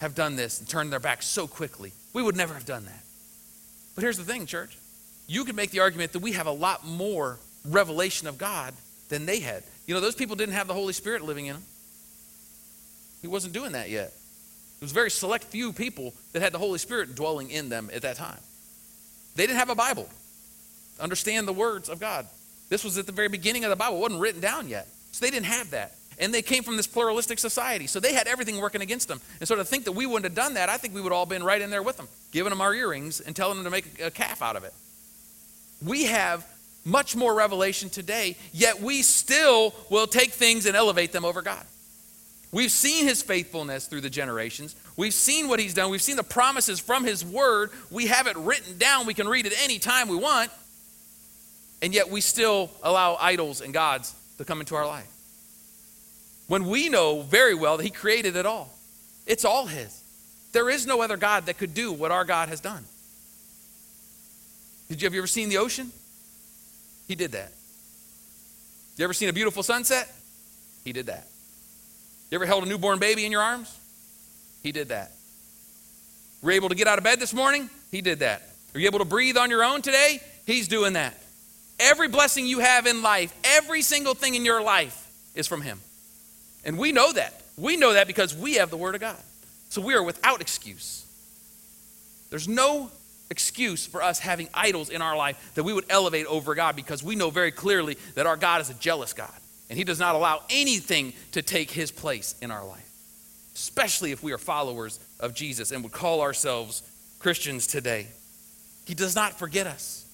have 0.00 0.14
done 0.14 0.36
this 0.36 0.58
and 0.58 0.68
turned 0.68 0.92
their 0.92 1.00
back 1.00 1.22
so 1.22 1.46
quickly? 1.46 1.92
We 2.12 2.22
would 2.22 2.36
never 2.36 2.52
have 2.54 2.66
done 2.66 2.84
that. 2.84 3.02
But 3.94 4.02
here's 4.02 4.18
the 4.18 4.24
thing, 4.24 4.46
church. 4.46 4.76
You 5.26 5.44
could 5.44 5.54
make 5.54 5.70
the 5.70 5.80
argument 5.80 6.12
that 6.12 6.18
we 6.18 6.32
have 6.32 6.46
a 6.46 6.52
lot 6.52 6.84
more 6.84 7.38
revelation 7.64 8.26
of 8.26 8.36
God 8.36 8.74
than 9.08 9.26
they 9.26 9.40
had. 9.40 9.62
You 9.86 9.94
know, 9.94 10.00
those 10.00 10.14
people 10.14 10.36
didn't 10.36 10.54
have 10.54 10.66
the 10.66 10.74
Holy 10.74 10.92
Spirit 10.92 11.22
living 11.22 11.46
in 11.46 11.54
them. 11.54 11.64
He 13.24 13.28
wasn't 13.28 13.54
doing 13.54 13.72
that 13.72 13.88
yet. 13.88 14.08
It 14.08 14.82
was 14.82 14.92
very 14.92 15.10
select 15.10 15.44
few 15.44 15.72
people 15.72 16.12
that 16.34 16.42
had 16.42 16.52
the 16.52 16.58
Holy 16.58 16.78
Spirit 16.78 17.14
dwelling 17.14 17.50
in 17.50 17.70
them 17.70 17.88
at 17.90 18.02
that 18.02 18.16
time. 18.16 18.36
They 19.34 19.46
didn't 19.46 19.60
have 19.60 19.70
a 19.70 19.74
Bible. 19.74 20.10
Understand 21.00 21.48
the 21.48 21.52
words 21.54 21.88
of 21.88 21.98
God. 21.98 22.26
This 22.68 22.84
was 22.84 22.98
at 22.98 23.06
the 23.06 23.12
very 23.12 23.28
beginning 23.28 23.64
of 23.64 23.70
the 23.70 23.76
Bible. 23.76 23.96
It 23.96 24.00
wasn't 24.00 24.20
written 24.20 24.42
down 24.42 24.68
yet. 24.68 24.88
So 25.12 25.24
they 25.24 25.30
didn't 25.30 25.46
have 25.46 25.70
that. 25.70 25.94
And 26.18 26.34
they 26.34 26.42
came 26.42 26.62
from 26.62 26.76
this 26.76 26.86
pluralistic 26.86 27.38
society. 27.38 27.86
So 27.86 27.98
they 27.98 28.12
had 28.12 28.26
everything 28.26 28.58
working 28.58 28.82
against 28.82 29.08
them. 29.08 29.22
And 29.40 29.48
so 29.48 29.56
to 29.56 29.64
think 29.64 29.84
that 29.84 29.92
we 29.92 30.04
wouldn't 30.04 30.26
have 30.26 30.34
done 30.34 30.52
that, 30.54 30.68
I 30.68 30.76
think 30.76 30.94
we 30.94 31.00
would 31.00 31.12
all 31.12 31.24
been 31.24 31.42
right 31.42 31.62
in 31.62 31.70
there 31.70 31.82
with 31.82 31.96
them, 31.96 32.08
giving 32.30 32.50
them 32.50 32.60
our 32.60 32.74
earrings 32.74 33.20
and 33.20 33.34
telling 33.34 33.56
them 33.56 33.64
to 33.64 33.70
make 33.70 34.02
a 34.02 34.10
calf 34.10 34.42
out 34.42 34.54
of 34.54 34.64
it. 34.64 34.74
We 35.82 36.04
have 36.04 36.46
much 36.84 37.16
more 37.16 37.34
revelation 37.34 37.88
today, 37.88 38.36
yet 38.52 38.82
we 38.82 39.00
still 39.00 39.74
will 39.88 40.06
take 40.06 40.32
things 40.32 40.66
and 40.66 40.76
elevate 40.76 41.12
them 41.12 41.24
over 41.24 41.40
God. 41.40 41.64
We've 42.54 42.70
seen 42.70 43.04
his 43.04 43.20
faithfulness 43.20 43.88
through 43.88 44.02
the 44.02 44.10
generations. 44.10 44.76
We've 44.96 45.12
seen 45.12 45.48
what 45.48 45.58
he's 45.58 45.74
done. 45.74 45.90
We've 45.90 46.00
seen 46.00 46.14
the 46.14 46.22
promises 46.22 46.78
from 46.78 47.02
his 47.02 47.24
word. 47.24 47.72
We 47.90 48.06
have 48.06 48.28
it 48.28 48.36
written 48.36 48.78
down. 48.78 49.06
We 49.06 49.14
can 49.14 49.26
read 49.26 49.44
it 49.44 49.52
any 49.64 49.80
time 49.80 50.06
we 50.06 50.14
want. 50.14 50.52
And 51.82 51.92
yet 51.92 52.10
we 52.10 52.20
still 52.20 52.70
allow 52.84 53.16
idols 53.20 53.60
and 53.60 53.74
gods 53.74 54.14
to 54.38 54.44
come 54.44 54.60
into 54.60 54.76
our 54.76 54.86
life 54.86 55.08
when 56.46 56.66
we 56.66 56.88
know 56.88 57.22
very 57.22 57.56
well 57.56 57.76
that 57.76 57.82
He 57.82 57.90
created 57.90 58.36
it 58.36 58.46
all. 58.46 58.72
It's 59.26 59.44
all 59.44 59.66
His. 59.66 60.00
There 60.52 60.70
is 60.70 60.86
no 60.86 61.02
other 61.02 61.16
God 61.16 61.46
that 61.46 61.58
could 61.58 61.74
do 61.74 61.92
what 61.92 62.12
our 62.12 62.24
God 62.24 62.50
has 62.50 62.60
done. 62.60 62.84
Did 64.88 65.02
you 65.02 65.06
have 65.06 65.14
you 65.14 65.18
ever 65.18 65.26
seen 65.26 65.48
the 65.48 65.58
ocean? 65.58 65.90
He 67.08 67.16
did 67.16 67.32
that. 67.32 67.50
You 68.96 69.02
ever 69.02 69.12
seen 69.12 69.28
a 69.28 69.32
beautiful 69.32 69.64
sunset? 69.64 70.14
He 70.84 70.92
did 70.92 71.06
that. 71.06 71.26
You 72.30 72.36
ever 72.36 72.46
held 72.46 72.64
a 72.64 72.66
newborn 72.66 72.98
baby 72.98 73.24
in 73.24 73.32
your 73.32 73.42
arms? 73.42 73.76
He 74.62 74.72
did 74.72 74.88
that. 74.88 75.12
Were 76.42 76.50
you 76.50 76.56
able 76.56 76.68
to 76.68 76.74
get 76.74 76.86
out 76.86 76.98
of 76.98 77.04
bed 77.04 77.20
this 77.20 77.32
morning? 77.32 77.70
He 77.90 78.00
did 78.00 78.20
that. 78.20 78.42
Are 78.74 78.80
you 78.80 78.86
able 78.86 78.98
to 78.98 79.04
breathe 79.04 79.36
on 79.36 79.50
your 79.50 79.64
own 79.64 79.82
today? 79.82 80.20
He's 80.46 80.68
doing 80.68 80.94
that. 80.94 81.16
Every 81.78 82.08
blessing 82.08 82.46
you 82.46 82.60
have 82.60 82.86
in 82.86 83.02
life, 83.02 83.34
every 83.44 83.82
single 83.82 84.14
thing 84.14 84.34
in 84.34 84.44
your 84.44 84.62
life 84.62 85.10
is 85.34 85.46
from 85.46 85.60
Him. 85.60 85.80
And 86.64 86.78
we 86.78 86.92
know 86.92 87.12
that. 87.12 87.42
We 87.56 87.76
know 87.76 87.92
that 87.92 88.06
because 88.06 88.34
we 88.34 88.54
have 88.54 88.70
the 88.70 88.76
Word 88.76 88.94
of 88.94 89.00
God. 89.00 89.20
So 89.68 89.80
we 89.80 89.94
are 89.94 90.02
without 90.02 90.40
excuse. 90.40 91.04
There's 92.30 92.48
no 92.48 92.90
excuse 93.30 93.86
for 93.86 94.02
us 94.02 94.18
having 94.18 94.48
idols 94.54 94.90
in 94.90 95.02
our 95.02 95.16
life 95.16 95.52
that 95.54 95.64
we 95.64 95.72
would 95.72 95.86
elevate 95.88 96.26
over 96.26 96.54
God 96.54 96.76
because 96.76 97.02
we 97.02 97.16
know 97.16 97.30
very 97.30 97.50
clearly 97.50 97.96
that 98.14 98.26
our 98.26 98.36
God 98.36 98.60
is 98.60 98.70
a 98.70 98.74
jealous 98.74 99.12
God. 99.12 99.32
And 99.68 99.78
He 99.78 99.84
does 99.84 99.98
not 99.98 100.14
allow 100.14 100.42
anything 100.50 101.12
to 101.32 101.42
take 101.42 101.70
His 101.70 101.90
place 101.90 102.34
in 102.42 102.50
our 102.50 102.64
life, 102.66 102.88
especially 103.54 104.12
if 104.12 104.22
we 104.22 104.32
are 104.32 104.38
followers 104.38 105.00
of 105.20 105.34
Jesus 105.34 105.70
and 105.70 105.82
would 105.82 105.92
call 105.92 106.20
ourselves 106.20 106.82
Christians 107.18 107.66
today. 107.66 108.08
He 108.84 108.94
does 108.94 109.14
not 109.14 109.38
forget 109.38 109.66
us. 109.66 110.04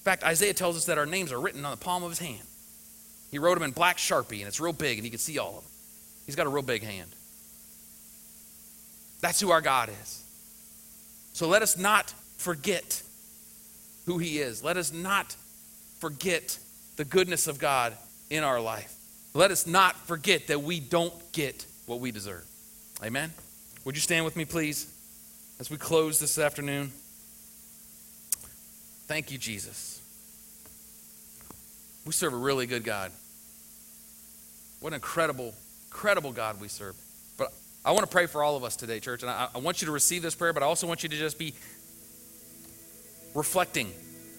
In 0.00 0.04
fact, 0.04 0.24
Isaiah 0.24 0.54
tells 0.54 0.76
us 0.76 0.86
that 0.86 0.98
our 0.98 1.06
names 1.06 1.32
are 1.32 1.40
written 1.40 1.64
on 1.64 1.70
the 1.70 1.76
palm 1.76 2.02
of 2.02 2.10
His 2.10 2.18
hand. 2.18 2.46
He 3.30 3.38
wrote 3.38 3.54
them 3.54 3.64
in 3.64 3.72
black 3.72 3.98
Sharpie, 3.98 4.38
and 4.38 4.48
it's 4.48 4.60
real 4.60 4.72
big, 4.72 4.98
and 4.98 5.04
he 5.04 5.10
can 5.10 5.18
see 5.18 5.38
all 5.38 5.58
of 5.58 5.64
them. 5.64 5.72
He's 6.26 6.36
got 6.36 6.46
a 6.46 6.50
real 6.50 6.62
big 6.62 6.82
hand. 6.82 7.10
That's 9.20 9.40
who 9.40 9.50
our 9.50 9.60
God 9.60 9.90
is. 10.02 10.22
So 11.32 11.48
let 11.48 11.62
us 11.62 11.76
not 11.76 12.14
forget 12.36 13.02
who 14.06 14.18
He 14.18 14.38
is. 14.38 14.62
Let 14.62 14.76
us 14.76 14.92
not 14.92 15.34
forget 15.98 16.58
the 16.96 17.04
goodness 17.04 17.48
of 17.48 17.58
God 17.58 17.96
in 18.30 18.42
our 18.42 18.60
life. 18.60 18.94
Let 19.34 19.50
us 19.50 19.66
not 19.66 19.96
forget 20.06 20.46
that 20.48 20.62
we 20.62 20.80
don't 20.80 21.14
get 21.32 21.66
what 21.86 22.00
we 22.00 22.10
deserve. 22.10 22.44
Amen? 23.02 23.32
Would 23.84 23.96
you 23.96 24.00
stand 24.00 24.24
with 24.24 24.36
me, 24.36 24.44
please, 24.44 24.90
as 25.58 25.70
we 25.70 25.76
close 25.76 26.18
this 26.18 26.38
afternoon? 26.38 26.92
Thank 29.06 29.30
you, 29.30 29.38
Jesus. 29.38 30.00
We 32.06 32.12
serve 32.12 32.32
a 32.32 32.36
really 32.36 32.66
good 32.66 32.84
God. 32.84 33.12
What 34.80 34.90
an 34.90 34.94
incredible, 34.94 35.54
incredible 35.88 36.32
God 36.32 36.60
we 36.60 36.68
serve. 36.68 36.94
But 37.36 37.52
I 37.84 37.92
want 37.92 38.04
to 38.04 38.10
pray 38.10 38.26
for 38.26 38.42
all 38.42 38.56
of 38.56 38.64
us 38.64 38.76
today, 38.76 39.00
church. 39.00 39.22
And 39.22 39.30
I, 39.30 39.48
I 39.54 39.58
want 39.58 39.82
you 39.82 39.86
to 39.86 39.92
receive 39.92 40.22
this 40.22 40.34
prayer, 40.34 40.52
but 40.52 40.62
I 40.62 40.66
also 40.66 40.86
want 40.86 41.02
you 41.02 41.08
to 41.08 41.16
just 41.16 41.38
be 41.38 41.54
reflecting 43.34 43.92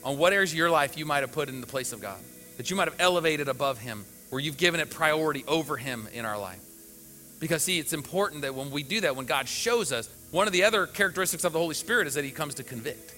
on 0.03 0.17
what 0.17 0.33
areas 0.33 0.51
of 0.51 0.57
your 0.57 0.69
life 0.69 0.97
you 0.97 1.05
might 1.05 1.21
have 1.21 1.31
put 1.31 1.49
in 1.49 1.61
the 1.61 1.67
place 1.67 1.91
of 1.91 2.01
God, 2.01 2.19
that 2.57 2.69
you 2.69 2.75
might 2.75 2.87
have 2.87 2.99
elevated 2.99 3.47
above 3.47 3.79
Him, 3.79 4.05
where 4.29 4.39
you've 4.39 4.57
given 4.57 4.79
it 4.79 4.89
priority 4.89 5.43
over 5.47 5.77
Him 5.77 6.07
in 6.13 6.25
our 6.25 6.37
life. 6.37 6.59
Because, 7.39 7.63
see, 7.63 7.79
it's 7.79 7.93
important 7.93 8.43
that 8.43 8.55
when 8.55 8.71
we 8.71 8.83
do 8.83 9.01
that, 9.01 9.15
when 9.15 9.25
God 9.25 9.47
shows 9.47 9.91
us, 9.91 10.09
one 10.31 10.47
of 10.47 10.53
the 10.53 10.63
other 10.63 10.87
characteristics 10.87 11.43
of 11.43 11.53
the 11.53 11.59
Holy 11.59 11.75
Spirit 11.75 12.07
is 12.07 12.13
that 12.13 12.23
He 12.23 12.31
comes 12.31 12.55
to 12.55 12.63
convict. 12.63 13.13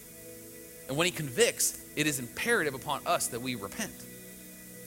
And 0.88 0.97
when 0.97 1.05
He 1.05 1.11
convicts, 1.11 1.79
it 1.95 2.07
is 2.07 2.19
imperative 2.19 2.73
upon 2.73 3.01
us 3.05 3.27
that 3.27 3.41
we 3.41 3.55
repent. 3.55 3.93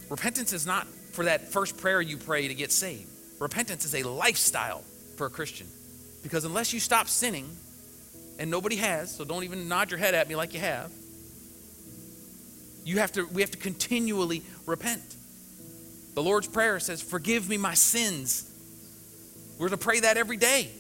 Repentance 0.09 0.53
is 0.53 0.67
not 0.67 0.87
for 1.13 1.25
that 1.25 1.49
first 1.49 1.77
prayer 1.77 2.01
you 2.01 2.17
pray 2.17 2.49
to 2.49 2.55
get 2.55 2.73
saved, 2.73 3.09
repentance 3.39 3.85
is 3.85 3.95
a 3.95 4.03
lifestyle 4.03 4.83
for 5.17 5.27
a 5.27 5.31
Christian. 5.31 5.67
Because 6.23 6.45
unless 6.45 6.73
you 6.73 6.81
stop 6.81 7.09
sinning, 7.09 7.49
and 8.41 8.51
nobody 8.51 8.77
has, 8.77 9.15
so 9.15 9.25
don't 9.25 9.45
even 9.45 9.69
nod 9.69 9.91
your 9.91 9.99
head 9.99 10.15
at 10.15 10.27
me 10.27 10.35
like 10.35 10.55
you 10.55 10.61
have. 10.61 10.91
You 12.85 12.99
have 12.99 13.13
to, 13.13 13.27
we 13.27 13.43
have 13.43 13.51
to 13.51 13.59
continually 13.59 14.43
repent. 14.67 15.03
The 16.15 16.23
Lord's 16.23 16.49
Prayer 16.49 16.79
says, 16.81 17.01
Forgive 17.03 17.49
me 17.49 17.57
my 17.57 17.75
sins. 17.75 18.47
We're 19.59 19.69
to 19.69 19.77
pray 19.77 20.01
that 20.01 20.17
every 20.17 20.37
day. 20.37 20.71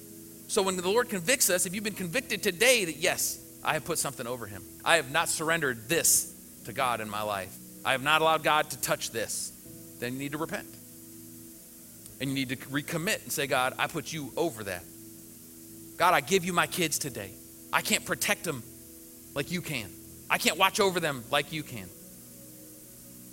So 0.48 0.62
when 0.62 0.76
the 0.76 0.88
Lord 0.88 1.08
convicts 1.08 1.50
us, 1.50 1.66
if 1.66 1.74
you've 1.74 1.84
been 1.84 1.94
convicted 1.94 2.42
today 2.42 2.84
that, 2.86 2.96
yes, 2.96 3.38
I 3.62 3.74
have 3.74 3.84
put 3.84 3.98
something 3.98 4.26
over 4.26 4.46
him, 4.46 4.64
I 4.84 4.96
have 4.96 5.10
not 5.10 5.28
surrendered 5.28 5.88
this 5.88 6.34
to 6.64 6.72
God 6.72 7.00
in 7.00 7.08
my 7.08 7.22
life, 7.22 7.56
I 7.84 7.92
have 7.92 8.02
not 8.02 8.20
allowed 8.20 8.42
God 8.42 8.70
to 8.70 8.80
touch 8.80 9.10
this, 9.10 9.52
then 10.00 10.14
you 10.14 10.18
need 10.18 10.32
to 10.32 10.38
repent. 10.38 10.66
And 12.20 12.30
you 12.30 12.34
need 12.34 12.48
to 12.50 12.56
recommit 12.56 13.22
and 13.22 13.32
say, 13.32 13.46
God, 13.46 13.74
I 13.78 13.86
put 13.86 14.12
you 14.12 14.32
over 14.36 14.64
that. 14.64 14.82
God, 15.96 16.14
I 16.14 16.20
give 16.20 16.44
you 16.44 16.52
my 16.52 16.66
kids 16.66 16.98
today. 16.98 17.30
I 17.72 17.82
can't 17.82 18.04
protect 18.04 18.44
them 18.44 18.62
like 19.34 19.52
you 19.52 19.62
can. 19.62 19.90
I 20.30 20.38
can't 20.38 20.56
watch 20.56 20.80
over 20.80 21.00
them 21.00 21.24
like 21.30 21.52
you 21.52 21.62
can. 21.62 21.88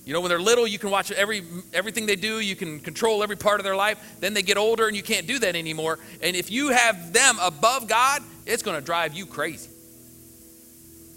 You 0.03 0.13
know, 0.13 0.21
when 0.21 0.29
they're 0.29 0.39
little, 0.39 0.65
you 0.65 0.79
can 0.79 0.89
watch 0.89 1.11
every 1.11 1.43
everything 1.73 2.05
they 2.05 2.15
do, 2.15 2.39
you 2.39 2.55
can 2.55 2.79
control 2.79 3.23
every 3.23 3.35
part 3.35 3.59
of 3.59 3.65
their 3.65 3.75
life. 3.75 3.99
Then 4.19 4.33
they 4.33 4.41
get 4.41 4.57
older 4.57 4.87
and 4.87 4.95
you 4.95 5.03
can't 5.03 5.27
do 5.27 5.37
that 5.39 5.55
anymore. 5.55 5.99
And 6.21 6.35
if 6.35 6.49
you 6.49 6.69
have 6.69 7.13
them 7.13 7.37
above 7.41 7.87
God, 7.87 8.23
it's 8.45 8.63
going 8.63 8.79
to 8.79 8.85
drive 8.85 9.13
you 9.13 9.25
crazy. 9.25 9.69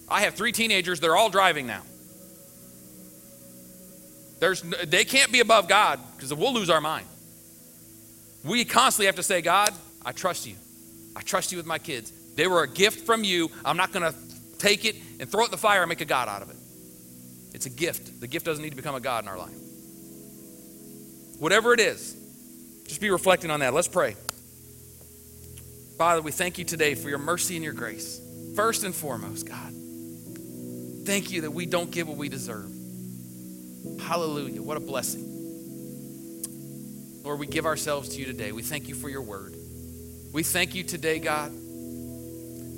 I 0.09 0.22
have 0.22 0.35
three 0.35 0.53
teenagers, 0.53 0.99
they're 0.99 1.16
all 1.16 1.31
driving 1.31 1.66
now. 1.66 1.83
There's, 4.41 4.62
they 4.62 5.05
can't 5.05 5.31
be 5.31 5.41
above 5.41 5.68
God 5.68 6.01
because 6.16 6.35
we'll 6.35 6.53
lose 6.53 6.70
our 6.70 6.81
mind. 6.81 7.07
We 8.43 8.64
constantly 8.64 9.07
have 9.07 9.16
to 9.16 9.22
say, 9.22 9.43
God, 9.43 9.72
I 10.05 10.12
trust 10.12 10.47
you. 10.47 10.57
I 11.14 11.20
trust 11.20 11.53
you 11.53 11.59
with 11.59 11.66
my 11.66 11.78
kids. 11.78 12.11
They 12.35 12.47
were 12.47 12.62
a 12.62 12.68
gift 12.68 13.07
from 13.07 13.22
you. 13.22 13.51
I'm 13.64 13.76
not 13.76 13.93
going 13.93 14.11
to 14.11 14.18
take 14.61 14.85
it 14.85 14.97
and 15.19 15.29
throw 15.31 15.43
it 15.43 15.47
in 15.47 15.51
the 15.51 15.57
fire 15.57 15.83
and 15.83 15.89
make 15.89 16.01
a 16.01 16.05
God 16.05 16.29
out 16.29 16.43
of 16.43 16.51
it. 16.51 16.57
It's 17.55 17.67
a 17.67 17.71
gift. 17.71 18.21
The 18.21 18.29
gift 18.29 18.47
doesn't 18.47 18.63
need 18.63 18.71
to 18.71 18.77
become 18.77 18.95
a 18.95 19.01
God 19.01 19.25
in 19.25 19.29
our 19.29 19.39
life. 19.39 19.55
Whatever 21.39 21.73
it 21.73 21.81
is, 21.81 22.15
just 22.87 23.01
be 23.01 23.11
reflecting 23.11 23.51
on 23.51 23.61
that. 23.61 23.75
Let's 23.75 23.89
pray. 23.89 24.15
Father, 25.97 26.23
we 26.23 26.33
thank 26.33 26.59
you 26.59 26.65
today 26.65 26.95
for 26.95 27.09
your 27.09 27.19
mercy 27.19 27.57
and 27.57 27.65
your 27.65 27.73
grace. 27.73 28.21
First 28.57 28.85
and 28.85 28.95
foremost, 28.95 29.47
God, 29.47 29.73
thank 31.07 31.31
you 31.31 31.43
that 31.43 31.51
we 31.51 31.67
don't 31.67 31.91
get 31.91 32.07
what 32.07 32.17
we 32.17 32.29
deserve. 32.29 32.71
Hallelujah. 34.01 34.63
What 34.63 34.77
a 34.77 34.81
blessing. 34.81 35.27
Lord, 37.23 37.39
we 37.39 37.47
give 37.47 37.67
ourselves 37.67 38.11
to 38.11 38.19
you 38.19 38.27
today. 38.27 38.53
We 38.53 38.63
thank 38.63 38.89
you 38.89 38.95
for 38.95 39.09
your 39.09 39.23
word. 39.23 39.55
We 40.33 40.43
thank 40.43 40.75
you 40.75 40.83
today, 40.83 41.19
God, 41.19 41.53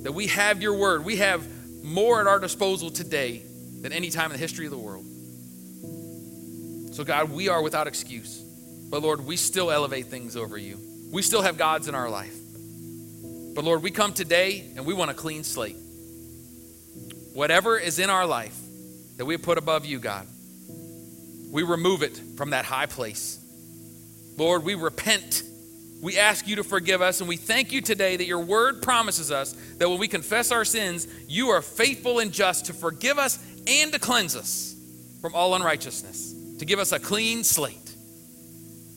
that 0.05 0.13
we 0.13 0.27
have 0.29 0.61
your 0.61 0.75
word. 0.75 1.05
We 1.05 1.17
have 1.17 1.47
more 1.83 2.21
at 2.21 2.27
our 2.27 2.39
disposal 2.39 2.91
today 2.91 3.43
than 3.81 3.93
any 3.93 4.11
time 4.11 4.27
in 4.27 4.33
the 4.33 4.39
history 4.39 4.67
of 4.67 4.71
the 4.71 4.79
world. 4.79 5.05
So, 6.95 7.05
God, 7.05 7.31
we 7.31 7.49
are 7.49 7.63
without 7.63 7.87
excuse. 7.87 8.39
But, 8.91 9.03
Lord, 9.03 9.25
we 9.25 9.37
still 9.37 9.71
elevate 9.71 10.07
things 10.07 10.37
over 10.37 10.59
you. 10.59 10.79
We 11.11 11.23
still 11.23 11.43
have 11.43 11.57
gods 11.57 11.89
in 11.89 11.95
our 11.95 12.11
life. 12.11 12.37
But, 13.55 13.65
Lord, 13.65 13.83
we 13.83 13.91
come 13.91 14.13
today 14.13 14.71
and 14.77 14.85
we 14.85 14.95
want 14.95 15.11
a 15.11 15.15
clean 15.15 15.45
slate. 15.45 15.77
Whatever 17.33 17.79
is 17.79 17.99
in 17.99 18.11
our 18.11 18.27
life 18.27 18.57
that 19.17 19.25
we 19.25 19.37
put 19.39 19.57
above 19.59 19.87
you, 19.87 19.99
God, 19.99 20.27
we 21.51 21.63
remove 21.63 22.03
it 22.03 22.21
from 22.37 22.51
that 22.51 22.65
high 22.65 22.87
place. 22.87 23.39
Lord, 24.37 24.65
we 24.65 24.75
repent 24.75 25.43
we 26.03 26.19
ask 26.19 26.49
you 26.49 26.57
to 26.57 26.65
forgive 26.65 27.01
us, 27.01 27.21
and 27.21 27.29
we 27.29 27.37
thank 27.37 27.71
you 27.71 27.81
today 27.81 28.17
that 28.17 28.27
your 28.27 28.41
word 28.41 28.83
promises 28.83 29.31
us 29.31 29.53
that 29.79 29.89
when 29.89 30.01
we 30.01 30.09
confess 30.09 30.51
our 30.51 30.65
sins, 30.65 31.07
you 31.29 31.51
are 31.51 31.63
faithful 31.63 32.19
and 32.19 32.33
just 32.33 32.67
to 32.67 32.73
forgive 32.73 33.19
us 33.19 33.39
and 33.69 33.93
to 33.93 34.01
cleanse 34.01 34.35
us 34.35 34.75
from 35.21 35.33
all 35.37 35.55
unrighteousness, 35.55 36.35
to 36.59 36.65
give 36.65 36.81
us 36.81 36.91
a 36.91 36.99
clean 36.99 37.45
slate. 37.45 37.95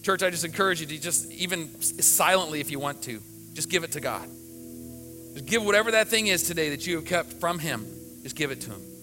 Church, 0.02 0.24
I 0.24 0.32
just 0.32 0.46
encourage 0.46 0.82
you 0.82 0.88
to 0.88 1.00
just, 1.00 1.32
even 1.32 1.80
silently 1.82 2.60
if 2.60 2.72
you 2.72 2.80
want 2.80 3.04
to, 3.04 3.22
just 3.54 3.70
give 3.70 3.84
it 3.84 3.92
to 3.92 4.02
God. 4.02 4.28
Just 5.34 5.46
give 5.46 5.64
whatever 5.64 5.92
that 5.92 6.08
thing 6.08 6.26
is 6.26 6.42
today 6.42 6.70
that 6.70 6.88
you 6.88 6.96
have 6.96 7.06
kept 7.06 7.34
from 7.34 7.60
Him, 7.60 7.86
just 8.24 8.36
give 8.36 8.50
it 8.50 8.62
to 8.62 8.72
Him. 8.72 8.95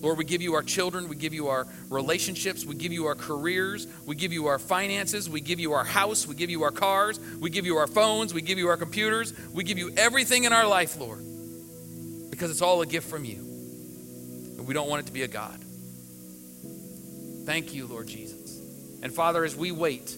Lord, 0.00 0.16
we 0.16 0.24
give 0.24 0.40
you 0.40 0.54
our 0.54 0.62
children, 0.62 1.08
we 1.08 1.16
give 1.16 1.34
you 1.34 1.48
our 1.48 1.66
relationships, 1.90 2.64
we 2.64 2.74
give 2.74 2.92
you 2.92 3.06
our 3.06 3.14
careers, 3.14 3.86
we 4.06 4.16
give 4.16 4.32
you 4.32 4.46
our 4.46 4.58
finances, 4.58 5.28
we 5.28 5.42
give 5.42 5.60
you 5.60 5.74
our 5.74 5.84
house, 5.84 6.26
we 6.26 6.34
give 6.34 6.48
you 6.48 6.62
our 6.62 6.70
cars, 6.70 7.20
we 7.38 7.50
give 7.50 7.66
you 7.66 7.76
our 7.76 7.86
phones, 7.86 8.32
we 8.32 8.40
give 8.40 8.56
you 8.56 8.68
our 8.68 8.78
computers, 8.78 9.34
we 9.52 9.62
give 9.62 9.78
you 9.78 9.92
everything 9.96 10.44
in 10.44 10.54
our 10.54 10.66
life, 10.66 10.98
Lord, 10.98 11.22
because 12.30 12.50
it's 12.50 12.62
all 12.62 12.80
a 12.80 12.86
gift 12.86 13.10
from 13.10 13.26
you. 13.26 13.36
And 14.56 14.66
we 14.66 14.72
don't 14.72 14.88
want 14.88 15.02
it 15.02 15.06
to 15.06 15.12
be 15.12 15.22
a 15.22 15.28
God. 15.28 15.58
Thank 17.44 17.74
you, 17.74 17.86
Lord 17.86 18.08
Jesus. 18.08 18.58
And 19.02 19.12
Father, 19.12 19.44
as 19.44 19.54
we 19.54 19.70
wait, 19.70 20.16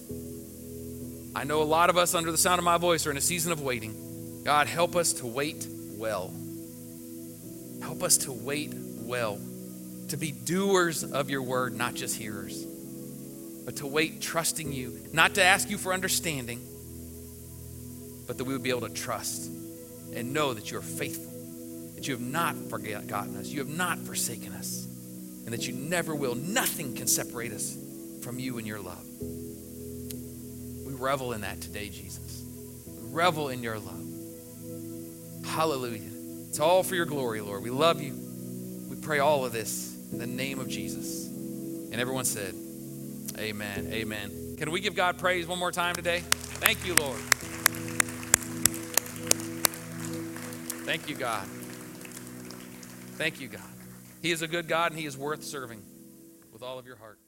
I 1.35 1.43
know 1.43 1.61
a 1.61 1.65
lot 1.65 1.91
of 1.91 1.97
us 1.97 2.15
under 2.15 2.31
the 2.31 2.39
sound 2.39 2.61
of 2.61 2.65
my 2.65 2.79
voice 2.79 3.07
are 3.07 3.11
in 3.11 3.17
a 3.17 3.23
season 3.23 3.51
of 3.51 3.61
waiting. 3.61 4.43
God, 4.45 4.69
help 4.69 4.95
us 4.95 5.15
to 5.15 5.27
wait 5.27 5.67
well. 5.97 6.33
Help 7.81 8.05
us 8.05 8.19
to 8.19 8.33
wait 8.33 8.73
well 8.75 9.41
to 10.13 10.19
be 10.19 10.31
doers 10.31 11.05
of 11.05 11.31
your 11.31 11.41
word, 11.41 11.75
not 11.75 11.95
just 11.95 12.15
hearers, 12.15 12.67
but 13.65 13.77
to 13.77 13.87
wait 13.87 14.21
trusting 14.21 14.71
you, 14.71 15.01
not 15.15 15.37
to 15.37 15.43
ask 15.43 15.71
you 15.71 15.79
for 15.79 15.95
understanding, 15.95 16.61
but 18.27 18.37
that 18.37 18.45
we 18.45 18.53
would 18.53 18.63
be 18.63 18.69
able 18.69 18.83
to 18.83 18.93
trust 18.93 19.47
and 20.15 20.35
know 20.35 20.53
that 20.53 20.71
you 20.71 20.77
are 20.77 20.83
faithful, 20.83 21.33
that 21.95 22.07
you 22.07 22.13
have 22.13 22.21
not 22.21 22.55
forgotten 22.69 23.39
us, 23.39 23.47
you 23.47 23.61
have 23.61 23.71
not 23.71 23.99
forsaken 24.01 24.53
us, 24.53 24.87
and 25.47 25.55
that 25.55 25.67
you 25.67 25.73
never 25.73 26.15
will. 26.15 26.35
Nothing 26.35 26.95
can 26.95 27.07
separate 27.07 27.51
us 27.51 27.75
from 28.23 28.39
you 28.39 28.59
and 28.59 28.67
your 28.67 28.81
love. 28.81 29.03
We 30.85 30.93
revel 30.93 31.33
in 31.33 31.41
that 31.41 31.63
today, 31.63 31.89
Jesus. 31.89 32.45
We 32.87 33.15
revel 33.15 33.49
in 33.49 33.63
your 33.63 33.79
love. 33.79 34.05
Hallelujah. 35.47 36.11
It's 36.51 36.61
all 36.61 36.83
for 36.83 36.97
your 36.97 37.07
glory, 37.07 37.41
Lord. 37.41 37.63
We 37.63 37.71
love 37.71 38.03
you. 38.03 38.13
We 38.91 38.97
pray 38.97 39.19
all 39.19 39.47
of 39.47 39.53
this 39.53 39.92
in 40.13 40.19
the 40.19 40.27
name 40.27 40.61
of 40.61 40.69
Jesus. 40.69 41.27
And 41.27 41.95
everyone 41.95 42.25
said, 42.25 42.55
Amen. 43.39 43.89
Amen. 43.91 44.57
Can 44.59 44.71
we 44.71 44.81
give 44.81 44.95
God 44.95 45.19
praise 45.19 45.47
one 45.47 45.59
more 45.59 45.73
time 45.73 45.95
today? 45.95 46.21
Thank 46.21 46.87
you, 46.87 46.95
Lord. 46.95 47.19
Thank 50.85 51.09
you, 51.09 51.17
God. 51.17 51.47
Thank 53.17 53.41
you, 53.41 53.49
God. 53.49 53.61
He 54.21 54.31
is 54.31 54.43
a 54.43 54.49
good 54.49 54.69
God 54.69 54.93
and 54.93 55.01
He 55.01 55.07
is 55.07 55.17
worth 55.17 55.43
serving 55.43 55.83
with 56.53 56.63
all 56.63 56.79
of 56.79 56.87
your 56.87 56.97
heart. 56.97 57.19